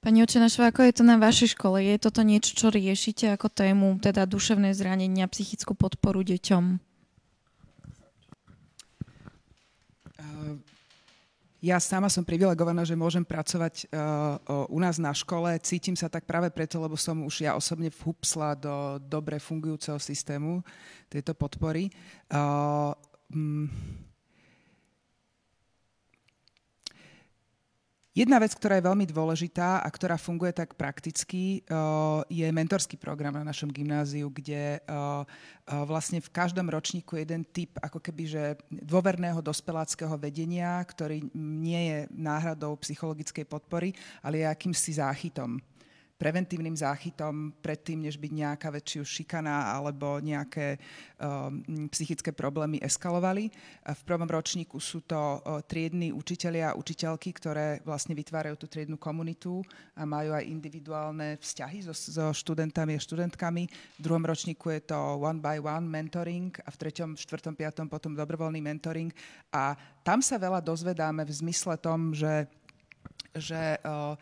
Pani 0.00 0.24
Očenašová, 0.24 0.72
ako 0.72 0.80
je 0.88 0.96
to 0.96 1.04
na 1.04 1.20
vašej 1.20 1.60
škole? 1.60 1.84
Je 1.84 2.00
toto 2.00 2.24
niečo, 2.24 2.56
čo 2.56 2.72
riešite 2.72 3.36
ako 3.36 3.52
tému, 3.52 4.00
teda 4.00 4.24
duševné 4.24 4.72
zranenia, 4.72 5.28
psychickú 5.28 5.76
podporu 5.76 6.24
deťom? 6.24 6.89
Ja 11.60 11.76
sama 11.76 12.08
som 12.08 12.24
privilegovaná, 12.24 12.88
že 12.88 12.96
môžem 12.96 13.20
pracovať 13.20 13.84
uh, 13.92 14.40
u 14.72 14.80
nás 14.80 14.96
na 14.96 15.12
škole. 15.12 15.52
Cítim 15.60 15.92
sa 15.92 16.08
tak 16.08 16.24
práve 16.24 16.48
preto, 16.48 16.80
lebo 16.80 16.96
som 16.96 17.20
už 17.28 17.44
ja 17.44 17.52
osobne 17.52 17.92
vhupsla 17.92 18.56
do 18.56 18.96
dobre 18.96 19.36
fungujúceho 19.36 20.00
systému 20.00 20.64
tejto 21.12 21.36
podpory. 21.36 21.92
Uh, 22.32 22.96
Jedna 28.10 28.42
vec, 28.42 28.50
ktorá 28.58 28.74
je 28.74 28.90
veľmi 28.90 29.06
dôležitá 29.06 29.86
a 29.86 29.88
ktorá 29.88 30.18
funguje 30.18 30.50
tak 30.50 30.74
prakticky, 30.74 31.62
je 32.26 32.46
mentorský 32.50 32.98
program 32.98 33.38
na 33.38 33.46
našom 33.46 33.70
gymnáziu, 33.70 34.26
kde 34.34 34.82
vlastne 35.86 36.18
v 36.18 36.32
každom 36.34 36.66
ročníku 36.66 37.14
jeden 37.14 37.46
typ 37.46 37.78
ako 37.78 38.02
keby, 38.02 38.22
že 38.26 38.42
dôverného 38.66 39.38
dospeláckého 39.38 40.18
vedenia, 40.18 40.82
ktorý 40.82 41.22
nie 41.38 41.82
je 41.86 41.98
náhradou 42.10 42.74
psychologickej 42.82 43.46
podpory, 43.46 43.94
ale 44.26 44.42
je 44.42 44.46
akýmsi 44.50 44.98
záchytom 44.98 45.62
preventívnym 46.20 46.76
záchytom 46.76 47.56
predtým, 47.64 48.04
než 48.04 48.20
byť 48.20 48.28
nejaká 48.28 48.68
väčšia 48.68 49.08
šikana 49.08 49.72
alebo 49.72 50.20
nejaké 50.20 50.76
um, 51.16 51.88
psychické 51.88 52.36
problémy 52.36 52.76
eskalovali. 52.84 53.48
V 53.88 54.02
prvom 54.04 54.28
ročníku 54.28 54.76
sú 54.76 55.00
to 55.08 55.40
triední 55.64 56.12
učitelia 56.12 56.76
a 56.76 56.76
učiteľky, 56.76 57.32
ktoré 57.32 57.80
vlastne 57.88 58.12
vytvárajú 58.12 58.60
tú 58.60 58.68
triednu 58.68 59.00
komunitu 59.00 59.64
a 59.96 60.04
majú 60.04 60.36
aj 60.36 60.44
individuálne 60.44 61.40
vzťahy 61.40 61.88
so, 61.88 61.96
so 61.96 62.28
študentami 62.36 62.92
a 62.92 63.00
študentkami. 63.00 63.64
V 63.96 64.00
druhom 64.04 64.20
ročníku 64.20 64.68
je 64.76 64.92
to 64.92 64.98
one 65.16 65.40
by 65.40 65.56
one 65.56 65.88
mentoring 65.88 66.52
a 66.66 66.68
v 66.68 66.76
treťom, 66.76 67.16
štvrtom, 67.16 67.56
piatom 67.56 67.88
potom 67.88 68.12
dobrovoľný 68.12 68.60
mentoring. 68.60 69.08
A 69.56 69.72
tam 70.04 70.20
sa 70.20 70.36
veľa 70.36 70.60
dozvedáme 70.60 71.24
v 71.24 71.32
zmysle 71.32 71.80
tom, 71.80 72.12
že, 72.12 72.44
že 73.32 73.80
uh, 73.80 74.20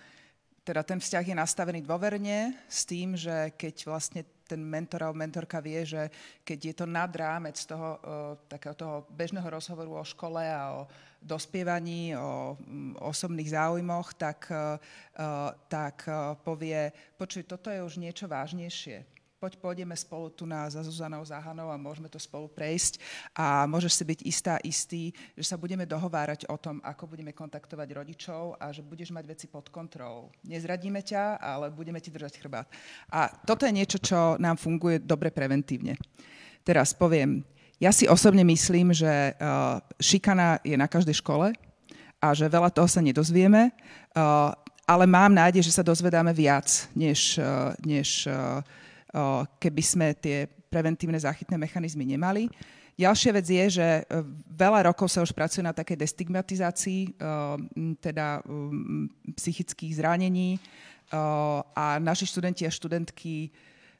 teda 0.68 0.84
ten 0.84 1.00
vzťah 1.00 1.24
je 1.32 1.36
nastavený 1.40 1.80
dôverne 1.80 2.52
s 2.68 2.84
tým, 2.84 3.16
že 3.16 3.56
keď 3.56 3.88
vlastne 3.88 4.20
ten 4.44 4.60
mentor 4.60 5.08
alebo 5.08 5.16
mentorka 5.16 5.64
vie, 5.64 5.80
že 5.88 6.12
keď 6.44 6.58
je 6.60 6.74
to 6.76 6.84
nad 6.84 7.08
rámec 7.08 7.56
toho, 7.64 7.96
uh, 7.96 8.36
takého 8.52 8.76
toho 8.76 9.08
bežného 9.08 9.48
rozhovoru 9.48 9.96
o 9.96 10.04
škole 10.04 10.44
a 10.44 10.84
o 10.84 10.88
dospievaní, 11.24 12.12
o 12.20 12.56
osobných 13.00 13.56
záujmoch, 13.56 14.12
tak, 14.12 14.52
uh, 14.52 14.76
tak 15.72 16.04
uh, 16.04 16.36
povie, 16.36 16.92
počuj, 17.16 17.48
toto 17.48 17.72
je 17.72 17.80
už 17.80 17.96
niečo 17.96 18.28
vážnejšie 18.28 19.17
poď 19.38 19.54
pôjdeme 19.62 19.94
spolu 19.94 20.34
tu 20.34 20.42
na 20.50 20.66
za 20.66 20.82
Zuzanou 20.82 21.22
Záhanou 21.22 21.70
a 21.70 21.78
môžeme 21.78 22.10
to 22.10 22.18
spolu 22.18 22.50
prejsť 22.50 22.98
a 23.38 23.70
môžeš 23.70 23.92
si 23.94 24.04
byť 24.04 24.20
istá, 24.26 24.54
istý, 24.66 25.14
že 25.38 25.46
sa 25.46 25.54
budeme 25.54 25.86
dohovárať 25.86 26.50
o 26.50 26.58
tom, 26.58 26.82
ako 26.82 27.14
budeme 27.14 27.30
kontaktovať 27.30 27.88
rodičov 27.94 28.58
a 28.58 28.74
že 28.74 28.82
budeš 28.82 29.14
mať 29.14 29.24
veci 29.30 29.46
pod 29.46 29.70
kontrolou. 29.70 30.34
Nezradíme 30.42 31.06
ťa, 31.06 31.38
ale 31.38 31.70
budeme 31.70 32.02
ti 32.02 32.10
držať 32.10 32.34
chrbát. 32.42 32.66
A 33.14 33.30
toto 33.46 33.62
je 33.62 33.78
niečo, 33.78 34.02
čo 34.02 34.34
nám 34.42 34.58
funguje 34.58 34.98
dobre 34.98 35.30
preventívne. 35.30 35.94
Teraz 36.66 36.90
poviem, 36.90 37.46
ja 37.78 37.94
si 37.94 38.10
osobne 38.10 38.42
myslím, 38.42 38.90
že 38.90 39.38
uh, 39.38 39.78
šikana 40.02 40.58
je 40.66 40.74
na 40.74 40.90
každej 40.90 41.14
škole 41.22 41.54
a 42.18 42.26
že 42.34 42.50
veľa 42.50 42.74
toho 42.74 42.90
sa 42.90 42.98
nedozvieme, 42.98 43.70
uh, 43.70 44.50
ale 44.82 45.06
mám 45.06 45.30
nádej, 45.30 45.62
že 45.62 45.78
sa 45.78 45.86
dozvedáme 45.86 46.34
viac, 46.34 46.90
než, 46.98 47.38
uh, 47.38 47.70
než 47.86 48.26
keby 49.58 49.82
sme 49.82 50.06
tie 50.16 50.44
preventívne 50.68 51.16
záchytné 51.16 51.56
mechanizmy 51.56 52.04
nemali. 52.04 52.52
Ďalšia 52.98 53.30
vec 53.30 53.46
je, 53.46 53.64
že 53.78 53.86
e, 53.86 54.02
veľa 54.58 54.90
rokov 54.90 55.06
sa 55.06 55.22
už 55.22 55.30
pracuje 55.30 55.62
na 55.62 55.70
takej 55.70 56.02
destigmatizácii 56.02 57.00
e, 57.06 57.10
teda 58.02 58.42
psychických 59.38 60.02
zranení 60.02 60.58
e, 60.58 60.60
a 61.78 62.02
naši 62.02 62.26
študenti 62.26 62.66
a 62.66 62.74
študentky 62.74 63.54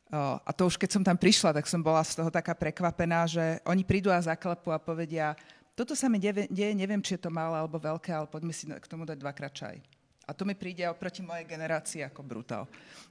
a 0.09 0.51
to 0.57 0.73
už 0.73 0.81
keď 0.81 0.89
som 0.89 1.05
tam 1.05 1.21
prišla, 1.21 1.53
tak 1.53 1.69
som 1.69 1.85
bola 1.85 2.01
z 2.01 2.17
toho 2.17 2.33
taká 2.33 2.57
prekvapená, 2.57 3.29
že 3.29 3.61
oni 3.69 3.85
prídu 3.85 4.09
a 4.09 4.17
zaklepu 4.17 4.73
a 4.73 4.81
povedia, 4.81 5.37
toto 5.77 5.93
sa 5.93 6.09
mi 6.09 6.17
deje, 6.17 6.73
neviem, 6.73 7.05
či 7.05 7.21
je 7.21 7.29
to 7.29 7.31
malé 7.31 7.61
alebo 7.61 7.77
veľké, 7.77 8.17
ale 8.17 8.25
poďme 8.25 8.57
si 8.57 8.65
k 8.65 8.89
tomu 8.89 9.05
dať 9.05 9.21
dvakrát 9.21 9.53
čaj. 9.53 9.77
A 10.25 10.33
to 10.33 10.49
mi 10.49 10.57
príde 10.57 10.89
oproti 10.89 11.21
mojej 11.21 11.45
generácii 11.45 12.01
ako 12.09 12.25
brutál. 12.25 12.65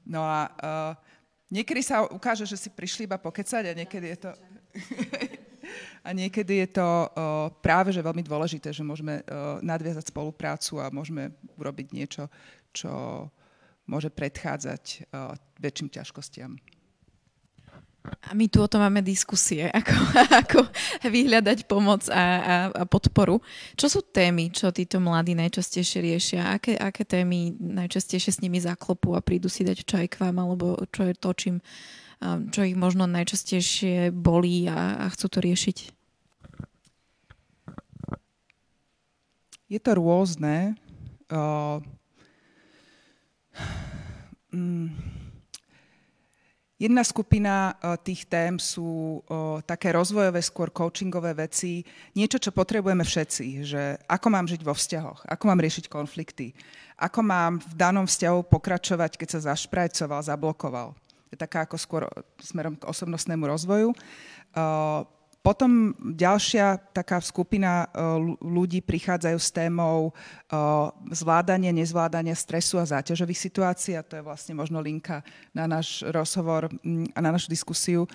No 0.09 0.25
a 0.25 0.49
uh, 0.49 0.93
Niekedy 1.47 1.79
sa 1.79 2.03
ukáže, 2.03 2.43
že 2.43 2.59
si 2.59 2.67
prišli 2.67 3.07
iba 3.07 3.15
pokecať 3.15 3.71
a 3.71 3.77
niekedy 3.77 4.05
je 4.15 4.17
to... 4.27 4.31
a 6.07 6.09
niekedy 6.15 6.63
je 6.63 6.69
to 6.79 6.87
uh, 6.87 7.51
práve 7.59 7.91
že 7.91 8.03
veľmi 8.03 8.23
dôležité, 8.23 8.71
že 8.71 8.83
môžeme 8.83 9.23
uh, 9.23 9.59
nadviazať 9.63 10.11
spoluprácu 10.11 10.79
a 10.79 10.91
môžeme 10.91 11.31
urobiť 11.55 11.87
niečo, 11.91 12.27
čo 12.71 12.91
môže 13.87 14.11
predchádzať 14.11 15.07
uh, 15.11 15.35
väčším 15.59 15.87
ťažkostiam. 15.91 16.55
A 18.07 18.35
my 18.35 18.47
tu 18.51 18.59
o 18.59 18.67
tom 18.67 18.83
máme 18.83 18.99
diskusie, 19.03 19.71
ako, 19.79 19.95
ako 20.31 20.59
vyhľadať 21.07 21.67
pomoc 21.67 22.07
a, 22.11 22.15
a, 22.15 22.55
a 22.71 22.83
podporu. 22.87 23.39
Čo 23.75 23.87
sú 23.87 23.99
témy, 24.03 24.51
čo 24.51 24.71
títo 24.71 24.99
mladí 24.99 25.35
najčastejšie 25.35 25.99
riešia? 26.03 26.41
Aké, 26.51 26.75
aké 26.75 27.03
témy 27.07 27.55
najčastejšie 27.59 28.31
s 28.35 28.41
nimi 28.43 28.59
zaklopú 28.59 29.15
a 29.15 29.23
prídu 29.23 29.47
si 29.47 29.63
dať 29.63 29.83
čaj 29.83 30.05
k 30.11 30.19
vám, 30.23 30.39
alebo 30.43 30.79
čo 30.91 31.07
je 31.07 31.15
to, 31.15 31.29
čím, 31.35 31.55
čo 32.51 32.59
ich 32.63 32.75
možno 32.75 33.07
najčastejšie 33.07 34.11
bolí 34.11 34.67
a, 34.67 35.03
a 35.03 35.05
chcú 35.11 35.27
to 35.31 35.39
riešiť? 35.43 35.77
Je 39.67 39.79
to 39.83 39.91
rôzne. 39.99 40.79
Uh, 41.27 41.83
mm, 44.55 45.16
Jedna 46.77 47.01
skupina 47.01 47.73
uh, 47.73 47.97
tých 47.97 48.29
tém 48.29 48.61
sú 48.61 49.17
uh, 49.25 49.57
také 49.65 49.89
rozvojové, 49.97 50.37
skôr 50.45 50.69
coachingové 50.69 51.33
veci, 51.33 51.81
niečo, 52.13 52.37
čo 52.37 52.53
potrebujeme 52.53 53.01
všetci, 53.01 53.45
že 53.65 53.97
ako 54.05 54.27
mám 54.29 54.45
žiť 54.45 54.61
vo 54.61 54.77
vzťahoch, 54.77 55.25
ako 55.25 55.43
mám 55.49 55.57
riešiť 55.57 55.89
konflikty, 55.89 56.53
ako 57.01 57.25
mám 57.25 57.57
v 57.57 57.73
danom 57.73 58.05
vzťahu 58.05 58.45
pokračovať, 58.45 59.17
keď 59.17 59.27
sa 59.33 59.53
zašprajcoval, 59.53 60.21
zablokoval. 60.21 60.93
Je 61.33 61.37
taká 61.41 61.65
ako 61.65 61.81
skôr 61.81 62.03
smerom 62.37 62.77
k 62.77 62.85
osobnostnému 62.85 63.49
rozvoju. 63.49 63.97
Potom 65.47 65.95
ďalšia 65.95 66.75
taká 66.91 67.23
skupina 67.23 67.87
e, 67.87 68.03
ľudí 68.43 68.83
prichádzajú 68.83 69.39
s 69.39 69.47
témou 69.55 70.11
e, 70.11 70.13
zvládania, 71.15 71.71
nezvládania 71.71 72.35
stresu 72.35 72.75
a 72.75 72.83
záťažových 72.83 73.47
situácií 73.47 73.95
a 73.95 74.03
to 74.03 74.19
je 74.19 74.27
vlastne 74.27 74.59
možno 74.59 74.83
linka 74.83 75.23
na 75.55 75.63
náš 75.63 76.03
rozhovor 76.11 76.67
a 77.15 77.19
na 77.23 77.31
našu 77.31 77.47
diskusiu. 77.47 78.03
E, 78.03 78.09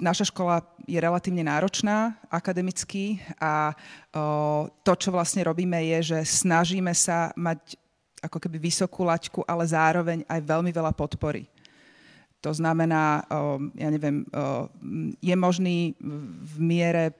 naša 0.00 0.32
škola 0.32 0.64
je 0.88 0.96
relatívne 0.96 1.44
náročná 1.44 2.16
akademicky 2.32 3.20
a 3.36 3.76
to, 4.82 4.92
čo 4.96 5.12
vlastne 5.12 5.44
robíme, 5.44 5.76
je, 5.84 6.16
že 6.16 6.48
snažíme 6.48 6.90
sa 6.96 7.28
mať 7.36 7.76
ako 8.24 8.40
keby 8.40 8.56
vysokú 8.56 9.04
laťku, 9.04 9.44
ale 9.44 9.68
zároveň 9.68 10.24
aj 10.24 10.40
veľmi 10.40 10.72
veľa 10.72 10.96
podpory 10.96 11.46
to 12.38 12.54
znamená, 12.54 13.26
ja 13.74 13.88
neviem, 13.90 14.22
je 15.18 15.34
možný 15.34 15.98
v 15.98 16.56
miere 16.62 17.10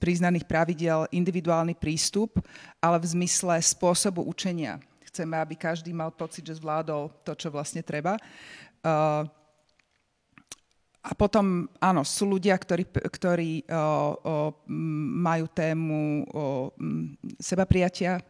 priznaných 0.00 0.48
pravidel 0.48 1.04
individuálny 1.12 1.76
prístup, 1.76 2.40
ale 2.80 2.96
v 2.96 3.06
zmysle 3.12 3.60
spôsobu 3.60 4.24
učenia. 4.24 4.80
Chceme, 5.12 5.36
aby 5.36 5.60
každý 5.60 5.92
mal 5.92 6.08
pocit, 6.08 6.48
že 6.48 6.56
zvládol 6.56 7.12
to, 7.20 7.36
čo 7.36 7.52
vlastne 7.52 7.84
treba. 7.84 8.16
A 11.02 11.10
potom, 11.18 11.68
áno, 11.76 12.00
sú 12.00 12.24
ľudia, 12.24 12.56
ktorí, 12.56 12.88
ktorí 12.88 13.68
majú 15.20 15.44
tému 15.52 16.24
o, 16.30 16.70
seba 17.42 17.66
prijatia, 17.68 18.22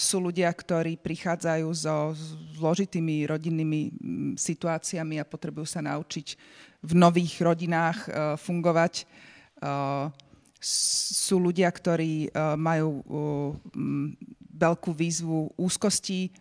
sú 0.00 0.16
ľudia, 0.24 0.48
ktorí 0.48 0.96
prichádzajú 0.96 1.68
so 1.76 2.16
zložitými 2.56 3.28
rodinnými 3.28 3.80
situáciami 4.32 5.20
a 5.20 5.28
potrebujú 5.28 5.68
sa 5.68 5.84
naučiť 5.84 6.26
v 6.80 6.92
nových 6.96 7.44
rodinách 7.44 8.08
fungovať. 8.40 9.04
Sú 10.58 11.36
ľudia, 11.36 11.68
ktorí 11.68 12.32
majú 12.56 13.04
veľkú 14.56 14.90
výzvu 14.96 15.52
úzkosti 15.60 16.32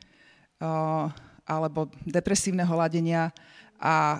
alebo 1.43 1.91
depresívneho 2.07 2.71
ladenia 2.79 3.29
a 3.77 4.17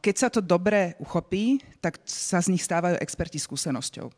keď 0.00 0.14
sa 0.16 0.28
to 0.32 0.40
dobre 0.40 0.96
uchopí, 1.02 1.60
tak 1.82 2.00
sa 2.06 2.40
z 2.40 2.54
nich 2.54 2.64
stávajú 2.64 2.96
experti 3.02 3.36
skúsenosťou. 3.42 4.08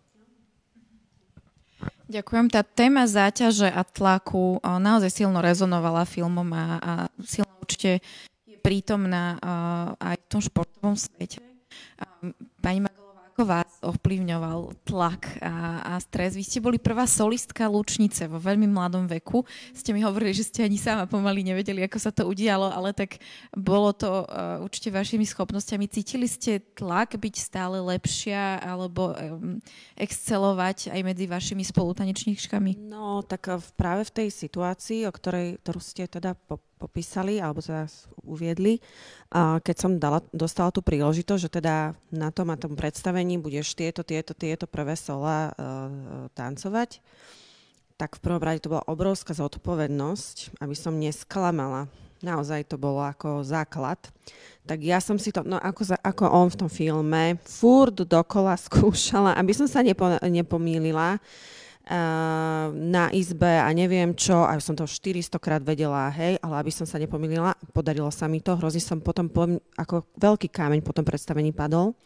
Ďakujem. 2.08 2.48
Tá 2.48 2.64
téma 2.64 3.04
záťaže 3.04 3.68
a 3.68 3.84
tlaku 3.84 4.64
naozaj 4.64 5.12
silno 5.12 5.44
rezonovala 5.44 6.08
filmom 6.08 6.48
a, 6.56 6.64
a 6.80 6.92
silno 7.20 7.52
určite 7.60 8.00
je 8.48 8.56
prítomná 8.64 9.36
aj 10.00 10.16
v 10.16 10.26
tom 10.32 10.40
športovom 10.40 10.96
svete. 10.96 11.44
Pani 12.64 12.80
ako 13.38 13.54
vás 13.54 13.70
ovplyvňoval 13.86 14.82
tlak 14.82 15.38
a, 15.38 15.94
a 15.94 16.02
stres? 16.02 16.34
Vy 16.34 16.42
ste 16.42 16.58
boli 16.58 16.74
prvá 16.74 17.06
solistka 17.06 17.70
Lučnice 17.70 18.26
vo 18.26 18.42
veľmi 18.42 18.66
mladom 18.66 19.06
veku. 19.06 19.46
Ste 19.70 19.94
mi 19.94 20.02
hovorili, 20.02 20.34
že 20.34 20.50
ste 20.50 20.66
ani 20.66 20.74
sama 20.74 21.06
pomaly 21.06 21.46
nevedeli, 21.46 21.86
ako 21.86 22.02
sa 22.02 22.10
to 22.10 22.26
udialo, 22.26 22.66
ale 22.66 22.90
tak 22.90 23.22
bolo 23.54 23.94
to 23.94 24.26
uh, 24.26 24.58
určite 24.58 24.90
vašimi 24.90 25.22
schopnosťami. 25.22 25.86
Cítili 25.86 26.26
ste 26.26 26.58
tlak 26.74 27.14
byť 27.14 27.34
stále 27.38 27.78
lepšia 27.78 28.58
alebo 28.58 29.14
um, 29.14 29.62
excelovať 29.94 30.90
aj 30.90 31.00
medzi 31.06 31.30
vašimi 31.30 31.62
spolutanečníčkami? 31.62 32.90
No, 32.90 33.22
tak 33.22 33.54
práve 33.78 34.02
v 34.10 34.14
tej 34.18 34.28
situácii, 34.34 35.06
o 35.06 35.14
ktorej, 35.14 35.62
ktorú 35.62 35.78
ste 35.78 36.10
teda 36.10 36.34
popísali 36.78 37.42
alebo 37.42 37.58
teda 37.58 37.90
uviedli, 38.22 38.78
keď 39.34 39.76
som 39.76 39.98
dala, 39.98 40.22
dostala 40.30 40.70
tú 40.70 40.80
príležitosť, 40.80 41.42
že 41.42 41.50
teda 41.60 41.98
na 42.14 42.30
tom 42.30 42.48
a 42.48 42.56
tom 42.56 42.78
predstavení 42.78 43.36
budeš 43.36 43.74
tieto, 43.74 44.06
tieto, 44.06 44.32
tieto 44.32 44.64
prvé 44.64 44.94
sola 44.94 45.52
uh, 45.52 46.30
tancovať, 46.32 47.02
tak 47.98 48.14
v 48.16 48.22
prvom 48.22 48.40
rade 48.40 48.62
to 48.62 48.70
bola 48.70 48.86
obrovská 48.86 49.34
zodpovednosť, 49.34 50.62
aby 50.62 50.74
som 50.78 50.94
nesklamala. 50.94 51.90
Naozaj 52.22 52.70
to 52.70 52.78
bolo 52.78 53.02
ako 53.02 53.42
základ. 53.46 53.98
Tak 54.66 54.78
ja 54.82 54.98
som 55.02 55.18
si 55.18 55.34
to, 55.34 55.42
no 55.42 55.58
ako, 55.58 55.82
za, 55.82 55.96
ako 56.02 56.24
on 56.30 56.48
v 56.50 56.58
tom 56.58 56.70
filme, 56.70 57.38
furt 57.42 58.06
dokola 58.06 58.54
skúšala, 58.70 59.34
aby 59.34 59.50
som 59.50 59.66
sa 59.66 59.82
nepo, 59.82 60.06
nepomýlila 60.22 61.18
na 62.68 63.08
izbe 63.16 63.48
a 63.48 63.68
neviem 63.72 64.12
čo, 64.12 64.44
a 64.44 64.52
som 64.60 64.76
to 64.76 64.84
400 64.84 65.40
krát 65.40 65.64
vedela, 65.64 66.12
hej, 66.12 66.36
ale 66.44 66.60
aby 66.60 66.68
som 66.68 66.84
sa 66.84 67.00
nepomýlila, 67.00 67.56
podarilo 67.72 68.12
sa 68.12 68.28
mi 68.28 68.44
to, 68.44 68.60
hrozne 68.60 68.84
som 68.84 69.00
potom, 69.00 69.32
ako 69.72 70.04
veľký 70.20 70.52
kámeň 70.52 70.84
po 70.84 70.92
tom 70.92 71.08
predstavení 71.08 71.48
padol 71.56 71.96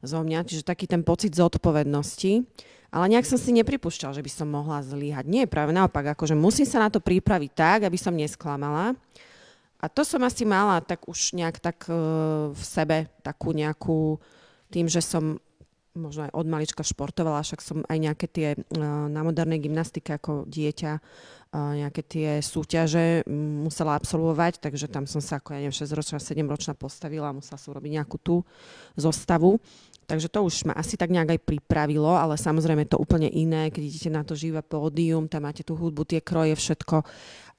zo 0.00 0.24
mňa, 0.24 0.48
čiže 0.48 0.64
taký 0.64 0.88
ten 0.88 1.04
pocit 1.04 1.36
zodpovednosti. 1.36 2.46
Ale 2.88 3.04
nejak 3.12 3.28
som 3.28 3.36
si 3.36 3.52
nepripúšťal, 3.52 4.16
že 4.16 4.24
by 4.24 4.30
som 4.32 4.48
mohla 4.48 4.80
zlíhať. 4.80 5.28
Nie, 5.28 5.44
práve 5.44 5.76
naopak, 5.76 6.16
akože 6.16 6.32
musím 6.32 6.64
sa 6.64 6.80
na 6.80 6.88
to 6.88 7.04
pripraviť 7.04 7.50
tak, 7.52 7.78
aby 7.84 8.00
som 8.00 8.16
nesklamala. 8.16 8.96
A 9.76 9.86
to 9.92 10.08
som 10.08 10.24
asi 10.24 10.48
mala 10.48 10.80
tak 10.80 11.04
už 11.04 11.36
nejak 11.36 11.60
tak 11.60 11.84
uh, 11.92 12.48
v 12.48 12.62
sebe, 12.64 13.12
takú 13.20 13.52
nejakú, 13.52 14.16
tým, 14.72 14.88
že 14.88 15.04
som 15.04 15.36
možno 15.98 16.30
aj 16.30 16.32
od 16.32 16.46
malička 16.46 16.86
športovala, 16.86 17.42
však 17.42 17.60
som 17.60 17.82
aj 17.84 17.98
nejaké 17.98 18.26
tie 18.30 18.48
uh, 18.54 19.10
na 19.10 19.26
modernej 19.26 19.58
gymnastike 19.58 20.14
ako 20.14 20.46
dieťa 20.46 20.92
uh, 20.96 21.02
nejaké 21.52 22.02
tie 22.04 22.28
súťaže 22.44 23.24
musela 23.64 23.96
absolvovať, 23.96 24.60
takže 24.60 24.86
tam 24.86 25.08
som 25.08 25.18
sa 25.24 25.40
ako, 25.40 25.56
ja 25.56 25.64
neviem, 25.64 25.74
6-ročná, 25.74 26.20
7-ročná 26.20 26.74
postavila 26.76 27.32
a 27.32 27.36
musela 27.36 27.56
som 27.56 27.72
robiť 27.72 27.92
nejakú 28.00 28.16
tú 28.20 28.44
zostavu. 28.94 29.56
Takže 30.08 30.32
to 30.32 30.40
už 30.40 30.64
ma 30.64 30.72
asi 30.72 30.96
tak 30.96 31.12
nejak 31.12 31.36
aj 31.36 31.40
pripravilo, 31.44 32.08
ale 32.08 32.40
samozrejme 32.40 32.88
to 32.88 32.96
úplne 32.96 33.28
iné, 33.28 33.68
keď 33.68 33.82
idete 33.84 34.08
na 34.08 34.24
to 34.24 34.32
živé 34.32 34.64
pódium, 34.64 35.28
tam 35.28 35.44
máte 35.44 35.60
tú 35.60 35.76
hudbu, 35.76 36.08
tie 36.08 36.24
kroje, 36.24 36.56
všetko. 36.56 37.04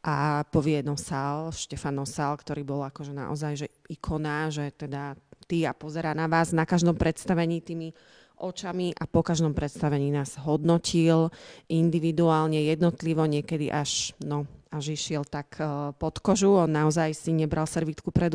A 0.02 0.42
povie 0.50 0.82
Nosal, 0.82 1.54
Štefan 1.54 2.02
Nosal, 2.02 2.34
ktorý 2.42 2.66
bol 2.66 2.82
akože 2.90 3.14
naozaj 3.14 3.54
že 3.54 3.68
ikona, 3.86 4.50
že 4.50 4.74
teda 4.74 5.14
ty 5.46 5.66
a 5.66 5.78
pozera 5.78 6.18
na 6.18 6.26
vás 6.26 6.50
na 6.50 6.66
každom 6.66 6.98
predstavení 6.98 7.62
tými 7.62 7.94
očami 8.40 8.96
a 8.96 9.04
po 9.06 9.22
každom 9.22 9.52
predstavení 9.52 10.10
nás 10.10 10.40
hodnotil 10.40 11.30
individuálne, 11.68 12.64
jednotlivo, 12.64 13.28
niekedy 13.28 13.68
až, 13.68 14.16
no, 14.24 14.48
až 14.72 14.96
išiel 14.96 15.28
tak 15.28 15.60
uh, 15.60 15.92
pod 15.98 16.24
kožu. 16.24 16.56
On 16.56 16.70
naozaj 16.70 17.14
si 17.14 17.36
nebral 17.36 17.68
servitku 17.68 18.10
pred, 18.16 18.32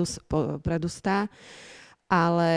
ústa. 0.85 1.31
Ale 2.11 2.53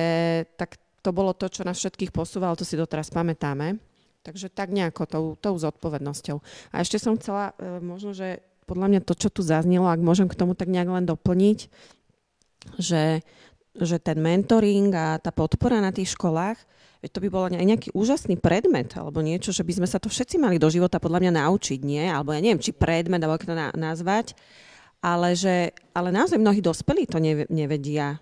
tak 0.60 0.76
to 1.02 1.16
bolo 1.16 1.32
to, 1.32 1.48
čo 1.48 1.64
nás 1.64 1.80
všetkých 1.80 2.12
posúvalo, 2.12 2.60
to 2.60 2.68
si 2.68 2.76
doteraz 2.76 3.08
pamätáme. 3.08 3.80
Takže 4.28 4.52
tak 4.52 4.76
nejako 4.76 5.04
tou, 5.08 5.26
tou 5.40 5.56
zodpovednosťou. 5.56 6.38
A 6.76 6.84
ešte 6.84 7.00
som 7.00 7.16
chcela, 7.16 7.56
e, 7.56 7.80
možno, 7.80 8.12
že 8.12 8.44
podľa 8.68 8.88
mňa 8.92 9.02
to, 9.08 9.16
čo 9.16 9.32
tu 9.32 9.40
zaznelo, 9.40 9.88
ak 9.88 10.04
môžem 10.04 10.28
k 10.28 10.36
tomu 10.36 10.52
tak 10.52 10.68
nejak 10.68 10.92
len 10.92 11.08
doplniť, 11.08 11.72
že, 12.76 13.24
že 13.72 13.98
ten 14.04 14.20
mentoring 14.20 14.92
a 14.92 15.16
tá 15.24 15.32
podpora 15.32 15.80
na 15.80 15.96
tých 15.96 16.20
školách, 16.20 16.60
veď 17.02 17.10
to 17.14 17.24
by 17.24 17.30
bol 17.30 17.44
aj 17.48 17.62
nejaký 17.62 17.90
úžasný 17.94 18.38
predmet, 18.38 18.94
alebo 18.98 19.22
niečo, 19.22 19.54
že 19.54 19.66
by 19.66 19.82
sme 19.82 19.88
sa 19.88 19.98
to 20.02 20.10
všetci 20.10 20.42
mali 20.42 20.58
do 20.58 20.70
života 20.70 20.98
podľa 20.98 21.28
mňa 21.28 21.32
naučiť, 21.44 21.80
nie? 21.86 22.06
Alebo 22.06 22.34
ja 22.34 22.42
neviem, 22.42 22.62
či 22.62 22.74
predmet, 22.74 23.22
alebo 23.22 23.38
ako 23.38 23.54
to 23.54 23.56
na, 23.56 23.70
nazvať, 23.74 24.34
ale, 25.02 25.38
že, 25.38 25.78
ale 25.94 26.10
naozaj 26.10 26.42
mnohí 26.42 26.62
dospelí 26.62 27.06
to 27.06 27.22
nevedia 27.48 28.18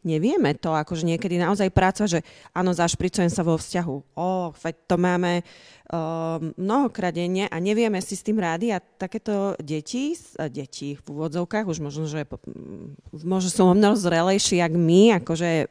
nevieme 0.00 0.56
to, 0.56 0.72
akože 0.72 1.04
niekedy 1.04 1.36
naozaj 1.36 1.68
práca, 1.72 2.08
že 2.08 2.24
áno, 2.56 2.72
zašpricujem 2.72 3.28
sa 3.28 3.44
vo 3.44 3.60
vzťahu. 3.60 3.96
O, 4.16 4.52
veď 4.56 4.74
to 4.88 4.96
máme 4.96 5.44
mnohokrát 6.54 7.10
denne 7.10 7.50
a 7.50 7.56
nevieme 7.58 7.98
si 7.98 8.14
s 8.14 8.22
tým 8.22 8.38
rádi 8.38 8.70
a 8.70 8.78
takéto 8.78 9.58
deti, 9.58 10.14
uh, 10.14 10.46
deti 10.46 10.94
v 10.94 11.06
úvodzovkách, 11.10 11.66
už 11.66 11.82
možno, 11.82 12.06
že 12.06 12.26
možno 13.10 13.50
sú 13.50 13.62
o 13.66 13.74
mnoho 13.74 13.98
zrelejší, 13.98 14.62
jak 14.62 14.74
my, 14.74 15.18
akože 15.22 15.66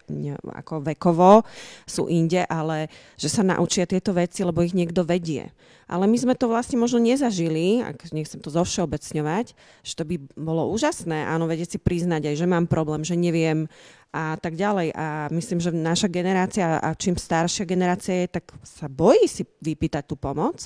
ako 0.59 0.83
vekovo 0.83 1.47
sú 1.87 2.11
inde, 2.11 2.43
ale 2.51 2.91
že 3.15 3.31
sa 3.31 3.47
naučia 3.47 3.87
tieto 3.87 4.11
veci, 4.11 4.43
lebo 4.43 4.59
ich 4.59 4.75
niekto 4.75 5.07
vedie. 5.07 5.55
Ale 5.89 6.05
my 6.05 6.17
sme 6.21 6.37
to 6.37 6.45
vlastne 6.45 6.77
možno 6.77 7.01
nezažili, 7.01 7.81
ak 7.81 8.13
nechcem 8.13 8.37
to 8.37 8.53
zovšeobecňovať, 8.53 9.57
že 9.81 9.93
to 9.97 10.05
by 10.05 10.21
bolo 10.37 10.69
úžasné, 10.69 11.25
áno, 11.25 11.49
vedieť 11.49 11.75
si 11.75 11.79
priznať 11.81 12.29
aj, 12.29 12.35
že 12.37 12.45
mám 12.45 12.69
problém, 12.69 13.01
že 13.01 13.17
neviem 13.17 13.65
a 14.09 14.37
tak 14.41 14.57
ďalej. 14.57 14.93
A 14.93 15.29
myslím, 15.33 15.61
že 15.61 15.69
naša 15.69 16.09
generácia 16.09 16.81
a 16.81 16.93
čím 16.97 17.17
staršia 17.17 17.65
generácia 17.65 18.25
je, 18.25 18.37
tak 18.41 18.53
sa 18.65 18.89
bojí 18.89 19.29
si 19.29 19.45
vypýtať 19.61 20.08
tú 20.09 20.17
pomoc 20.17 20.65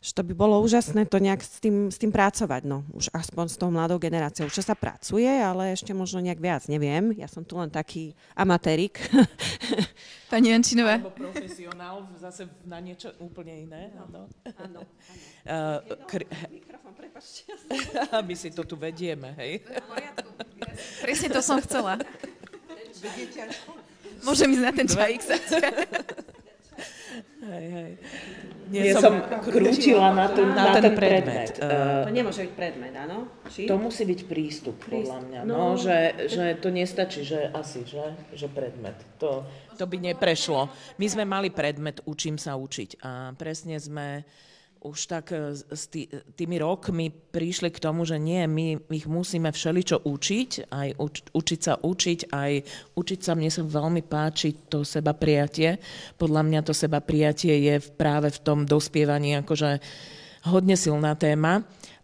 že 0.00 0.16
to 0.16 0.24
by 0.24 0.32
bolo 0.32 0.64
úžasné 0.64 1.04
to 1.04 1.20
nejak 1.20 1.44
s 1.44 1.60
tým, 1.60 1.92
s 1.92 2.00
tým 2.00 2.08
pracovať, 2.08 2.64
no. 2.64 2.88
Už 2.96 3.12
aspoň 3.12 3.46
s 3.52 3.60
tou 3.60 3.68
mladou 3.68 4.00
generáciou. 4.00 4.48
Už 4.48 4.64
sa 4.64 4.72
pracuje, 4.72 5.28
ale 5.28 5.76
ešte 5.76 5.92
možno 5.92 6.24
nejak 6.24 6.40
viac, 6.40 6.62
neviem. 6.72 7.12
Ja 7.20 7.28
som 7.28 7.44
tu 7.44 7.60
len 7.60 7.68
taký 7.68 8.16
amatérik. 8.32 8.96
Pani 10.32 10.56
Jančinová. 10.56 11.04
Alebo 11.04 11.12
profesionál 11.12 12.08
zase 12.16 12.48
na 12.64 12.80
niečo 12.80 13.12
úplne 13.20 13.68
iné. 13.68 13.92
Áno. 14.08 14.24
Áno. 14.56 14.80
Uh, 15.44 15.84
kr- 16.10 16.32
Mikrofón, 16.48 16.96
prepačte. 16.96 17.52
My 18.26 18.34
si 18.40 18.48
to 18.56 18.64
tu 18.64 18.80
vedieme, 18.80 19.36
hej. 19.36 19.60
Presne 21.04 21.28
to 21.28 21.44
som 21.44 21.60
chcela. 21.60 22.00
Môžem 24.24 24.48
ísť 24.48 24.64
na 24.64 24.72
ten 24.72 24.88
čajík 24.88 25.20
sa. 25.20 25.36
Hej, 27.40 27.66
hej. 27.72 27.90
Nie, 28.70 28.82
Nie 28.90 28.94
som, 28.94 29.18
krútila 29.42 30.14
na 30.14 30.30
ten, 30.30 30.48
na, 30.52 30.64
na 30.70 30.80
ten 30.80 30.94
predmet. 30.94 31.56
predmet. 31.56 31.58
Uh, 31.58 32.06
to 32.06 32.12
nemôže 32.14 32.40
byť 32.46 32.52
predmet, 32.54 32.94
áno? 32.94 33.26
Či? 33.50 33.66
To 33.66 33.80
musí 33.80 34.06
byť 34.06 34.20
prístup, 34.30 34.76
podľa 34.86 35.18
mňa. 35.26 35.40
No, 35.48 35.74
no 35.74 35.80
že, 35.80 36.28
že 36.30 36.54
to 36.60 36.70
nestačí, 36.70 37.26
že 37.26 37.50
asi, 37.50 37.82
že, 37.88 38.14
že 38.36 38.46
predmet. 38.46 38.94
To, 39.18 39.42
to 39.74 39.84
by 39.88 39.96
neprešlo. 39.98 40.70
My 41.00 41.06
sme 41.08 41.24
mali 41.26 41.48
predmet 41.50 42.04
Učím 42.06 42.38
sa 42.38 42.54
učiť 42.54 43.02
a 43.02 43.32
presne 43.34 43.80
sme 43.80 44.22
už 44.80 44.98
tak 45.06 45.36
e, 45.36 45.52
s 45.52 45.82
tý, 45.92 46.08
tými 46.08 46.56
rokmi 46.56 47.12
prišli 47.12 47.68
k 47.68 47.82
tomu, 47.82 48.08
že 48.08 48.16
nie, 48.16 48.48
my 48.48 48.80
ich 48.88 49.04
musíme 49.04 49.52
všeličo 49.52 50.08
učiť, 50.08 50.72
aj 50.72 50.88
uč, 50.96 51.14
učiť 51.36 51.60
sa 51.60 51.74
učiť, 51.76 52.20
aj 52.32 52.52
učiť 52.96 53.20
sa, 53.20 53.32
mne 53.36 53.50
sa 53.52 53.62
veľmi 53.64 54.02
páči 54.08 54.56
to 54.72 54.80
seba 54.82 55.12
prijatie. 55.12 55.76
Podľa 56.16 56.42
mňa 56.48 56.60
to 56.64 56.72
seba 56.72 57.04
prijatie 57.04 57.60
je 57.60 57.74
práve 57.80 58.32
v 58.32 58.40
tom 58.40 58.64
dospievaní 58.64 59.36
akože 59.44 59.80
hodne 60.48 60.76
silná 60.76 61.12
téma 61.20 61.60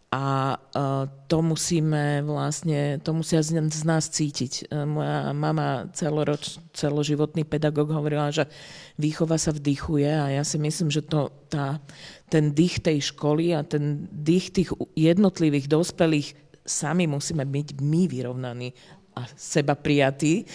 a 0.07 0.55
uh, 0.55 1.03
to 1.27 1.43
musíme 1.43 2.23
vlastne, 2.23 2.95
to 3.03 3.11
musia 3.11 3.43
z, 3.43 3.59
nás 3.83 4.07
cítiť. 4.07 4.71
Uh, 4.71 4.87
moja 4.87 5.35
mama 5.35 5.91
celoroč, 5.91 6.63
celoživotný 6.71 7.43
pedagóg 7.43 7.91
hovorila, 7.91 8.31
že 8.31 8.47
výchova 8.95 9.35
sa 9.35 9.51
vdychuje 9.51 10.07
a 10.07 10.31
ja 10.31 10.43
si 10.47 10.55
myslím, 10.63 10.87
že 10.87 11.03
to, 11.03 11.27
tá, 11.51 11.83
ten 12.31 12.55
dých 12.55 12.79
tej 12.79 13.11
školy 13.11 13.51
a 13.51 13.67
ten 13.67 14.07
dých 14.07 14.55
tých 14.55 14.71
jednotlivých 14.95 15.67
dospelých 15.67 16.39
sami 16.63 17.03
musíme 17.03 17.43
byť 17.43 17.67
my 17.83 18.07
vyrovnaní 18.07 18.71
a 19.11 19.27
seba 19.35 19.75
prijatí. 19.75 20.47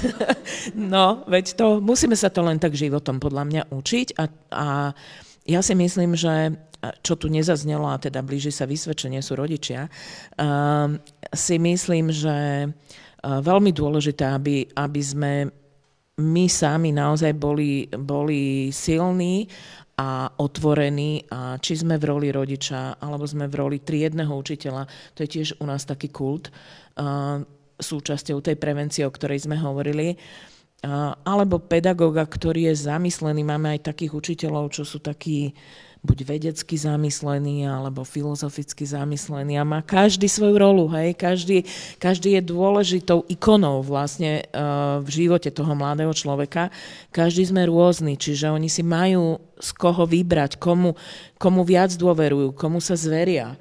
no, 0.92 1.24
veď 1.24 1.56
to, 1.56 1.80
musíme 1.80 2.16
sa 2.16 2.28
to 2.28 2.44
len 2.44 2.60
tak 2.60 2.76
životom 2.76 3.16
podľa 3.16 3.44
mňa 3.48 3.62
učiť 3.72 4.08
a, 4.20 4.24
a 4.52 4.68
ja 5.48 5.60
si 5.64 5.72
myslím, 5.72 6.16
že 6.16 6.52
čo 6.80 7.14
tu 7.20 7.28
nezaznelo, 7.28 7.84
a 7.92 8.00
teda 8.00 8.24
blíži 8.24 8.48
sa 8.48 8.64
vysvedčenie, 8.64 9.20
sú 9.20 9.36
rodičia, 9.36 9.86
uh, 9.86 10.88
si 11.28 11.56
myslím, 11.60 12.08
že 12.08 12.68
uh, 12.68 13.40
veľmi 13.44 13.70
dôležité, 13.76 14.24
aby, 14.24 14.64
aby 14.72 15.02
sme 15.04 15.32
my 16.20 16.44
sami 16.48 16.92
naozaj 16.92 17.32
boli, 17.36 17.88
boli 17.88 18.72
silní 18.72 19.48
a 20.00 20.32
otvorení 20.40 21.28
a 21.28 21.60
či 21.60 21.76
sme 21.76 22.00
v 22.00 22.08
roli 22.08 22.28
rodiča 22.32 22.96
alebo 23.00 23.28
sme 23.28 23.48
v 23.48 23.54
roli 23.60 23.78
triedneho 23.84 24.32
učiteľa, 24.32 24.88
to 25.12 25.24
je 25.24 25.32
tiež 25.36 25.48
u 25.60 25.64
nás 25.68 25.84
taký 25.84 26.08
kult, 26.08 26.48
uh, 26.48 27.44
súčasťou 27.80 28.40
tej 28.40 28.56
prevencie, 28.56 29.04
o 29.04 29.12
ktorej 29.12 29.44
sme 29.44 29.60
hovorili, 29.60 30.16
uh, 30.16 31.12
alebo 31.24 31.60
pedagóga, 31.60 32.24
ktorý 32.24 32.72
je 32.72 32.88
zamyslený. 32.88 33.44
Máme 33.44 33.76
aj 33.76 33.92
takých 33.92 34.16
učiteľov, 34.16 34.72
čo 34.72 34.88
sú 34.88 35.00
takí 35.00 35.52
buď 36.00 36.18
vedecky 36.24 36.80
zamyslený 36.80 37.68
alebo 37.68 38.08
filozoficky 38.08 38.88
zamyslený 38.88 39.60
a 39.60 39.68
má 39.68 39.84
každý 39.84 40.32
svoju 40.32 40.56
rolu, 40.56 40.88
hej, 40.96 41.12
každý, 41.12 41.68
každý 42.00 42.40
je 42.40 42.42
dôležitou 42.48 43.28
ikonou 43.28 43.84
vlastne 43.84 44.40
uh, 44.48 45.04
v 45.04 45.08
živote 45.08 45.52
toho 45.52 45.76
mladého 45.76 46.12
človeka. 46.16 46.72
Každý 47.12 47.52
sme 47.52 47.68
rôzni, 47.68 48.16
čiže 48.16 48.48
oni 48.48 48.72
si 48.72 48.80
majú 48.80 49.36
z 49.60 49.70
koho 49.76 50.08
vybrať, 50.08 50.56
komu, 50.56 50.96
komu 51.36 51.68
viac 51.68 51.92
dôverujú, 51.92 52.56
komu 52.56 52.80
sa 52.80 52.96
zveria 52.96 53.60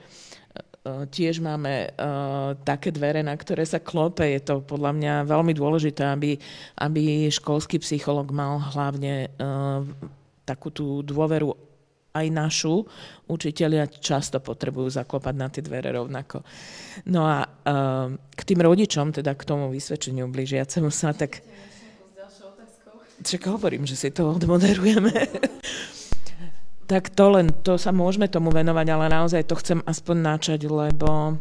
uh, 0.88 1.04
tiež 1.12 1.44
máme 1.44 1.92
uh, 1.92 2.56
také 2.64 2.96
dvere, 2.96 3.20
na 3.20 3.36
ktoré 3.36 3.68
sa 3.68 3.84
klope. 3.84 4.24
Je 4.24 4.40
to 4.40 4.64
podľa 4.64 4.96
mňa 4.96 5.14
veľmi 5.28 5.52
dôležité, 5.52 6.08
aby, 6.08 6.40
aby 6.80 7.28
školský 7.28 7.84
psycholog 7.84 8.32
mal 8.32 8.64
hlavne 8.72 9.28
uh, 9.28 9.84
takú 10.48 10.72
tú 10.72 11.04
dôveru 11.04 11.68
aj 12.14 12.28
našu, 12.34 12.86
učitelia 13.30 13.86
často 13.86 14.41
potrebujú 14.41 14.89
zaklopať 14.89 15.36
na 15.38 15.47
tie 15.47 15.62
dvere 15.62 15.93
rovnako. 15.93 16.41
No 17.05 17.30
a 17.30 17.45
uh, 17.45 18.10
k 18.34 18.41
tým 18.43 18.60
rodičom, 18.66 19.14
teda 19.14 19.38
k 19.38 19.45
tomu 19.45 19.70
vysvedčeniu 19.70 20.26
blížiacemu 20.30 20.89
sa, 20.89 21.14
tak... 21.14 21.45
Čak 23.20 23.51
hovorím, 23.51 23.84
že 23.84 23.99
si 23.99 24.10
to 24.16 24.32
odmoderujeme. 24.32 25.12
tak 26.91 27.12
to 27.14 27.36
len, 27.36 27.51
to 27.62 27.76
sa 27.76 27.91
môžeme 27.91 28.32
tomu 28.32 28.49
venovať, 28.49 28.88
ale 28.89 29.05
naozaj 29.12 29.43
to 29.45 29.60
chcem 29.60 29.80
aspoň 29.86 30.16
načať, 30.24 30.62
lebo 30.66 31.38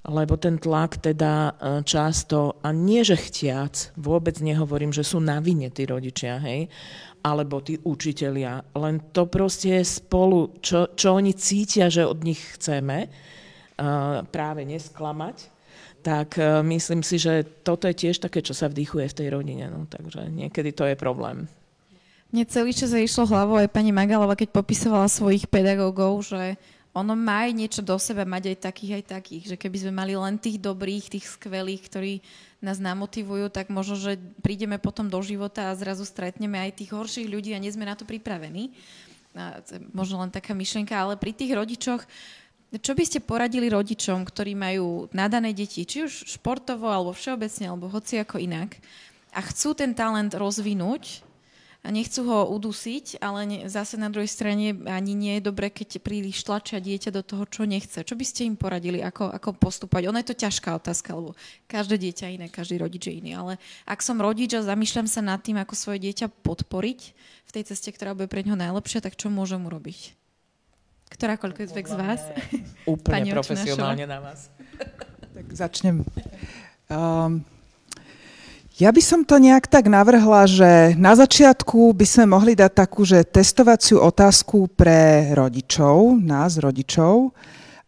lebo 0.00 0.40
ten 0.40 0.56
tlak 0.56 0.96
teda 0.96 1.52
e, 1.60 1.84
často, 1.84 2.56
a 2.64 2.72
nie 2.72 3.04
že 3.04 3.20
chtiac, 3.20 3.92
vôbec 4.00 4.40
nehovorím, 4.40 4.96
že 4.96 5.04
sú 5.04 5.20
na 5.20 5.44
vine 5.44 5.68
tí 5.68 5.84
rodičia, 5.84 6.40
hej, 6.40 6.72
alebo 7.20 7.60
tí 7.60 7.76
učitelia, 7.84 8.64
len 8.76 9.12
to 9.12 9.28
proste 9.28 9.80
je 9.80 9.84
spolu, 9.84 10.56
čo, 10.64 10.92
čo 10.96 11.16
oni 11.16 11.36
cítia, 11.36 11.92
že 11.92 12.08
od 12.08 12.24
nich 12.24 12.40
chceme, 12.56 13.06
uh, 13.06 14.24
práve 14.28 14.64
nesklamať, 14.64 15.52
tak 16.00 16.40
uh, 16.40 16.64
myslím 16.64 17.04
si, 17.04 17.20
že 17.20 17.44
toto 17.60 17.84
je 17.88 17.96
tiež 17.96 18.24
také, 18.24 18.40
čo 18.40 18.56
sa 18.56 18.72
vdychuje 18.72 19.06
v 19.12 19.16
tej 19.16 19.28
rodine, 19.28 19.68
no, 19.68 19.84
takže 19.84 20.32
niekedy 20.32 20.72
to 20.72 20.88
je 20.88 20.96
problém. 20.96 21.44
Mne 22.30 22.46
celý 22.46 22.70
čas 22.70 22.94
išlo 22.94 23.26
hlavou 23.26 23.58
aj 23.58 23.74
pani 23.74 23.90
Magalova, 23.90 24.38
keď 24.38 24.54
popisovala 24.54 25.10
svojich 25.10 25.50
pedagógov, 25.50 26.22
že 26.30 26.54
ono 26.90 27.14
má 27.14 27.46
aj 27.46 27.52
niečo 27.54 27.82
do 27.86 27.94
seba 28.02 28.26
mať 28.26 28.50
aj 28.50 28.58
takých, 28.66 28.92
aj 28.98 29.04
takých. 29.06 29.44
Že 29.54 29.56
keby 29.62 29.76
sme 29.78 29.92
mali 29.94 30.12
len 30.18 30.42
tých 30.42 30.58
dobrých, 30.58 31.06
tých 31.06 31.26
skvelých, 31.38 31.86
ktorí 31.86 32.12
nás 32.58 32.82
namotivujú, 32.82 33.46
tak 33.48 33.70
možno, 33.70 33.94
že 33.94 34.18
prídeme 34.42 34.76
potom 34.76 35.06
do 35.06 35.22
života 35.22 35.70
a 35.70 35.78
zrazu 35.78 36.02
stretneme 36.02 36.58
aj 36.58 36.82
tých 36.82 36.90
horších 36.90 37.30
ľudí 37.30 37.54
a 37.54 37.62
nie 37.62 37.70
sme 37.70 37.86
na 37.86 37.94
to 37.94 38.02
pripravení. 38.02 38.74
A 39.38 39.62
možno 39.94 40.18
len 40.18 40.34
taká 40.34 40.50
myšlienka, 40.50 40.90
ale 40.90 41.14
pri 41.14 41.30
tých 41.30 41.54
rodičoch, 41.54 42.02
čo 42.82 42.92
by 42.94 43.02
ste 43.06 43.22
poradili 43.22 43.70
rodičom, 43.70 44.26
ktorí 44.26 44.58
majú 44.58 45.06
nadané 45.14 45.54
deti, 45.54 45.86
či 45.86 46.06
už 46.06 46.26
športovo, 46.26 46.90
alebo 46.90 47.14
všeobecne, 47.14 47.70
alebo 47.70 47.86
hoci 47.86 48.18
ako 48.18 48.42
inak, 48.42 48.78
a 49.30 49.40
chcú 49.46 49.78
ten 49.78 49.94
talent 49.94 50.34
rozvinúť, 50.34 51.22
nechcú 51.88 52.20
ho 52.28 52.38
udusiť, 52.52 53.24
ale 53.24 53.40
ne, 53.48 53.58
zase 53.64 53.96
na 53.96 54.12
druhej 54.12 54.28
strane 54.28 54.76
ani 54.84 55.16
nie 55.16 55.40
je 55.40 55.48
dobre, 55.48 55.72
keď 55.72 56.04
príliš 56.04 56.44
tlačia 56.44 56.76
dieťa 56.76 57.08
do 57.08 57.24
toho, 57.24 57.48
čo 57.48 57.64
nechce. 57.64 58.04
Čo 58.04 58.20
by 58.20 58.24
ste 58.28 58.44
im 58.44 58.60
poradili, 58.60 59.00
ako, 59.00 59.32
ako 59.32 59.56
postupovať? 59.56 60.12
Ono 60.12 60.20
je 60.20 60.28
to 60.28 60.36
ťažká 60.36 60.76
otázka, 60.76 61.16
lebo 61.16 61.32
každé 61.64 61.96
dieťa 61.96 62.26
iné, 62.36 62.46
každý 62.52 62.76
rodič 62.76 63.08
je 63.08 63.16
iný. 63.16 63.32
Ale 63.32 63.52
ak 63.88 64.04
som 64.04 64.20
rodič 64.20 64.52
a 64.52 64.60
zamýšľam 64.60 65.08
sa 65.08 65.24
nad 65.24 65.40
tým, 65.40 65.56
ako 65.56 65.72
svoje 65.72 66.04
dieťa 66.04 66.28
podporiť 66.44 67.00
v 67.48 67.50
tej 67.56 67.62
ceste, 67.72 67.88
ktorá 67.96 68.12
bude 68.12 68.28
pre 68.28 68.44
neho 68.44 68.60
najlepšia, 68.60 69.00
tak 69.00 69.16
čo 69.16 69.32
môžem 69.32 69.64
urobiť? 69.64 70.12
Ktorákoľvek 71.10 71.86
z 71.88 71.96
vás? 71.96 72.20
Úplne 72.84 73.34
profesionálne 73.34 74.04
na 74.04 74.20
vás. 74.20 74.52
Tak 75.34 75.46
začnem. 75.48 76.04
Um, 76.86 77.42
ja 78.80 78.88
by 78.88 79.02
som 79.04 79.20
to 79.28 79.36
nejak 79.36 79.68
tak 79.68 79.92
navrhla, 79.92 80.48
že 80.48 80.96
na 80.96 81.12
začiatku 81.12 81.92
by 81.92 82.06
sme 82.08 82.32
mohli 82.32 82.56
dať 82.56 82.72
takú, 82.72 83.04
že 83.04 83.28
testovaciu 83.28 84.00
otázku 84.00 84.72
pre 84.72 85.36
rodičov, 85.36 86.16
nás 86.16 86.56
rodičov. 86.56 87.36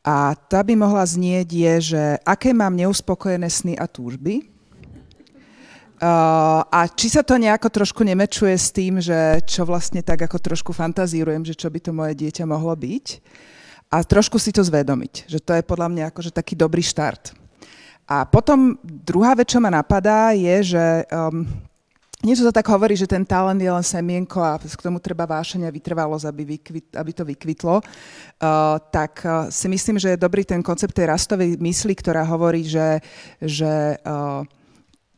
A 0.04 0.36
tá 0.36 0.60
by 0.60 0.76
mohla 0.76 1.00
znieť 1.00 1.48
je, 1.48 1.74
že 1.96 2.02
aké 2.28 2.52
mám 2.52 2.76
neuspokojené 2.76 3.48
sny 3.48 3.72
a 3.80 3.88
túžby. 3.88 4.44
Uh, 6.02 6.60
a 6.68 6.84
či 6.92 7.08
sa 7.08 7.24
to 7.24 7.40
nejako 7.40 7.72
trošku 7.72 8.04
nemečuje 8.04 8.52
s 8.52 8.68
tým, 8.74 9.00
že 9.00 9.40
čo 9.48 9.64
vlastne 9.64 10.04
tak 10.04 10.28
ako 10.28 10.44
trošku 10.44 10.76
fantazírujem, 10.76 11.46
že 11.46 11.56
čo 11.56 11.72
by 11.72 11.78
to 11.80 11.96
moje 11.96 12.18
dieťa 12.20 12.44
mohlo 12.44 12.74
byť. 12.76 13.06
A 13.88 14.04
trošku 14.04 14.36
si 14.36 14.52
to 14.52 14.60
zvedomiť, 14.60 15.24
že 15.24 15.40
to 15.40 15.56
je 15.56 15.64
podľa 15.64 15.88
mňa 15.88 16.04
akože 16.12 16.36
taký 16.36 16.52
dobrý 16.52 16.84
štart. 16.84 17.41
A 18.08 18.26
potom 18.26 18.76
druhá 18.82 19.32
vec, 19.38 19.48
čo 19.48 19.62
ma 19.62 19.70
napadá, 19.70 20.34
je, 20.34 20.74
že 20.74 20.86
um, 21.08 21.46
niečo 22.22 22.46
sa 22.46 22.54
tak 22.54 22.66
hovorí, 22.70 22.94
že 22.94 23.10
ten 23.10 23.26
talent 23.26 23.58
je 23.58 23.70
len 23.70 23.82
semienko 23.82 24.38
a 24.42 24.58
k 24.58 24.84
tomu 24.84 25.02
treba 25.02 25.26
vášenia 25.26 25.70
vytrvalosť, 25.70 26.26
aby, 26.26 26.42
vykvit, 26.58 26.86
aby 26.94 27.10
to 27.14 27.24
vykvitlo. 27.26 27.76
Uh, 27.78 28.78
tak 28.90 29.22
uh, 29.26 29.50
si 29.50 29.66
myslím, 29.70 29.98
že 29.98 30.14
je 30.14 30.22
dobrý 30.22 30.46
ten 30.46 30.62
koncept 30.62 30.94
tej 30.94 31.10
rastovej 31.10 31.58
mysli, 31.58 31.94
ktorá 31.94 32.26
hovorí, 32.26 32.66
že, 32.66 33.02
že 33.42 33.98
uh, 34.02 34.46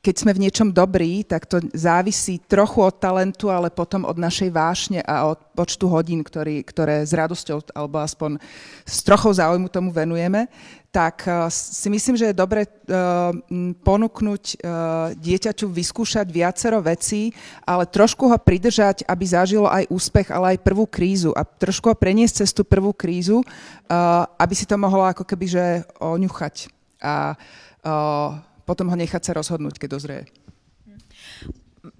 keď 0.05 0.14
sme 0.20 0.37
v 0.37 0.43
niečom 0.45 0.68
dobrí, 0.68 1.24
tak 1.24 1.49
to 1.49 1.64
závisí 1.72 2.37
trochu 2.45 2.85
od 2.85 3.01
talentu, 3.01 3.49
ale 3.49 3.72
potom 3.72 4.05
od 4.05 4.20
našej 4.20 4.53
vášne 4.53 5.01
a 5.01 5.32
od 5.32 5.41
počtu 5.57 5.89
hodín, 5.89 6.20
ktorý, 6.20 6.61
ktoré 6.61 7.01
s 7.09 7.16
radosťou 7.16 7.72
alebo 7.72 8.05
aspoň 8.05 8.37
s 8.85 9.01
trochou 9.01 9.32
záujmu 9.32 9.72
tomu 9.72 9.89
venujeme 9.89 10.53
tak 10.95 11.26
eh, 11.26 11.51
si 11.51 11.90
myslím, 11.90 12.14
že 12.14 12.30
je 12.30 12.38
dobre 12.38 12.62
uh, 12.62 13.34
ponúknuť 13.82 14.45
uh, 14.62 15.11
dieťaťu 15.18 15.66
vyskúšať 15.66 16.30
viacero 16.30 16.78
vecí, 16.78 17.34
ale 17.66 17.90
trošku 17.90 18.30
ho 18.30 18.38
pridržať, 18.38 19.03
aby 19.11 19.24
zažilo 19.26 19.66
aj 19.66 19.90
úspech, 19.90 20.30
ale 20.30 20.55
aj 20.55 20.62
prvú 20.62 20.86
krízu 20.86 21.34
a 21.34 21.42
trošku 21.42 21.90
ho 21.90 21.97
preniesť 21.99 22.47
cez 22.47 22.55
tú 22.55 22.62
prvú 22.62 22.95
krízu, 22.95 23.42
aby 24.38 24.55
si 24.55 24.68
to 24.68 24.78
mohlo 24.78 25.03
ako 25.03 25.26
keby 25.26 25.47
že 25.51 25.64
oňuchať 25.99 26.70
a 27.03 27.34
potom 28.64 28.88
ho 28.88 28.97
nechať 28.97 29.22
sa 29.24 29.36
rozhodnúť, 29.36 29.76
keď 29.76 29.88
dozrie. 29.90 30.20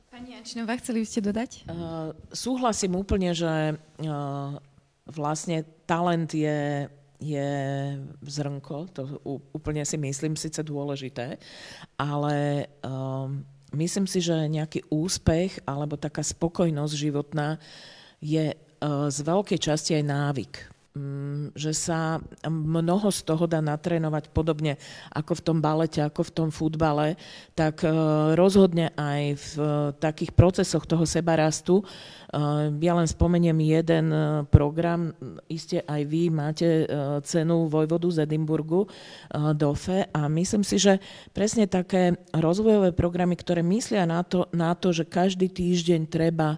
Pani 0.09 0.39
Jančinová, 0.39 0.79
chceli 0.81 1.05
by 1.05 1.07
ste 1.09 1.21
dodať? 1.21 1.51
Uh, 1.67 2.15
súhlasím 2.33 2.97
úplne, 2.97 3.35
že 3.37 3.75
uh, 3.75 4.57
vlastne 5.11 5.67
talent 5.85 6.33
je 6.33 6.89
je 7.25 7.51
zrnko, 8.21 8.93
to 8.93 9.03
úplne 9.57 9.81
si 9.89 9.97
myslím 9.97 10.37
síce 10.37 10.61
dôležité, 10.61 11.41
ale 11.97 12.69
um, 12.85 13.41
myslím 13.73 14.05
si, 14.05 14.21
že 14.21 14.37
nejaký 14.53 14.85
úspech 14.93 15.65
alebo 15.65 15.97
taká 15.97 16.21
spokojnosť 16.21 16.93
životná 16.93 17.57
je 18.21 18.53
uh, 18.53 19.09
z 19.09 19.19
veľkej 19.25 19.59
časti 19.59 19.97
aj 19.97 20.05
návyk. 20.05 20.74
Mm, 20.95 21.51
že 21.59 21.75
sa 21.75 22.23
mnoho 22.47 23.11
z 23.11 23.27
toho 23.27 23.51
dá 23.51 23.59
natrénovať 23.59 24.31
podobne 24.31 24.79
ako 25.11 25.35
v 25.35 25.43
tom 25.43 25.59
balete, 25.59 25.99
ako 25.99 26.23
v 26.23 26.31
tom 26.31 26.49
futbale, 26.55 27.19
tak 27.59 27.83
e, 27.83 27.91
rozhodne 28.39 28.95
aj 28.95 29.23
v 29.35 29.51
e, 29.59 29.67
takých 29.99 30.31
procesoch 30.39 30.87
toho 30.87 31.03
sebarastu. 31.03 31.83
E, 31.83 31.85
ja 32.79 32.95
len 32.95 33.11
spomeniem 33.11 33.59
jeden 33.59 34.07
program, 34.55 35.11
iste 35.51 35.83
aj 35.83 35.99
vy 36.07 36.31
máte 36.31 36.87
cenu 37.27 37.67
Vojvodu 37.67 38.15
z 38.15 38.31
Edimburgu, 38.31 38.87
DOFE, 39.35 40.15
a 40.15 40.31
myslím 40.31 40.63
si, 40.63 40.79
že 40.79 41.03
presne 41.35 41.67
také 41.67 42.15
rozvojové 42.31 42.95
programy, 42.95 43.35
ktoré 43.35 43.67
myslia 43.67 44.07
na 44.07 44.23
to, 44.23 44.47
na 44.55 44.71
to 44.79 44.95
že 44.95 45.11
každý 45.11 45.51
týždeň 45.51 46.07
treba 46.07 46.55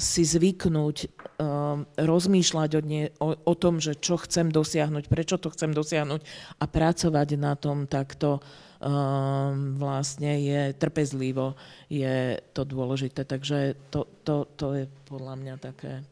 si 0.00 0.22
zvyknúť 0.24 0.96
uh, 1.04 1.84
rozmýšľať 2.00 2.70
o, 2.76 2.80
nie, 2.80 3.12
o, 3.20 3.36
o 3.36 3.54
tom, 3.54 3.76
že 3.76 3.92
čo 3.92 4.16
chcem 4.16 4.48
dosiahnuť, 4.48 5.04
prečo 5.12 5.36
to 5.36 5.52
chcem 5.52 5.76
dosiahnuť 5.76 6.20
a 6.56 6.64
pracovať 6.64 7.28
na 7.36 7.52
tom 7.60 7.84
takto 7.84 8.40
uh, 8.40 9.52
vlastne 9.76 10.40
je 10.40 10.72
trpezlivo, 10.72 11.60
je 11.92 12.40
to 12.56 12.64
dôležité. 12.64 13.28
Takže 13.28 13.76
to, 13.92 14.08
to, 14.24 14.48
to 14.56 14.66
je 14.80 14.84
podľa 15.04 15.34
mňa 15.36 15.54
také 15.60 16.08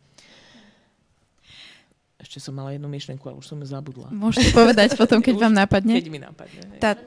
ešte 2.19 2.43
som 2.43 2.51
mala 2.51 2.75
jednu 2.75 2.91
myšlienku, 2.91 3.23
ale 3.31 3.39
už 3.39 3.47
som 3.47 3.63
ju 3.63 3.67
zabudla. 3.71 4.11
Môžete 4.11 4.51
povedať 4.51 4.95
potom, 5.01 5.23
keď 5.23 5.35
vám 5.39 5.55
napadne. 5.55 6.03
Keď 6.03 6.11
mi 6.11 6.19
napadne. 6.19 6.61
Tá, 6.83 6.99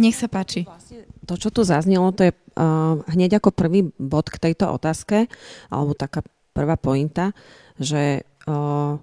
nech 0.00 0.16
sa 0.16 0.32
páči. 0.32 0.64
Vlastne 0.64 1.04
to, 1.28 1.34
čo 1.36 1.52
tu 1.52 1.60
zaznelo, 1.66 2.08
to 2.16 2.30
je 2.30 2.32
uh, 2.32 2.96
hneď 3.12 3.42
ako 3.42 3.52
prvý 3.52 3.92
bod 4.00 4.32
k 4.32 4.40
tejto 4.40 4.72
otázke, 4.72 5.28
alebo 5.68 5.92
taká 5.92 6.24
prvá 6.56 6.80
pointa, 6.80 7.36
že 7.76 8.24
uh, 8.48 8.96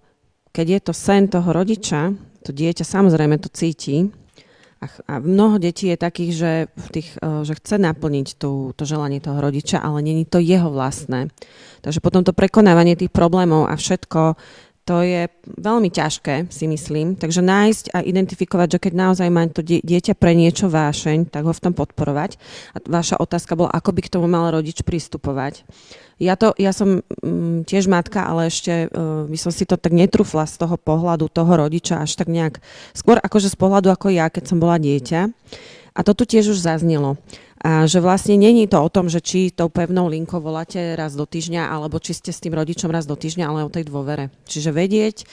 keď 0.50 0.66
je 0.66 0.80
to 0.90 0.94
sen 0.96 1.30
toho 1.30 1.54
rodiča, 1.54 2.18
to 2.42 2.50
dieťa 2.50 2.82
samozrejme 2.82 3.38
to 3.38 3.52
cíti, 3.54 4.10
a, 4.84 4.86
a 5.08 5.14
mnoho 5.24 5.64
detí 5.64 5.88
je 5.88 5.96
takých, 5.96 6.32
že, 6.36 6.54
v 6.76 6.88
tých, 6.92 7.10
uh, 7.24 7.46
že 7.48 7.56
chce 7.56 7.80
naplniť 7.80 8.36
tú, 8.36 8.76
to 8.76 8.84
želanie 8.84 9.24
toho 9.24 9.40
rodiča, 9.40 9.80
ale 9.80 10.04
není 10.04 10.26
to 10.28 10.42
jeho 10.42 10.74
vlastné. 10.74 11.32
Takže 11.86 12.04
potom 12.04 12.26
to 12.26 12.36
prekonávanie 12.36 12.98
tých 12.98 13.14
problémov 13.14 13.70
a 13.70 13.80
všetko 13.80 14.36
to 14.84 15.00
je 15.00 15.32
veľmi 15.48 15.88
ťažké, 15.88 16.52
si 16.52 16.68
myslím. 16.68 17.16
Takže 17.16 17.40
nájsť 17.40 17.96
a 17.96 18.04
identifikovať, 18.04 18.68
že 18.76 18.82
keď 18.84 18.94
naozaj 19.00 19.28
má 19.32 19.48
to 19.48 19.64
dieťa 19.64 20.12
pre 20.20 20.36
niečo 20.36 20.68
vášeň, 20.68 21.32
tak 21.32 21.48
ho 21.48 21.56
v 21.56 21.64
tom 21.64 21.72
podporovať. 21.72 22.36
A 22.76 22.84
vaša 22.84 23.16
otázka 23.16 23.56
bola, 23.56 23.72
ako 23.72 23.96
by 23.96 24.02
k 24.04 24.12
tomu 24.12 24.28
mal 24.28 24.52
rodič 24.52 24.84
pristupovať. 24.84 25.64
Ja, 26.20 26.36
to, 26.36 26.52
ja 26.60 26.76
som 26.76 27.00
mm, 27.00 27.64
tiež 27.64 27.88
matka, 27.88 28.28
ale 28.28 28.52
ešte 28.52 28.92
uh, 28.92 29.24
by 29.26 29.38
som 29.40 29.56
si 29.56 29.64
to 29.64 29.80
tak 29.80 29.96
netrúfla 29.96 30.44
z 30.46 30.60
toho 30.60 30.76
pohľadu 30.76 31.32
toho 31.32 31.52
rodiča 31.52 32.04
až 32.04 32.20
tak 32.20 32.28
nejak, 32.28 32.60
skôr 32.92 33.18
akože 33.24 33.50
z 33.50 33.58
pohľadu 33.58 33.88
ako 33.88 34.12
ja, 34.12 34.28
keď 34.28 34.52
som 34.52 34.60
bola 34.60 34.76
dieťa. 34.78 35.32
A 35.94 36.02
to 36.02 36.18
tu 36.18 36.26
tiež 36.26 36.54
už 36.54 36.60
zaznelo. 36.60 37.22
Že 37.64 38.04
vlastne 38.04 38.36
není 38.36 38.68
to 38.68 38.76
o 38.76 38.92
tom, 38.92 39.08
že 39.08 39.24
či 39.24 39.54
tou 39.54 39.72
pevnou 39.72 40.12
linkou 40.12 40.44
voláte 40.44 41.00
raz 41.00 41.16
do 41.16 41.24
týždňa, 41.24 41.72
alebo 41.72 41.96
či 42.02 42.12
ste 42.12 42.36
s 42.36 42.44
tým 42.44 42.52
rodičom 42.52 42.92
raz 42.92 43.08
do 43.08 43.16
týždňa, 43.16 43.46
ale 43.48 43.64
o 43.64 43.72
tej 43.72 43.88
dôvere. 43.88 44.36
Čiže 44.44 44.76
vedieť, 44.76 45.24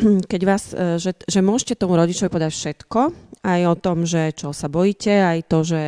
keď 0.32 0.40
vás, 0.48 0.72
e, 0.72 0.96
že, 0.96 1.12
že 1.28 1.40
môžete 1.44 1.76
tomu 1.76 2.00
rodičovi 2.00 2.32
povedať 2.32 2.52
všetko, 2.56 3.00
aj 3.44 3.60
o 3.68 3.76
tom, 3.76 4.08
že 4.08 4.32
čo 4.34 4.56
sa 4.56 4.66
bojíte, 4.72 5.12
aj 5.12 5.38
to, 5.46 5.58
že 5.62 5.82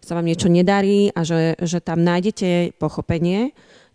sa 0.00 0.14
vám 0.14 0.24
niečo 0.24 0.46
nedarí 0.46 1.12
a 1.12 1.26
že, 1.26 1.60
že 1.60 1.84
tam 1.84 2.00
nájdete 2.06 2.78
pochopenie, 2.80 3.52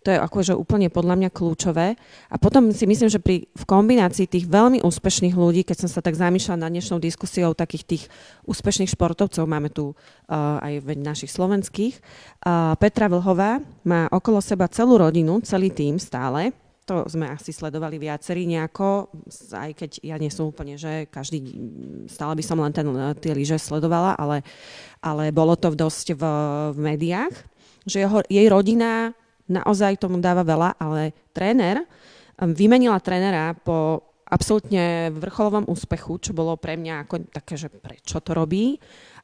to 0.08 0.16
je 0.16 0.24
akože 0.24 0.56
úplne 0.56 0.88
podľa 0.88 1.20
mňa 1.20 1.30
kľúčové. 1.36 2.00
A 2.32 2.36
potom 2.40 2.72
si 2.72 2.88
myslím, 2.88 3.12
že 3.12 3.20
pri, 3.20 3.52
v 3.52 3.64
kombinácii 3.68 4.24
tých 4.24 4.48
veľmi 4.48 4.80
úspešných 4.80 5.36
ľudí, 5.36 5.68
keď 5.68 5.84
som 5.84 5.92
sa 5.92 6.00
tak 6.00 6.16
zamýšľala 6.16 6.64
na 6.64 6.72
dnešnou 6.72 7.04
diskusiou 7.04 7.52
takých 7.52 7.84
tých 7.84 8.04
úspešných 8.48 8.88
športovcov, 8.88 9.44
máme 9.44 9.68
tu 9.68 9.92
uh, 9.92 10.64
aj 10.64 10.96
našich 10.96 11.28
slovenských, 11.28 12.00
uh, 12.00 12.80
Petra 12.80 13.12
Vlhová 13.12 13.60
má 13.84 14.08
okolo 14.08 14.40
seba 14.40 14.72
celú 14.72 14.96
rodinu, 14.96 15.44
celý 15.44 15.76
tým 15.76 16.00
stále, 16.00 16.56
to 16.88 17.04
sme 17.12 17.28
asi 17.28 17.52
sledovali 17.52 18.00
viacerí 18.00 18.48
nejako, 18.48 19.12
aj 19.52 19.76
keď 19.76 19.92
ja 20.08 20.16
nie 20.16 20.32
som 20.32 20.48
úplne, 20.48 20.80
že 20.80 21.12
každý, 21.12 21.44
stále 22.08 22.32
by 22.40 22.44
som 22.48 22.64
len 22.64 22.72
ten, 22.72 22.88
tie 23.20 23.36
lyže 23.36 23.60
sledovala, 23.60 24.16
ale, 24.16 24.40
ale 25.04 25.36
bolo 25.36 25.60
to 25.60 25.76
dosť 25.76 26.16
v, 26.16 26.24
v 26.72 26.78
médiách, 26.80 27.36
že 27.84 28.08
jeho, 28.08 28.24
jej 28.32 28.48
rodina 28.48 29.12
naozaj 29.48 30.00
tomu 30.00 30.20
dáva 30.20 30.44
veľa, 30.44 30.78
ale 30.80 31.16
tréner, 31.32 31.84
vymenila 32.38 33.02
trénera 33.02 33.58
po 33.58 34.04
absolútne 34.28 35.10
vrcholovom 35.16 35.66
úspechu, 35.72 36.20
čo 36.20 36.36
bolo 36.36 36.60
pre 36.60 36.76
mňa 36.76 37.08
ako 37.08 37.16
také, 37.32 37.56
že 37.56 37.72
prečo 37.72 38.20
to 38.20 38.36
robí. 38.36 38.76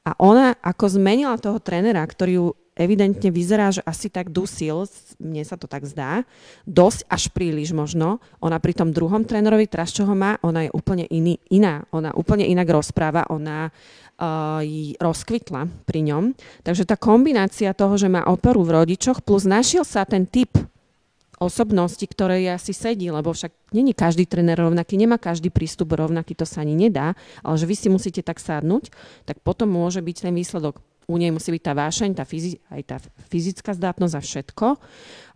A 0.04 0.16
ona 0.20 0.56
ako 0.60 1.00
zmenila 1.00 1.40
toho 1.40 1.64
trénera, 1.64 2.04
ktorý 2.04 2.32
ju 2.36 2.48
evidentne 2.74 3.30
vyzerá, 3.30 3.70
že 3.70 3.86
asi 3.86 4.10
tak 4.10 4.34
dusil, 4.34 4.90
mne 5.22 5.46
sa 5.46 5.56
to 5.56 5.70
tak 5.70 5.86
zdá, 5.86 6.26
dosť 6.66 7.06
až 7.08 7.24
príliš 7.30 7.72
možno. 7.72 8.18
Ona 8.42 8.58
pri 8.58 8.74
tom 8.74 8.90
druhom 8.90 9.24
trénerovi, 9.24 9.70
teraz 9.70 9.94
čo 9.94 10.10
ho 10.10 10.16
má, 10.18 10.42
ona 10.42 10.66
je 10.68 10.72
úplne 10.74 11.06
iný, 11.08 11.38
iná. 11.54 11.86
Ona 11.94 12.12
úplne 12.18 12.50
inak 12.50 12.68
rozpráva, 12.68 13.30
ona 13.30 13.70
rozkvitla 15.02 15.68
pri 15.84 16.00
ňom. 16.08 16.24
Takže 16.64 16.88
tá 16.88 16.96
kombinácia 16.96 17.74
toho, 17.76 17.98
že 17.98 18.08
má 18.08 18.24
operu 18.30 18.62
v 18.64 18.84
rodičoch, 18.84 19.26
plus 19.26 19.44
našiel 19.44 19.84
sa 19.84 20.06
ten 20.06 20.30
typ 20.30 20.54
osobnosti, 21.42 22.04
ktoré 22.08 22.40
asi 22.48 22.72
sedí, 22.72 23.12
lebo 23.12 23.36
však 23.36 23.76
není 23.76 23.92
každý 23.92 24.24
tréner 24.24 24.56
rovnaký, 24.56 24.96
nemá 24.96 25.20
každý 25.20 25.52
prístup 25.52 25.92
rovnaký, 25.92 26.38
to 26.40 26.48
sa 26.48 26.64
ani 26.64 26.78
nedá, 26.78 27.20
ale 27.44 27.56
že 27.60 27.68
vy 27.68 27.76
si 27.76 27.88
musíte 27.92 28.24
tak 28.24 28.40
sadnúť, 28.40 28.94
tak 29.28 29.44
potom 29.44 29.68
môže 29.68 30.00
byť 30.00 30.30
ten 30.30 30.34
výsledok 30.34 30.80
u 31.04 31.20
nej 31.20 31.36
musí 31.36 31.52
byť 31.52 31.64
tá 31.68 31.74
vášeň, 31.76 32.10
tá 32.16 32.24
fyzi- 32.24 32.64
aj 32.72 32.82
tá 32.88 32.98
fyzická 33.28 33.76
zdatnosť 33.76 34.16
a 34.16 34.22
všetko. 34.24 34.68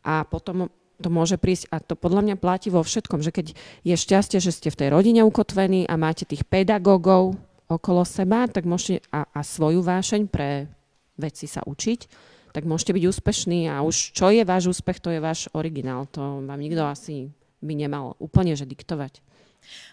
A 0.08 0.14
potom 0.24 0.72
to 0.98 1.10
môže 1.12 1.36
prísť, 1.38 1.68
a 1.70 1.84
to 1.84 1.94
podľa 1.94 2.24
mňa 2.24 2.36
platí 2.40 2.72
vo 2.72 2.82
všetkom, 2.82 3.22
že 3.22 3.36
keď 3.36 3.54
je 3.84 3.96
šťastie, 4.00 4.40
že 4.40 4.56
ste 4.56 4.72
v 4.72 4.80
tej 4.80 4.90
rodine 4.96 5.22
ukotvení 5.28 5.86
a 5.86 6.00
máte 6.00 6.24
tých 6.26 6.48
pedagógov 6.48 7.38
okolo 7.68 8.08
seba, 8.08 8.48
tak 8.48 8.64
môžete 8.64 9.04
a, 9.12 9.28
a 9.28 9.40
svoju 9.44 9.84
vášeň 9.84 10.32
pre 10.32 10.72
veci 11.20 11.46
sa 11.46 11.62
učiť, 11.68 12.00
tak 12.56 12.64
môžete 12.64 12.96
byť 12.96 13.04
úspešní 13.06 13.70
a 13.70 13.84
už 13.84 14.16
čo 14.16 14.32
je 14.32 14.42
váš 14.48 14.72
úspech, 14.72 15.04
to 15.04 15.12
je 15.12 15.20
váš 15.22 15.52
originál. 15.54 16.08
To 16.16 16.42
vám 16.42 16.60
nikto 16.60 16.82
asi 16.88 17.30
by 17.62 17.74
nemal 17.76 18.16
úplne 18.18 18.56
že 18.56 18.66
diktovať. 18.66 19.22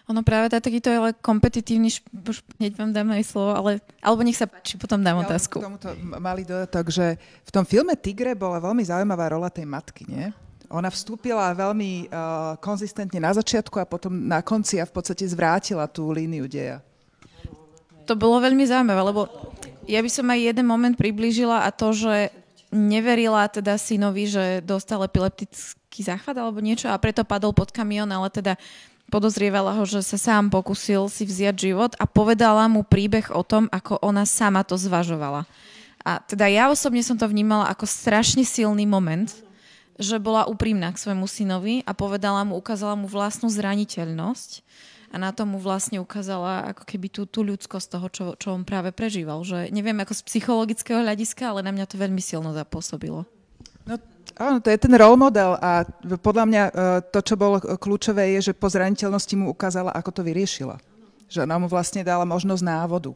Ono 0.07 0.23
práve 0.23 0.47
tá 0.53 0.63
takýto 0.63 0.87
ale 0.87 1.11
kompetitívny, 1.19 1.91
už 2.13 2.45
hneď 2.61 2.79
vám 2.79 2.95
dám 2.95 3.11
aj 3.11 3.25
slovo, 3.27 3.51
ale, 3.51 3.83
alebo 3.99 4.23
nech 4.23 4.39
sa 4.39 4.47
páči, 4.47 4.79
potom 4.79 5.03
dám 5.03 5.19
ja 5.19 5.23
otázku. 5.27 5.59
K 5.59 5.67
tomuto 5.67 5.91
malý 6.15 6.47
dodatok, 6.47 6.93
že 6.93 7.19
v 7.19 7.51
tom 7.51 7.67
filme 7.67 7.91
Tigre 7.99 8.37
bola 8.37 8.61
veľmi 8.63 8.85
zaujímavá 8.85 9.35
rola 9.35 9.51
tej 9.51 9.67
matky, 9.67 10.07
nie? 10.07 10.31
Ona 10.71 10.89
vstúpila 10.89 11.51
veľmi 11.53 12.07
uh, 12.07 12.55
konzistentne 12.57 13.19
na 13.19 13.35
začiatku 13.35 13.77
a 13.77 13.85
potom 13.85 14.15
na 14.15 14.41
konci 14.41 14.81
a 14.81 14.87
v 14.87 14.93
podstate 14.95 15.27
zvrátila 15.27 15.85
tú 15.91 16.09
líniu 16.09 16.49
deja. 16.49 16.81
To 18.05 18.13
bolo 18.13 18.37
veľmi 18.41 18.65
zaujímavé, 18.65 19.01
lebo 19.01 19.27
ja 19.85 20.01
by 20.01 20.09
som 20.09 20.29
aj 20.29 20.39
jeden 20.53 20.65
moment 20.65 20.93
priblížila 20.93 21.65
a 21.65 21.69
to, 21.73 21.93
že 21.93 22.29
neverila 22.73 23.45
teda 23.49 23.77
synovi, 23.77 24.29
že 24.29 24.61
dostal 24.65 25.01
epileptický 25.05 26.01
záchvat 26.01 26.35
alebo 26.35 26.59
niečo 26.59 26.89
a 26.89 27.01
preto 27.01 27.23
padol 27.23 27.53
pod 27.53 27.69
kamión, 27.69 28.09
ale 28.09 28.27
teda 28.33 28.57
podozrievala 29.09 29.77
ho, 29.77 29.83
že 29.85 30.01
sa 30.01 30.17
sám 30.17 30.49
pokusil 30.49 31.07
si 31.09 31.23
vziať 31.25 31.55
život 31.55 31.91
a 32.01 32.09
povedala 32.09 32.65
mu 32.65 32.81
príbeh 32.81 33.29
o 33.31 33.45
tom, 33.45 33.69
ako 33.69 34.01
ona 34.01 34.25
sama 34.25 34.65
to 34.65 34.75
zvažovala. 34.75 35.45
A 36.05 36.21
teda 36.21 36.45
ja 36.49 36.69
osobne 36.69 37.01
som 37.01 37.17
to 37.17 37.25
vnímala 37.25 37.65
ako 37.69 37.89
strašne 37.89 38.45
silný 38.45 38.85
moment, 38.85 39.29
že 39.95 40.21
bola 40.21 40.45
úprimná 40.45 40.91
k 40.93 41.01
svojmu 41.01 41.25
synovi 41.25 41.81
a 41.87 41.95
povedala 41.95 42.43
mu, 42.43 42.59
ukázala 42.59 42.93
mu 42.93 43.07
vlastnú 43.07 43.47
zraniteľnosť 43.47 44.61
a 45.15 45.17
na 45.17 45.31
to 45.31 45.47
mu 45.47 45.55
vlastne 45.63 45.95
ukázala 46.03 46.75
ako 46.75 46.83
keby 46.83 47.07
tú, 47.07 47.23
tú 47.23 47.47
ľudskosť 47.47 47.87
toho, 47.87 48.07
čo, 48.11 48.23
čo 48.35 48.51
on 48.51 48.67
práve 48.67 48.91
prežíval. 48.91 49.47
Že 49.47 49.71
neviem 49.71 49.95
ako 50.03 50.11
z 50.11 50.21
psychologického 50.27 50.99
hľadiska, 50.99 51.55
ale 51.55 51.63
na 51.63 51.71
mňa 51.71 51.87
to 51.87 51.95
veľmi 51.95 52.19
silno 52.19 52.51
zapôsobilo. 52.51 53.23
No 53.87 53.95
Áno, 54.35 54.59
to 54.59 54.67
je 54.67 54.75
ten 54.75 54.91
role 54.91 55.15
model 55.15 55.55
a 55.63 55.87
podľa 56.19 56.43
mňa 56.43 56.63
e, 56.67 56.71
to, 57.07 57.23
čo 57.23 57.39
bolo 57.39 57.55
kľúčové, 57.63 58.35
je, 58.35 58.51
že 58.51 58.53
po 58.57 58.67
zraniteľnosti 58.67 59.31
mu 59.39 59.47
ukázala, 59.47 59.95
ako 59.95 60.11
to 60.11 60.21
vyriešila. 60.27 60.75
Že 61.31 61.47
ona 61.47 61.55
mu 61.55 61.71
vlastne 61.71 62.03
dala 62.03 62.27
možnosť 62.27 62.59
návodu. 62.67 63.15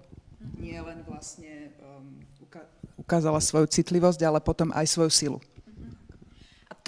Nie 0.55 0.79
len 0.79 1.03
vlastne 1.03 1.75
um, 1.83 2.23
ukázala 2.95 3.43
svoju 3.43 3.67
citlivosť, 3.67 4.23
ale 4.23 4.39
potom 4.39 4.71
aj 4.71 4.87
svoju 4.87 5.11
silu 5.11 5.37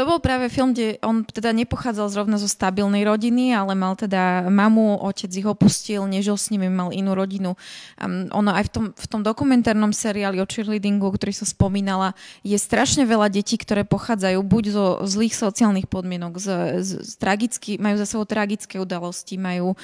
to 0.01 0.09
bol 0.09 0.17
práve 0.17 0.49
film, 0.49 0.73
kde 0.73 0.97
on 1.05 1.21
teda 1.21 1.53
nepochádzal 1.53 2.09
zrovna 2.09 2.41
zo 2.41 2.49
stabilnej 2.49 3.05
rodiny, 3.05 3.53
ale 3.53 3.77
mal 3.77 3.93
teda 3.93 4.49
mamu, 4.49 4.97
otec 4.97 5.29
ich 5.29 5.45
opustil, 5.45 6.09
nežil 6.09 6.41
s 6.41 6.49
nimi, 6.49 6.73
mal 6.73 6.89
inú 6.89 7.13
rodinu. 7.13 7.53
Um, 8.01 8.25
ono 8.33 8.49
aj 8.49 8.65
v 8.65 8.71
tom, 8.73 8.85
v 8.97 9.05
tom 9.05 9.21
dokumentárnom 9.21 9.93
seriáli 9.93 10.41
o 10.41 10.49
cheerleadingu, 10.49 11.05
ktorý 11.05 11.37
som 11.37 11.45
spomínala, 11.45 12.17
je 12.41 12.57
strašne 12.57 13.05
veľa 13.05 13.29
detí, 13.29 13.61
ktoré 13.61 13.85
pochádzajú 13.85 14.41
buď 14.41 14.63
zo 14.73 14.85
zlých 15.05 15.37
sociálnych 15.37 15.85
podmienok, 15.85 16.41
z, 16.41 16.47
z, 16.81 16.89
z 17.05 17.11
tragicky, 17.21 17.77
majú 17.77 18.01
za 18.01 18.09
sebou 18.09 18.25
tragické 18.25 18.81
udalosti, 18.81 19.37
majú 19.37 19.77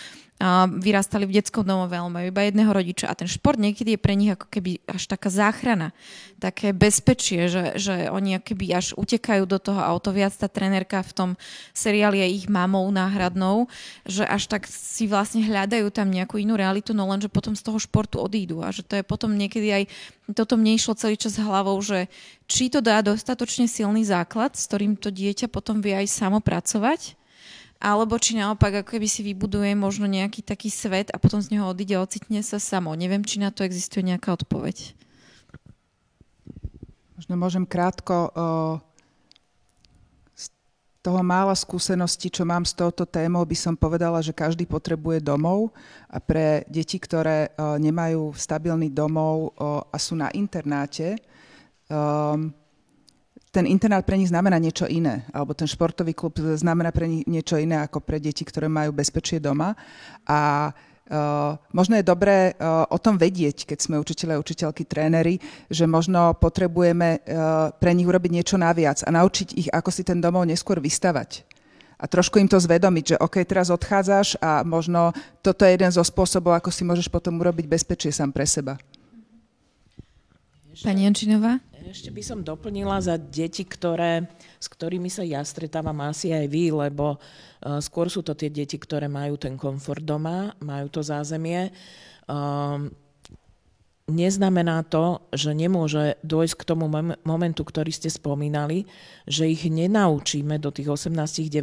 vyrastali 0.70 1.26
v 1.26 1.42
detskom 1.42 1.66
domove, 1.66 1.98
ale 1.98 2.14
majú 2.14 2.28
iba 2.30 2.46
jedného 2.46 2.70
rodiča 2.70 3.10
a 3.10 3.18
ten 3.18 3.26
šport 3.26 3.58
niekedy 3.58 3.98
je 3.98 4.00
pre 4.00 4.14
nich 4.14 4.30
ako 4.30 4.46
keby 4.54 4.78
až 4.86 5.10
taká 5.10 5.34
záchrana, 5.34 5.98
také 6.38 6.78
bezpečie, 6.78 7.50
že, 7.50 7.74
že 7.74 8.06
oni 8.14 8.38
keby 8.38 8.70
až 8.78 8.94
utekajú 8.94 9.50
do 9.50 9.58
toho 9.58 9.82
a 9.82 9.90
o 9.90 9.98
to 9.98 10.14
viac 10.14 10.38
tá 10.38 10.46
trenérka 10.46 11.02
v 11.02 11.14
tom 11.14 11.30
seriáli 11.74 12.22
je 12.22 12.28
ich 12.38 12.46
mamou 12.46 12.86
náhradnou, 12.94 13.66
že 14.06 14.30
až 14.30 14.46
tak 14.46 14.70
si 14.70 15.10
vlastne 15.10 15.42
hľadajú 15.42 15.90
tam 15.90 16.14
nejakú 16.14 16.38
inú 16.38 16.54
realitu, 16.54 16.94
no 16.94 17.10
len, 17.10 17.18
že 17.18 17.34
potom 17.34 17.58
z 17.58 17.66
toho 17.66 17.82
športu 17.82 18.22
odídu. 18.22 18.62
A 18.62 18.70
že 18.70 18.86
to 18.86 18.94
je 18.94 19.02
potom 19.02 19.34
niekedy 19.34 19.74
aj, 19.74 19.84
toto 20.38 20.54
mne 20.54 20.78
išlo 20.78 20.94
celý 20.94 21.18
čas 21.18 21.42
hlavou, 21.42 21.82
že 21.82 22.06
či 22.46 22.70
to 22.70 22.78
dá 22.78 23.02
dostatočne 23.02 23.66
silný 23.66 24.06
základ, 24.06 24.54
s 24.54 24.70
ktorým 24.70 25.02
to 25.02 25.10
dieťa 25.10 25.50
potom 25.50 25.82
vie 25.82 25.98
aj 25.98 26.14
samo 26.14 26.38
pracovať, 26.46 27.18
alebo 27.78 28.18
či 28.18 28.34
naopak 28.34 28.82
ako 28.82 28.98
keby 28.98 29.08
si 29.10 29.22
vybuduje 29.22 29.78
možno 29.78 30.10
nejaký 30.10 30.42
taký 30.42 30.74
svet 30.74 31.14
a 31.14 31.22
potom 31.22 31.38
z 31.38 31.54
neho 31.54 31.70
odíde, 31.70 31.94
ocitne 31.98 32.42
sa 32.42 32.58
samo. 32.58 32.98
Neviem, 32.98 33.22
či 33.22 33.38
na 33.38 33.54
to 33.54 33.62
existuje 33.62 34.02
nejaká 34.02 34.34
odpoveď. 34.34 34.98
Možno 37.18 37.34
môžem 37.38 37.66
krátko 37.66 38.30
z 40.38 40.54
toho 41.02 41.22
mála 41.26 41.58
skúseností, 41.58 42.30
čo 42.30 42.46
mám 42.46 42.62
s 42.62 42.78
touto 42.78 43.08
témou, 43.10 43.42
by 43.42 43.58
som 43.58 43.74
povedala, 43.74 44.22
že 44.22 44.38
každý 44.38 44.70
potrebuje 44.70 45.24
domov 45.26 45.74
a 46.12 46.22
pre 46.22 46.62
deti, 46.70 47.02
ktoré 47.02 47.54
nemajú 47.58 48.38
stabilný 48.38 48.94
domov 48.94 49.56
a 49.90 49.98
sú 49.98 50.14
na 50.14 50.30
internáte, 50.36 51.18
ten 53.58 53.66
internát 53.66 54.06
pre 54.06 54.22
nich 54.22 54.30
znamená 54.30 54.62
niečo 54.62 54.86
iné, 54.86 55.26
alebo 55.34 55.58
ten 55.58 55.66
športový 55.66 56.14
klub 56.14 56.38
znamená 56.38 56.94
pre 56.94 57.10
nich 57.10 57.26
niečo 57.26 57.58
iné 57.58 57.82
ako 57.82 58.06
pre 58.06 58.22
deti, 58.22 58.46
ktoré 58.46 58.70
majú 58.70 58.94
bezpečie 58.94 59.42
doma. 59.42 59.74
A 60.30 60.70
Uh, 61.08 61.56
možno 61.72 61.96
je 61.96 62.04
dobré 62.04 62.52
uh, 62.60 62.84
o 62.92 63.00
tom 63.00 63.16
vedieť, 63.16 63.64
keď 63.64 63.80
sme 63.80 63.96
učiteľe, 63.96 64.44
učiteľky, 64.44 64.84
tréneri, 64.84 65.40
že 65.72 65.88
možno 65.88 66.36
potrebujeme 66.36 67.24
uh, 67.24 67.72
pre 67.80 67.96
nich 67.96 68.04
urobiť 68.04 68.28
niečo 68.28 68.60
naviac 68.60 69.08
a 69.08 69.16
naučiť 69.16 69.56
ich, 69.56 69.70
ako 69.72 69.88
si 69.88 70.04
ten 70.04 70.20
domov 70.20 70.44
neskôr 70.44 70.84
vystavať. 70.84 71.48
A 71.96 72.12
trošku 72.12 72.44
im 72.44 72.52
to 72.52 72.60
zvedomiť, 72.60 73.16
že 73.16 73.20
OK, 73.24 73.40
teraz 73.48 73.72
odchádzaš 73.72 74.36
a 74.44 74.68
možno 74.68 75.16
toto 75.40 75.64
je 75.64 75.80
jeden 75.80 75.88
zo 75.96 76.04
spôsobov, 76.04 76.60
ako 76.60 76.76
si 76.76 76.84
môžeš 76.84 77.08
potom 77.08 77.40
urobiť 77.40 77.72
bezpečie 77.72 78.12
sám 78.12 78.36
pre 78.36 78.44
seba. 78.44 78.76
Pani 80.84 81.08
Jančinová? 81.08 81.64
Ešte 81.88 82.12
by 82.12 82.20
som 82.20 82.44
doplnila 82.44 83.00
za 83.00 83.16
deti, 83.16 83.64
ktoré, 83.64 84.28
s 84.60 84.68
ktorými 84.68 85.08
sa 85.08 85.24
ja 85.24 85.40
stretávam 85.40 85.96
asi 86.04 86.36
aj 86.36 86.46
vy, 86.52 86.76
lebo 86.76 87.16
uh, 87.16 87.80
skôr 87.80 88.12
sú 88.12 88.28
to 88.28 88.36
tie 88.36 88.52
deti, 88.52 88.76
ktoré 88.76 89.08
majú 89.08 89.40
ten 89.40 89.56
komfort 89.56 90.04
doma, 90.04 90.52
majú 90.60 90.92
to 90.92 91.00
zázemie. 91.00 91.72
Um, 92.28 92.92
neznamená 94.12 94.84
to, 94.84 95.32
že 95.32 95.56
nemôže 95.56 96.20
dôjsť 96.28 96.56
k 96.60 96.68
tomu 96.68 96.92
momentu, 97.24 97.64
ktorý 97.64 97.92
ste 97.96 98.12
spomínali, 98.12 98.84
že 99.24 99.48
ich 99.48 99.64
nenaučíme 99.68 100.60
do 100.60 100.76
tých 100.76 100.92
18-19 100.92 101.56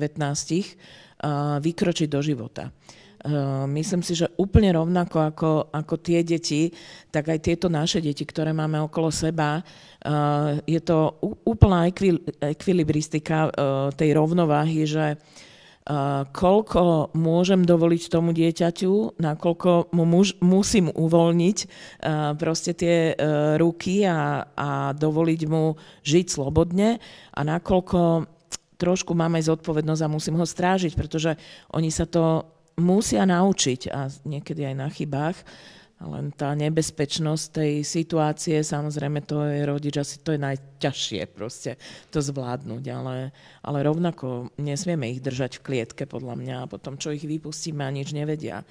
vykročiť 1.61 2.09
do 2.09 2.21
života. 2.21 2.73
Myslím 3.65 4.05
si, 4.05 4.13
že 4.13 4.29
úplne 4.37 4.77
rovnako 4.77 5.17
ako, 5.33 5.51
ako 5.73 5.95
tie 5.97 6.21
deti, 6.21 6.69
tak 7.09 7.33
aj 7.33 7.41
tieto 7.41 7.73
naše 7.73 8.05
deti, 8.05 8.21
ktoré 8.29 8.53
máme 8.53 8.77
okolo 8.85 9.09
seba, 9.09 9.65
je 10.69 10.81
to 10.85 11.17
úplná 11.49 11.89
ekvilibristika 12.45 13.49
tej 13.97 14.11
rovnováhy, 14.13 14.85
že 14.85 15.17
koľko 16.37 17.17
môžem 17.17 17.65
dovoliť 17.65 18.13
tomu 18.13 18.37
dieťaťu, 18.37 19.21
nakoľko 19.21 19.93
mu 19.97 20.05
muž, 20.05 20.37
musím 20.45 20.93
uvoľniť 20.93 21.59
proste 22.37 22.73
tie 22.77 23.17
ruky 23.57 24.05
a, 24.05 24.49
a 24.53 24.93
dovoliť 24.97 25.41
mu 25.49 25.77
žiť 26.05 26.27
slobodne 26.29 27.01
a 27.33 27.41
nakoľko 27.41 28.29
trošku 28.77 29.17
mám 29.17 29.37
aj 29.37 29.49
zodpovednosť 29.49 30.03
a 30.05 30.13
musím 30.13 30.37
ho 30.37 30.45
strážiť, 30.45 30.93
pretože 30.93 31.37
oni 31.73 31.89
sa 31.89 32.05
to 32.05 32.53
musia 32.79 33.23
naučiť 33.25 33.91
a 33.91 34.11
niekedy 34.27 34.67
aj 34.67 34.75
na 34.75 34.89
chybách 34.91 35.39
len 36.03 36.35
tá 36.35 36.53
nebezpečnosť 36.53 37.45
tej 37.55 37.73
situácie, 37.87 38.61
samozrejme 38.61 39.25
to 39.25 39.47
je 39.47 39.63
rodič, 39.65 39.95
asi 39.97 40.21
to 40.21 40.35
je 40.37 40.41
najťažšie 40.43 41.23
proste 41.33 41.81
to 42.11 42.19
zvládnuť, 42.21 42.85
ale, 42.93 43.31
ale 43.63 43.79
rovnako 43.87 44.53
nesmieme 44.61 45.09
ich 45.15 45.25
držať 45.25 45.61
v 45.61 45.65
klietke 45.65 46.05
podľa 46.05 46.35
mňa 46.37 46.57
a 46.65 46.71
potom 46.71 47.01
čo 47.01 47.15
ich 47.15 47.25
vypustíme 47.25 47.81
a 47.87 47.95
nič 47.95 48.13
nevedia. 48.13 48.67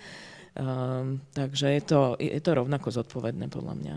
Um, 0.54 1.26
takže 1.34 1.74
je 1.74 1.82
to, 1.82 2.02
je 2.22 2.38
to 2.38 2.52
rovnako 2.54 2.94
zodpovedné 2.94 3.50
podľa 3.50 3.74
mňa. 3.74 3.96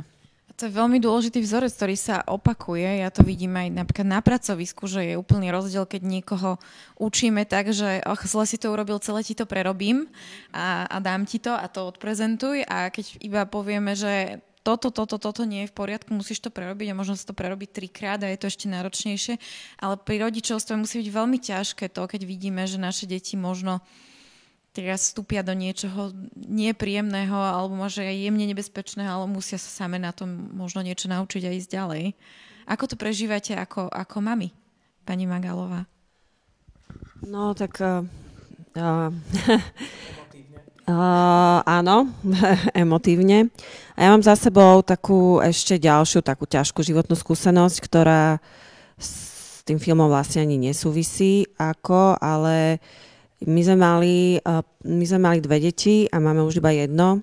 To 0.57 0.65
je 0.65 0.73
veľmi 0.73 0.97
dôležitý 1.05 1.45
vzorec, 1.45 1.69
ktorý 1.69 1.97
sa 2.01 2.25
opakuje. 2.25 3.05
Ja 3.05 3.13
to 3.13 3.21
vidím 3.21 3.61
aj 3.61 3.77
napríklad 3.77 4.09
na 4.09 4.25
pracovisku, 4.25 4.89
že 4.89 5.05
je 5.05 5.21
úplný 5.21 5.53
rozdiel, 5.53 5.85
keď 5.85 6.01
niekoho 6.01 6.57
učíme 6.97 7.45
tak, 7.45 7.77
že 7.77 8.01
oh, 8.09 8.17
zle 8.25 8.49
si 8.49 8.57
to 8.57 8.73
urobil, 8.73 8.97
celé 8.97 9.21
ti 9.21 9.37
to 9.37 9.45
prerobím 9.45 10.09
a, 10.57 10.89
a 10.89 10.97
dám 10.97 11.29
ti 11.29 11.37
to 11.45 11.53
a 11.53 11.69
to 11.69 11.85
odprezentuj. 11.85 12.65
A 12.73 12.89
keď 12.89 13.21
iba 13.21 13.45
povieme, 13.45 13.93
že 13.93 14.41
toto, 14.65 14.89
toto, 14.89 15.21
toto 15.21 15.45
nie 15.45 15.69
je 15.69 15.71
v 15.71 15.77
poriadku, 15.77 16.11
musíš 16.17 16.41
to 16.41 16.49
prerobiť 16.49 16.91
a 16.91 16.99
možno 16.99 17.21
sa 17.21 17.29
to 17.29 17.37
prerobiť 17.37 17.77
trikrát 17.77 18.19
a 18.25 18.33
je 18.33 18.41
to 18.41 18.49
ešte 18.49 18.67
náročnejšie. 18.67 19.37
Ale 19.77 20.01
pri 20.01 20.25
rodičovstve 20.25 20.73
musí 20.73 21.05
byť 21.05 21.11
veľmi 21.13 21.39
ťažké 21.39 21.93
to, 21.93 22.03
keď 22.09 22.25
vidíme, 22.25 22.65
že 22.65 22.81
naše 22.81 23.05
deti 23.05 23.37
možno 23.37 23.85
teraz 24.77 25.09
vstúpia 25.09 25.41
do 25.41 25.57
niečoho 25.57 26.13
nepríjemného 26.37 27.33
alebo 27.33 27.73
možno 27.73 28.05
aj 28.05 28.29
jemne 28.29 28.45
nebezpečného, 28.45 29.09
ale 29.09 29.25
musia 29.25 29.57
sa 29.57 29.73
same 29.73 29.97
na 29.97 30.13
tom 30.13 30.53
možno 30.53 30.85
niečo 30.85 31.09
naučiť 31.09 31.43
a 31.49 31.57
ísť 31.57 31.71
ďalej. 31.73 32.05
Ako 32.69 32.85
to 32.85 33.01
prežívate 33.01 33.57
ako, 33.57 33.89
ako 33.89 34.21
mami, 34.21 34.53
pani 35.09 35.25
Magalová? 35.25 35.89
No, 37.25 37.57
tak... 37.57 37.81
Uh, 37.81 38.05
uh, 38.77 39.09
áno, 41.81 42.13
emotívne. 42.77 43.49
A 43.97 43.99
ja 44.05 44.09
mám 44.13 44.21
za 44.21 44.37
sebou 44.37 44.85
takú 44.85 45.41
ešte 45.41 45.81
ďalšiu 45.81 46.21
takú 46.21 46.45
ťažkú 46.45 46.85
životnú 46.85 47.17
skúsenosť, 47.17 47.77
ktorá 47.81 48.45
s 49.01 49.65
tým 49.65 49.81
filmom 49.81 50.13
vlastne 50.13 50.45
ani 50.45 50.61
nesúvisí 50.61 51.49
ako, 51.57 52.21
ale 52.21 52.77
uh, 52.77 53.15
my 53.45 53.61
sme, 53.61 53.77
mali, 53.77 54.17
my 54.89 55.05
sme 55.05 55.21
mali 55.21 55.39
dve 55.45 55.61
deti 55.61 56.09
a 56.09 56.17
máme 56.17 56.41
už 56.41 56.65
iba 56.65 56.73
jedno. 56.73 57.21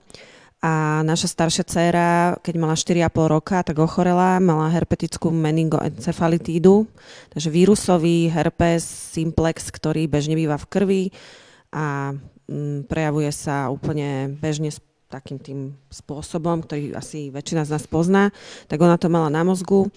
A 0.64 1.03
naša 1.03 1.28
staršia 1.28 1.68
dcéra, 1.68 2.09
keď 2.39 2.55
mala 2.55 2.80
4,5 2.80 3.03
roka, 3.28 3.59
tak 3.68 3.76
ochorela, 3.84 4.39
mala 4.39 4.72
herpetickú 4.72 5.28
meningoencefalitídu, 5.28 6.88
takže 7.36 7.51
vírusový 7.51 8.32
herpes 8.32 8.88
simplex, 9.11 9.68
ktorý 9.68 10.07
bežne 10.07 10.39
býva 10.39 10.55
v 10.55 10.70
krvi 10.72 11.03
a 11.76 12.16
mm, 12.47 12.88
prejavuje 12.88 13.28
sa 13.36 13.68
úplne 13.68 14.39
bežne 14.39 14.72
takým 15.11 15.38
tým 15.38 15.59
spôsobom, 15.91 16.64
ktorý 16.66 16.95
asi 16.95 17.28
väčšina 17.28 17.68
z 17.68 17.74
nás 17.76 17.86
pozná, 17.86 18.34
tak 18.66 18.80
ona 18.80 18.95
to 18.95 19.11
mala 19.14 19.28
na 19.28 19.45
mozgu 19.45 19.91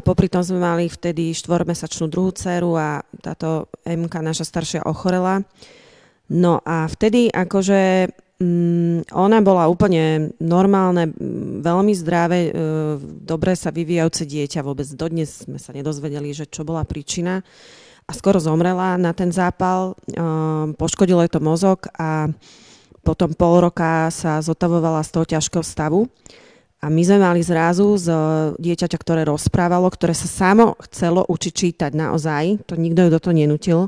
popri 0.00 0.28
tom 0.28 0.44
sme 0.44 0.60
mali 0.60 0.88
vtedy 0.88 1.32
štvormesačnú 1.32 2.10
druhú 2.10 2.34
dceru 2.34 2.76
a 2.76 3.04
táto 3.20 3.70
MK, 3.84 4.14
naša 4.20 4.44
staršia, 4.44 4.88
ochorela. 4.88 5.44
No 6.30 6.62
a 6.62 6.86
vtedy 6.86 7.26
akože 7.30 8.10
mm, 8.38 9.12
ona 9.12 9.38
bola 9.42 9.66
úplne 9.66 10.34
normálne, 10.38 11.10
mm, 11.10 11.60
veľmi 11.60 11.92
zdravé, 11.94 12.38
e, 12.48 12.52
dobre 13.02 13.58
sa 13.58 13.74
vyvíjajúce 13.74 14.24
dieťa. 14.24 14.66
Vôbec 14.66 14.86
dodnes 14.94 15.44
sme 15.44 15.58
sa 15.58 15.74
nedozvedeli, 15.74 16.30
že 16.32 16.46
čo 16.46 16.62
bola 16.62 16.86
príčina. 16.86 17.42
A 18.06 18.10
skoro 18.14 18.42
zomrela 18.42 18.98
na 18.98 19.14
ten 19.14 19.30
zápal, 19.30 19.94
e, 20.10 20.22
poškodilo 20.74 21.22
je 21.26 21.30
to 21.30 21.40
mozog 21.42 21.86
a 21.98 22.30
potom 23.00 23.32
pol 23.32 23.64
roka 23.64 24.12
sa 24.12 24.38
zotavovala 24.44 25.00
z 25.02 25.10
toho 25.10 25.24
ťažkého 25.24 25.64
stavu. 25.64 26.06
A 26.80 26.88
my 26.88 27.02
sme 27.04 27.20
mali 27.20 27.44
zrazu 27.44 27.92
z 28.00 28.08
dieťaťa, 28.56 28.96
ktoré 28.96 29.22
rozprávalo, 29.28 29.84
ktoré 29.92 30.16
sa 30.16 30.24
samo 30.24 30.80
chcelo 30.88 31.28
učiť 31.28 31.52
čítať 31.52 31.92
naozaj. 31.92 32.64
To 32.72 32.74
nikto 32.80 33.04
ju 33.04 33.10
do 33.12 33.20
toho 33.20 33.36
nenutil. 33.36 33.80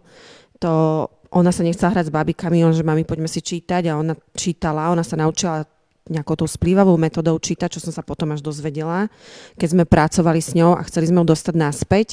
To, 0.61 1.09
ona 1.33 1.49
sa 1.49 1.65
nechcela 1.65 1.97
hrať 1.97 2.13
s 2.13 2.15
babikami, 2.15 2.61
on, 2.61 2.77
že 2.77 2.85
mami, 2.85 3.09
poďme 3.09 3.33
si 3.33 3.41
čítať 3.41 3.89
a 3.89 3.97
ona 3.97 4.13
čítala, 4.37 4.93
ona 4.93 5.01
sa 5.01 5.17
naučila 5.17 5.65
nejakou 6.05 6.37
tou 6.37 6.45
splývavou 6.51 7.01
metodou 7.01 7.41
čítať, 7.41 7.79
čo 7.79 7.81
som 7.81 7.97
sa 7.97 8.05
potom 8.05 8.29
až 8.37 8.45
dozvedela, 8.45 9.09
keď 9.57 9.69
sme 9.73 9.85
pracovali 9.89 10.41
s 10.45 10.53
ňou 10.53 10.77
a 10.77 10.85
chceli 10.85 11.09
sme 11.09 11.25
ju 11.25 11.33
dostať 11.33 11.55
naspäť. 11.57 12.09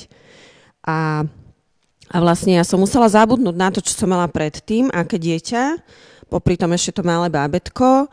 A, 0.87 1.27
a 2.07 2.17
vlastne 2.23 2.55
ja 2.55 2.63
som 2.63 2.79
musela 2.79 3.11
zabudnúť 3.11 3.55
na 3.57 3.67
to, 3.67 3.83
čo 3.83 3.99
som 3.99 4.07
mala 4.07 4.31
predtým, 4.31 4.87
aké 4.95 5.19
dieťa, 5.19 5.83
popri 6.31 6.55
tom 6.55 6.71
ešte 6.71 7.01
to 7.01 7.03
malé 7.03 7.27
bábetko 7.27 8.07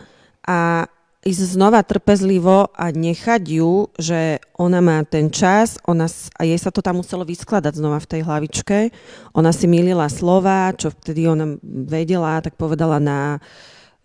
a 0.49 0.89
ísť 1.27 1.59
znova 1.59 1.83
trpezlivo 1.83 2.71
a 2.71 2.95
nechať 2.95 3.43
ju, 3.59 3.91
že 3.99 4.39
ona 4.55 4.79
má 4.79 5.03
ten 5.03 5.27
čas 5.27 5.75
ona, 5.83 6.07
a 6.39 6.47
jej 6.47 6.55
sa 6.55 6.71
to 6.71 6.79
tam 6.79 7.03
muselo 7.03 7.27
vyskladať 7.27 7.83
znova 7.83 7.99
v 7.99 8.11
tej 8.15 8.21
hlavičke. 8.23 8.79
Ona 9.35 9.51
si 9.51 9.67
milila 9.67 10.07
slova, 10.07 10.71
čo 10.79 10.95
vtedy 10.95 11.27
ona 11.27 11.59
vedela, 11.67 12.39
tak 12.39 12.55
povedala 12.55 13.03
na 13.03 13.43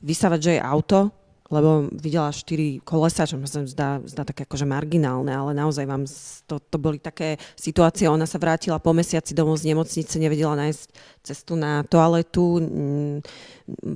vysávať, 0.02 0.40
že 0.42 0.52
je 0.58 0.62
auto, 0.66 1.14
lebo 1.52 1.92
videla 1.92 2.32
štyri 2.32 2.80
kolesa, 2.82 3.28
čo 3.28 3.36
sa 3.44 3.68
zdá, 3.68 4.00
zdá 4.08 4.24
také 4.24 4.48
akože 4.48 4.64
marginálne, 4.64 5.30
ale 5.30 5.52
naozaj 5.52 5.84
vám 5.84 6.08
to, 6.48 6.64
to 6.64 6.78
boli 6.80 6.98
také 6.98 7.36
situácie. 7.60 8.08
Ona 8.08 8.24
sa 8.24 8.40
vrátila 8.40 8.80
po 8.80 8.96
mesiaci 8.96 9.36
domov 9.36 9.60
z 9.60 9.76
nemocnice, 9.76 10.16
nevedela 10.16 10.56
nájsť 10.56 10.84
cestu 11.22 11.60
na 11.60 11.84
toaletu, 11.84 12.64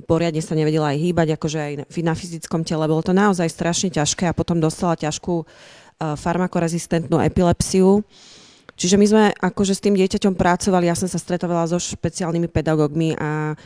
poriadne 0.04 0.44
sa 0.44 0.52
nevedela 0.52 0.92
aj 0.92 0.98
hýbať, 1.00 1.28
akože 1.40 1.58
aj 1.58 1.72
na 2.04 2.14
fyzickom 2.14 2.62
tele. 2.62 2.84
Bolo 2.84 3.00
to 3.00 3.16
naozaj 3.16 3.48
strašne 3.48 3.88
ťažké 3.88 4.28
a 4.28 4.36
potom 4.36 4.60
dostala 4.60 4.94
ťažkú 5.00 5.34
uh, 5.40 5.46
farmakorezistentnú 6.14 7.18
epilepsiu. 7.24 8.04
Čiže 8.76 9.00
my 9.00 9.06
sme 9.08 9.24
akože 9.32 9.72
s 9.72 9.80
tým 9.80 9.96
dieťaťom 9.96 10.36
pracovali, 10.36 10.84
ja 10.84 10.92
som 10.92 11.08
sa 11.08 11.16
stretovala 11.16 11.64
so 11.64 11.80
špeciálnymi 11.80 12.52
pedagógmi 12.52 13.16
a 13.16 13.56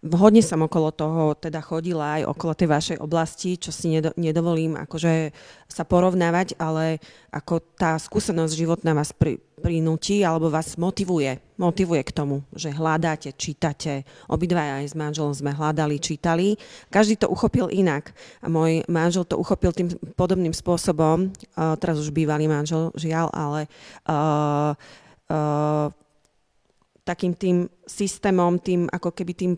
hodne 0.00 0.40
som 0.40 0.64
okolo 0.64 0.88
toho 0.96 1.36
teda 1.36 1.60
chodila 1.60 2.20
aj 2.20 2.32
okolo 2.32 2.52
tej 2.56 2.68
vašej 2.72 2.98
oblasti, 3.04 3.60
čo 3.60 3.68
si 3.68 3.92
nedo, 3.92 4.16
nedovolím 4.16 4.80
akože 4.80 5.28
sa 5.68 5.84
porovnávať, 5.84 6.56
ale 6.56 7.04
ako 7.28 7.60
tá 7.76 8.00
skúsenosť 8.00 8.52
životná 8.56 8.96
vás 8.96 9.12
pri, 9.12 9.36
prinúti 9.60 10.24
alebo 10.24 10.48
vás 10.48 10.80
motivuje, 10.80 11.36
motivuje 11.60 12.00
k 12.00 12.16
tomu, 12.16 12.40
že 12.56 12.72
hľadáte, 12.72 13.36
čítate. 13.36 14.08
Obidva 14.32 14.80
aj 14.80 14.88
s 14.88 14.94
manželom 14.96 15.36
sme 15.36 15.52
hľadali, 15.52 16.00
čítali. 16.00 16.56
Každý 16.88 17.20
to 17.20 17.28
uchopil 17.28 17.68
inak. 17.68 18.16
A 18.40 18.48
môj 18.48 18.80
manžel 18.88 19.28
to 19.28 19.36
uchopil 19.36 19.76
tým 19.76 19.92
podobným 20.16 20.56
spôsobom, 20.56 21.28
uh, 21.28 21.76
teraz 21.76 22.00
už 22.00 22.08
bývalý 22.08 22.48
manžel, 22.48 22.88
žiaľ, 22.96 23.28
ale 23.36 23.68
uh, 24.08 24.72
uh, 25.28 25.92
takým 27.10 27.34
tým 27.34 27.66
systémom, 27.82 28.62
tým 28.62 28.86
ako 28.86 29.10
keby 29.10 29.32
tým, 29.34 29.52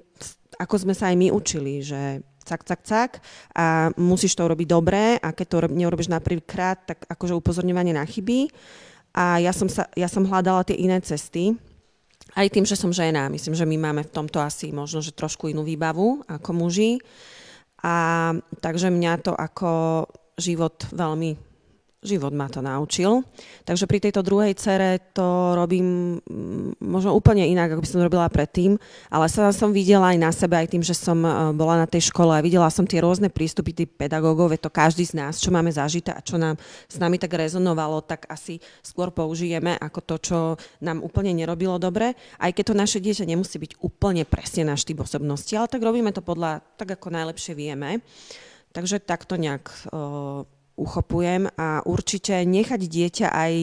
ako 0.57 0.74
sme 0.80 0.96
sa 0.96 1.12
aj 1.12 1.16
my 1.20 1.28
učili, 1.28 1.84
že 1.84 2.24
cak, 2.48 2.64
cak, 2.64 2.80
cak 2.80 3.11
a 3.53 3.92
musíš 4.00 4.32
to 4.32 4.48
robiť 4.48 4.68
dobre 4.68 5.20
a 5.20 5.28
keď 5.36 5.46
to 5.46 5.59
neurobíš 5.68 6.09
na 6.09 6.24
prvýkrát, 6.24 6.80
tak 6.88 7.05
akože 7.05 7.36
upozorňovanie 7.36 7.92
na 7.92 8.09
chyby. 8.09 8.48
A 9.12 9.44
ja 9.44 9.53
som, 9.53 9.68
sa, 9.68 9.92
ja 9.92 10.09
som 10.09 10.24
hľadala 10.24 10.64
tie 10.64 10.80
iné 10.80 10.96
cesty, 11.05 11.53
aj 12.32 12.48
tým, 12.48 12.64
že 12.64 12.80
som 12.80 12.88
žena. 12.96 13.28
Myslím, 13.28 13.53
že 13.53 13.68
my 13.68 13.76
máme 13.76 14.03
v 14.09 14.14
tomto 14.14 14.40
asi 14.40 14.72
možno, 14.72 15.05
že 15.05 15.12
trošku 15.12 15.53
inú 15.53 15.61
výbavu 15.68 16.24
ako 16.24 16.50
muži. 16.57 16.96
A 17.84 18.32
takže 18.64 18.88
mňa 18.88 19.12
to 19.20 19.36
ako 19.36 20.07
život 20.40 20.88
veľmi 20.88 21.51
život 22.03 22.34
ma 22.34 22.50
to 22.50 22.59
naučil. 22.59 23.22
Takže 23.62 23.86
pri 23.86 24.03
tejto 24.03 24.26
druhej 24.26 24.59
cere 24.59 24.98
to 25.14 25.55
robím 25.55 26.18
mm, 26.18 26.82
možno 26.82 27.14
úplne 27.14 27.46
inak, 27.46 27.72
ako 27.72 27.82
by 27.86 27.88
som 27.88 28.03
robila 28.03 28.26
predtým, 28.26 28.74
ale 29.07 29.30
sa 29.30 29.55
som 29.55 29.70
videla 29.70 30.11
aj 30.11 30.18
na 30.18 30.30
sebe, 30.34 30.59
aj 30.59 30.74
tým, 30.74 30.82
že 30.82 30.98
som 30.98 31.22
e, 31.22 31.30
bola 31.55 31.78
na 31.78 31.86
tej 31.86 32.11
škole 32.11 32.34
a 32.34 32.42
videla 32.42 32.66
som 32.74 32.82
tie 32.82 32.98
rôzne 32.98 33.30
prístupy 33.30 33.70
tých 33.70 33.90
pedagógov, 33.94 34.50
to 34.59 34.66
každý 34.66 35.07
z 35.07 35.14
nás, 35.14 35.38
čo 35.38 35.55
máme 35.55 35.70
zažité 35.70 36.11
a 36.11 36.20
čo 36.20 36.36
nám 36.36 36.59
s 36.90 36.98
nami 36.98 37.22
tak 37.22 37.38
rezonovalo, 37.38 38.03
tak 38.03 38.26
asi 38.26 38.59
skôr 38.82 39.14
použijeme 39.14 39.78
ako 39.78 40.00
to, 40.03 40.14
čo 40.18 40.38
nám 40.82 41.07
úplne 41.07 41.30
nerobilo 41.30 41.78
dobre. 41.78 42.18
Aj 42.42 42.50
keď 42.50 42.74
to 42.74 42.74
naše 42.74 42.98
dieťa 42.98 43.30
nemusí 43.30 43.62
byť 43.62 43.78
úplne 43.78 44.26
presne 44.26 44.66
náš 44.66 44.82
typ 44.82 44.98
osobnosti, 44.98 45.55
ale 45.55 45.70
tak 45.70 45.80
robíme 45.80 46.11
to 46.11 46.20
podľa, 46.20 46.66
tak 46.74 46.98
ako 46.98 47.14
najlepšie 47.14 47.55
vieme. 47.55 48.03
Takže 48.72 49.05
takto 49.05 49.36
nejak 49.36 49.68
uh, 49.92 50.48
uchopujem 50.73 51.53
a 51.55 51.85
určite 51.85 52.33
nechať 52.43 52.81
dieťa 52.89 53.29
aj, 53.29 53.55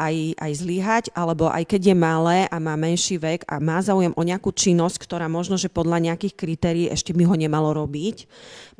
aj, 0.00 0.14
aj 0.40 0.52
zlyhať, 0.56 1.04
alebo 1.12 1.52
aj 1.52 1.64
keď 1.68 1.92
je 1.92 1.96
malé 1.96 2.38
a 2.48 2.56
má 2.56 2.74
menší 2.74 3.20
vek 3.20 3.44
a 3.44 3.60
má 3.60 3.84
záujem 3.84 4.16
o 4.16 4.22
nejakú 4.24 4.50
činnosť, 4.50 4.96
ktorá 5.04 5.28
možno, 5.28 5.60
že 5.60 5.68
podľa 5.68 6.00
nejakých 6.12 6.34
kritérií 6.34 6.86
ešte 6.88 7.12
by 7.12 7.28
ho 7.28 7.36
nemalo 7.36 7.76
robiť, 7.76 8.24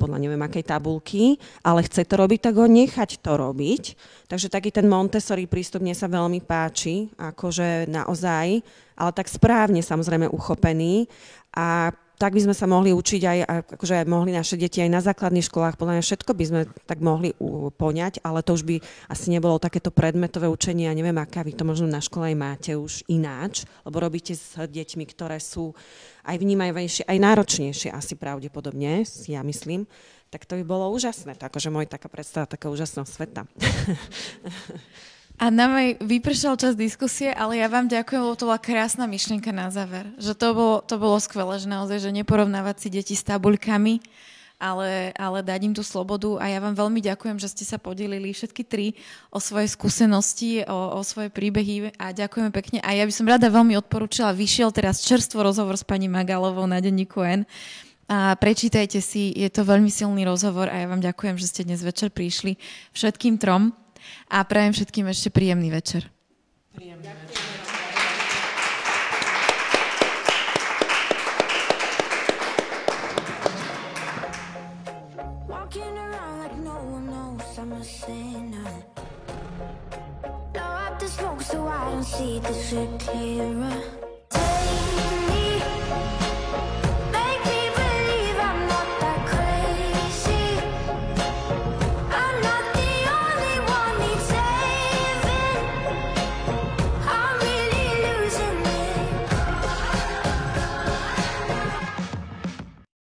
podľa 0.01 0.17
neviem 0.17 0.41
akej 0.41 0.65
tabulky, 0.65 1.37
ale 1.61 1.85
chce 1.85 2.09
to 2.09 2.15
robiť, 2.17 2.39
tak 2.51 2.55
ho 2.57 2.65
nechať 2.65 3.21
to 3.21 3.31
robiť. 3.37 3.83
Takže 4.25 4.49
taký 4.49 4.73
ten 4.73 4.89
Montessori 4.89 5.45
prístup 5.45 5.85
mne 5.85 5.93
sa 5.93 6.09
veľmi 6.09 6.41
páči, 6.41 7.13
akože 7.13 7.85
naozaj, 7.85 8.65
ale 8.97 9.11
tak 9.13 9.29
správne 9.29 9.85
samozrejme 9.85 10.31
uchopený 10.31 11.05
a 11.53 11.93
tak 12.15 12.31
by 12.35 12.41
sme 12.47 12.55
sa 12.55 12.65
mohli 12.65 12.95
učiť 12.95 13.21
aj, 13.23 13.39
akože 13.75 14.07
mohli 14.07 14.31
naše 14.31 14.55
deti 14.55 14.79
aj 14.79 14.91
na 14.91 15.01
základných 15.03 15.45
školách, 15.45 15.75
podľa 15.75 15.99
mňa 15.99 16.03
všetko 16.03 16.31
by 16.31 16.43
sme 16.47 16.61
tak 16.87 16.99
mohli 17.03 17.35
poňať, 17.75 18.23
ale 18.23 18.39
to 18.43 18.55
už 18.55 18.63
by 18.63 18.79
asi 19.11 19.27
nebolo 19.31 19.59
takéto 19.59 19.91
predmetové 19.91 20.47
učenie, 20.47 20.87
ja 20.87 20.95
neviem, 20.95 21.15
aká 21.19 21.43
vy 21.43 21.51
to 21.51 21.67
možno 21.67 21.91
na 21.91 21.99
škole 21.99 22.31
aj 22.31 22.37
máte 22.37 22.71
už 22.75 23.03
ináč, 23.11 23.67
lebo 23.83 23.99
robíte 23.99 24.35
s 24.35 24.55
deťmi, 24.55 25.03
ktoré 25.11 25.39
sú 25.43 25.75
aj 26.23 26.35
vnímajúejšie, 26.39 27.03
aj 27.05 27.17
náročnejšie 27.21 27.89
asi 27.91 28.15
pravdepodobne, 28.15 29.03
ja 29.27 29.41
myslím, 29.43 29.85
tak 30.31 30.47
to 30.47 30.59
by 30.59 30.63
bolo 30.67 30.91
úžasné, 30.91 31.35
to 31.39 31.47
akože 31.47 31.71
môj 31.71 31.87
taká 31.87 32.11
predstava 32.11 32.49
taká 32.49 32.67
úžasného 32.67 33.07
sveta. 33.07 33.47
A 35.35 35.51
nám 35.51 35.75
aj 35.75 35.99
vypršal 35.99 36.55
čas 36.55 36.79
diskusie, 36.79 37.27
ale 37.27 37.59
ja 37.59 37.67
vám 37.67 37.91
ďakujem, 37.91 38.23
lebo 38.23 38.39
to 38.39 38.47
bola 38.47 38.55
krásna 38.55 39.03
myšlienka 39.03 39.51
na 39.51 39.67
záver. 39.67 40.07
Že 40.15 40.33
to 40.39 40.47
bolo, 40.55 40.75
to 40.79 40.95
bolo 40.95 41.19
skvelé, 41.19 41.59
že 41.59 41.67
naozaj, 41.67 42.07
že 42.07 42.15
neporovnávať 42.15 42.75
si 42.79 42.87
deti 42.87 43.15
s 43.19 43.27
tabuľkami, 43.27 43.99
ale, 44.63 45.11
ale 45.11 45.43
dať 45.43 45.59
im 45.67 45.73
tú 45.75 45.83
slobodu. 45.83 46.39
A 46.39 46.47
ja 46.47 46.63
vám 46.63 46.71
veľmi 46.71 47.03
ďakujem, 47.03 47.35
že 47.35 47.51
ste 47.51 47.67
sa 47.67 47.75
podelili 47.75 48.31
všetky 48.31 48.63
tri 48.63 48.95
o 49.27 49.43
svoje 49.43 49.67
skúsenosti, 49.75 50.63
o, 50.71 50.95
o 50.95 51.03
svoje 51.03 51.27
príbehy 51.27 51.91
a 51.99 52.15
ďakujeme 52.15 52.55
pekne. 52.55 52.79
A 52.79 52.95
ja 52.95 53.03
by 53.03 53.11
som 53.11 53.27
rada 53.27 53.51
veľmi 53.51 53.75
odporúčila, 53.75 54.31
vyšiel 54.31 54.71
teraz 54.71 55.03
čerstvo 55.03 55.43
rozhovor 55.43 55.75
s 55.75 55.83
pani 55.83 56.07
Magalovou 56.07 56.63
na 56.63 56.79
denníku 56.79 57.19
N. 57.19 57.43
A 58.07 58.39
prečítajte 58.39 59.03
si, 59.03 59.35
je 59.35 59.51
to 59.51 59.67
veľmi 59.67 59.91
silný 59.91 60.23
rozhovor 60.23 60.71
a 60.71 60.79
ja 60.79 60.87
vám 60.87 61.03
ďakujem, 61.03 61.35
že 61.35 61.51
ste 61.51 61.67
dnes 61.67 61.83
večer 61.83 62.07
prišli 62.07 62.55
všetkým 62.95 63.35
trom 63.35 63.75
a 64.29 64.43
prajem 64.43 64.73
všetkým 64.73 65.05
ešte 65.09 65.29
príjemný 65.33 65.69
večer. 65.73 66.09
Príjemný 66.73 67.09
večer. 67.09 67.45
see 82.05 82.39
this 82.39 82.69
shit 82.69 82.99
clearer 82.99 84.04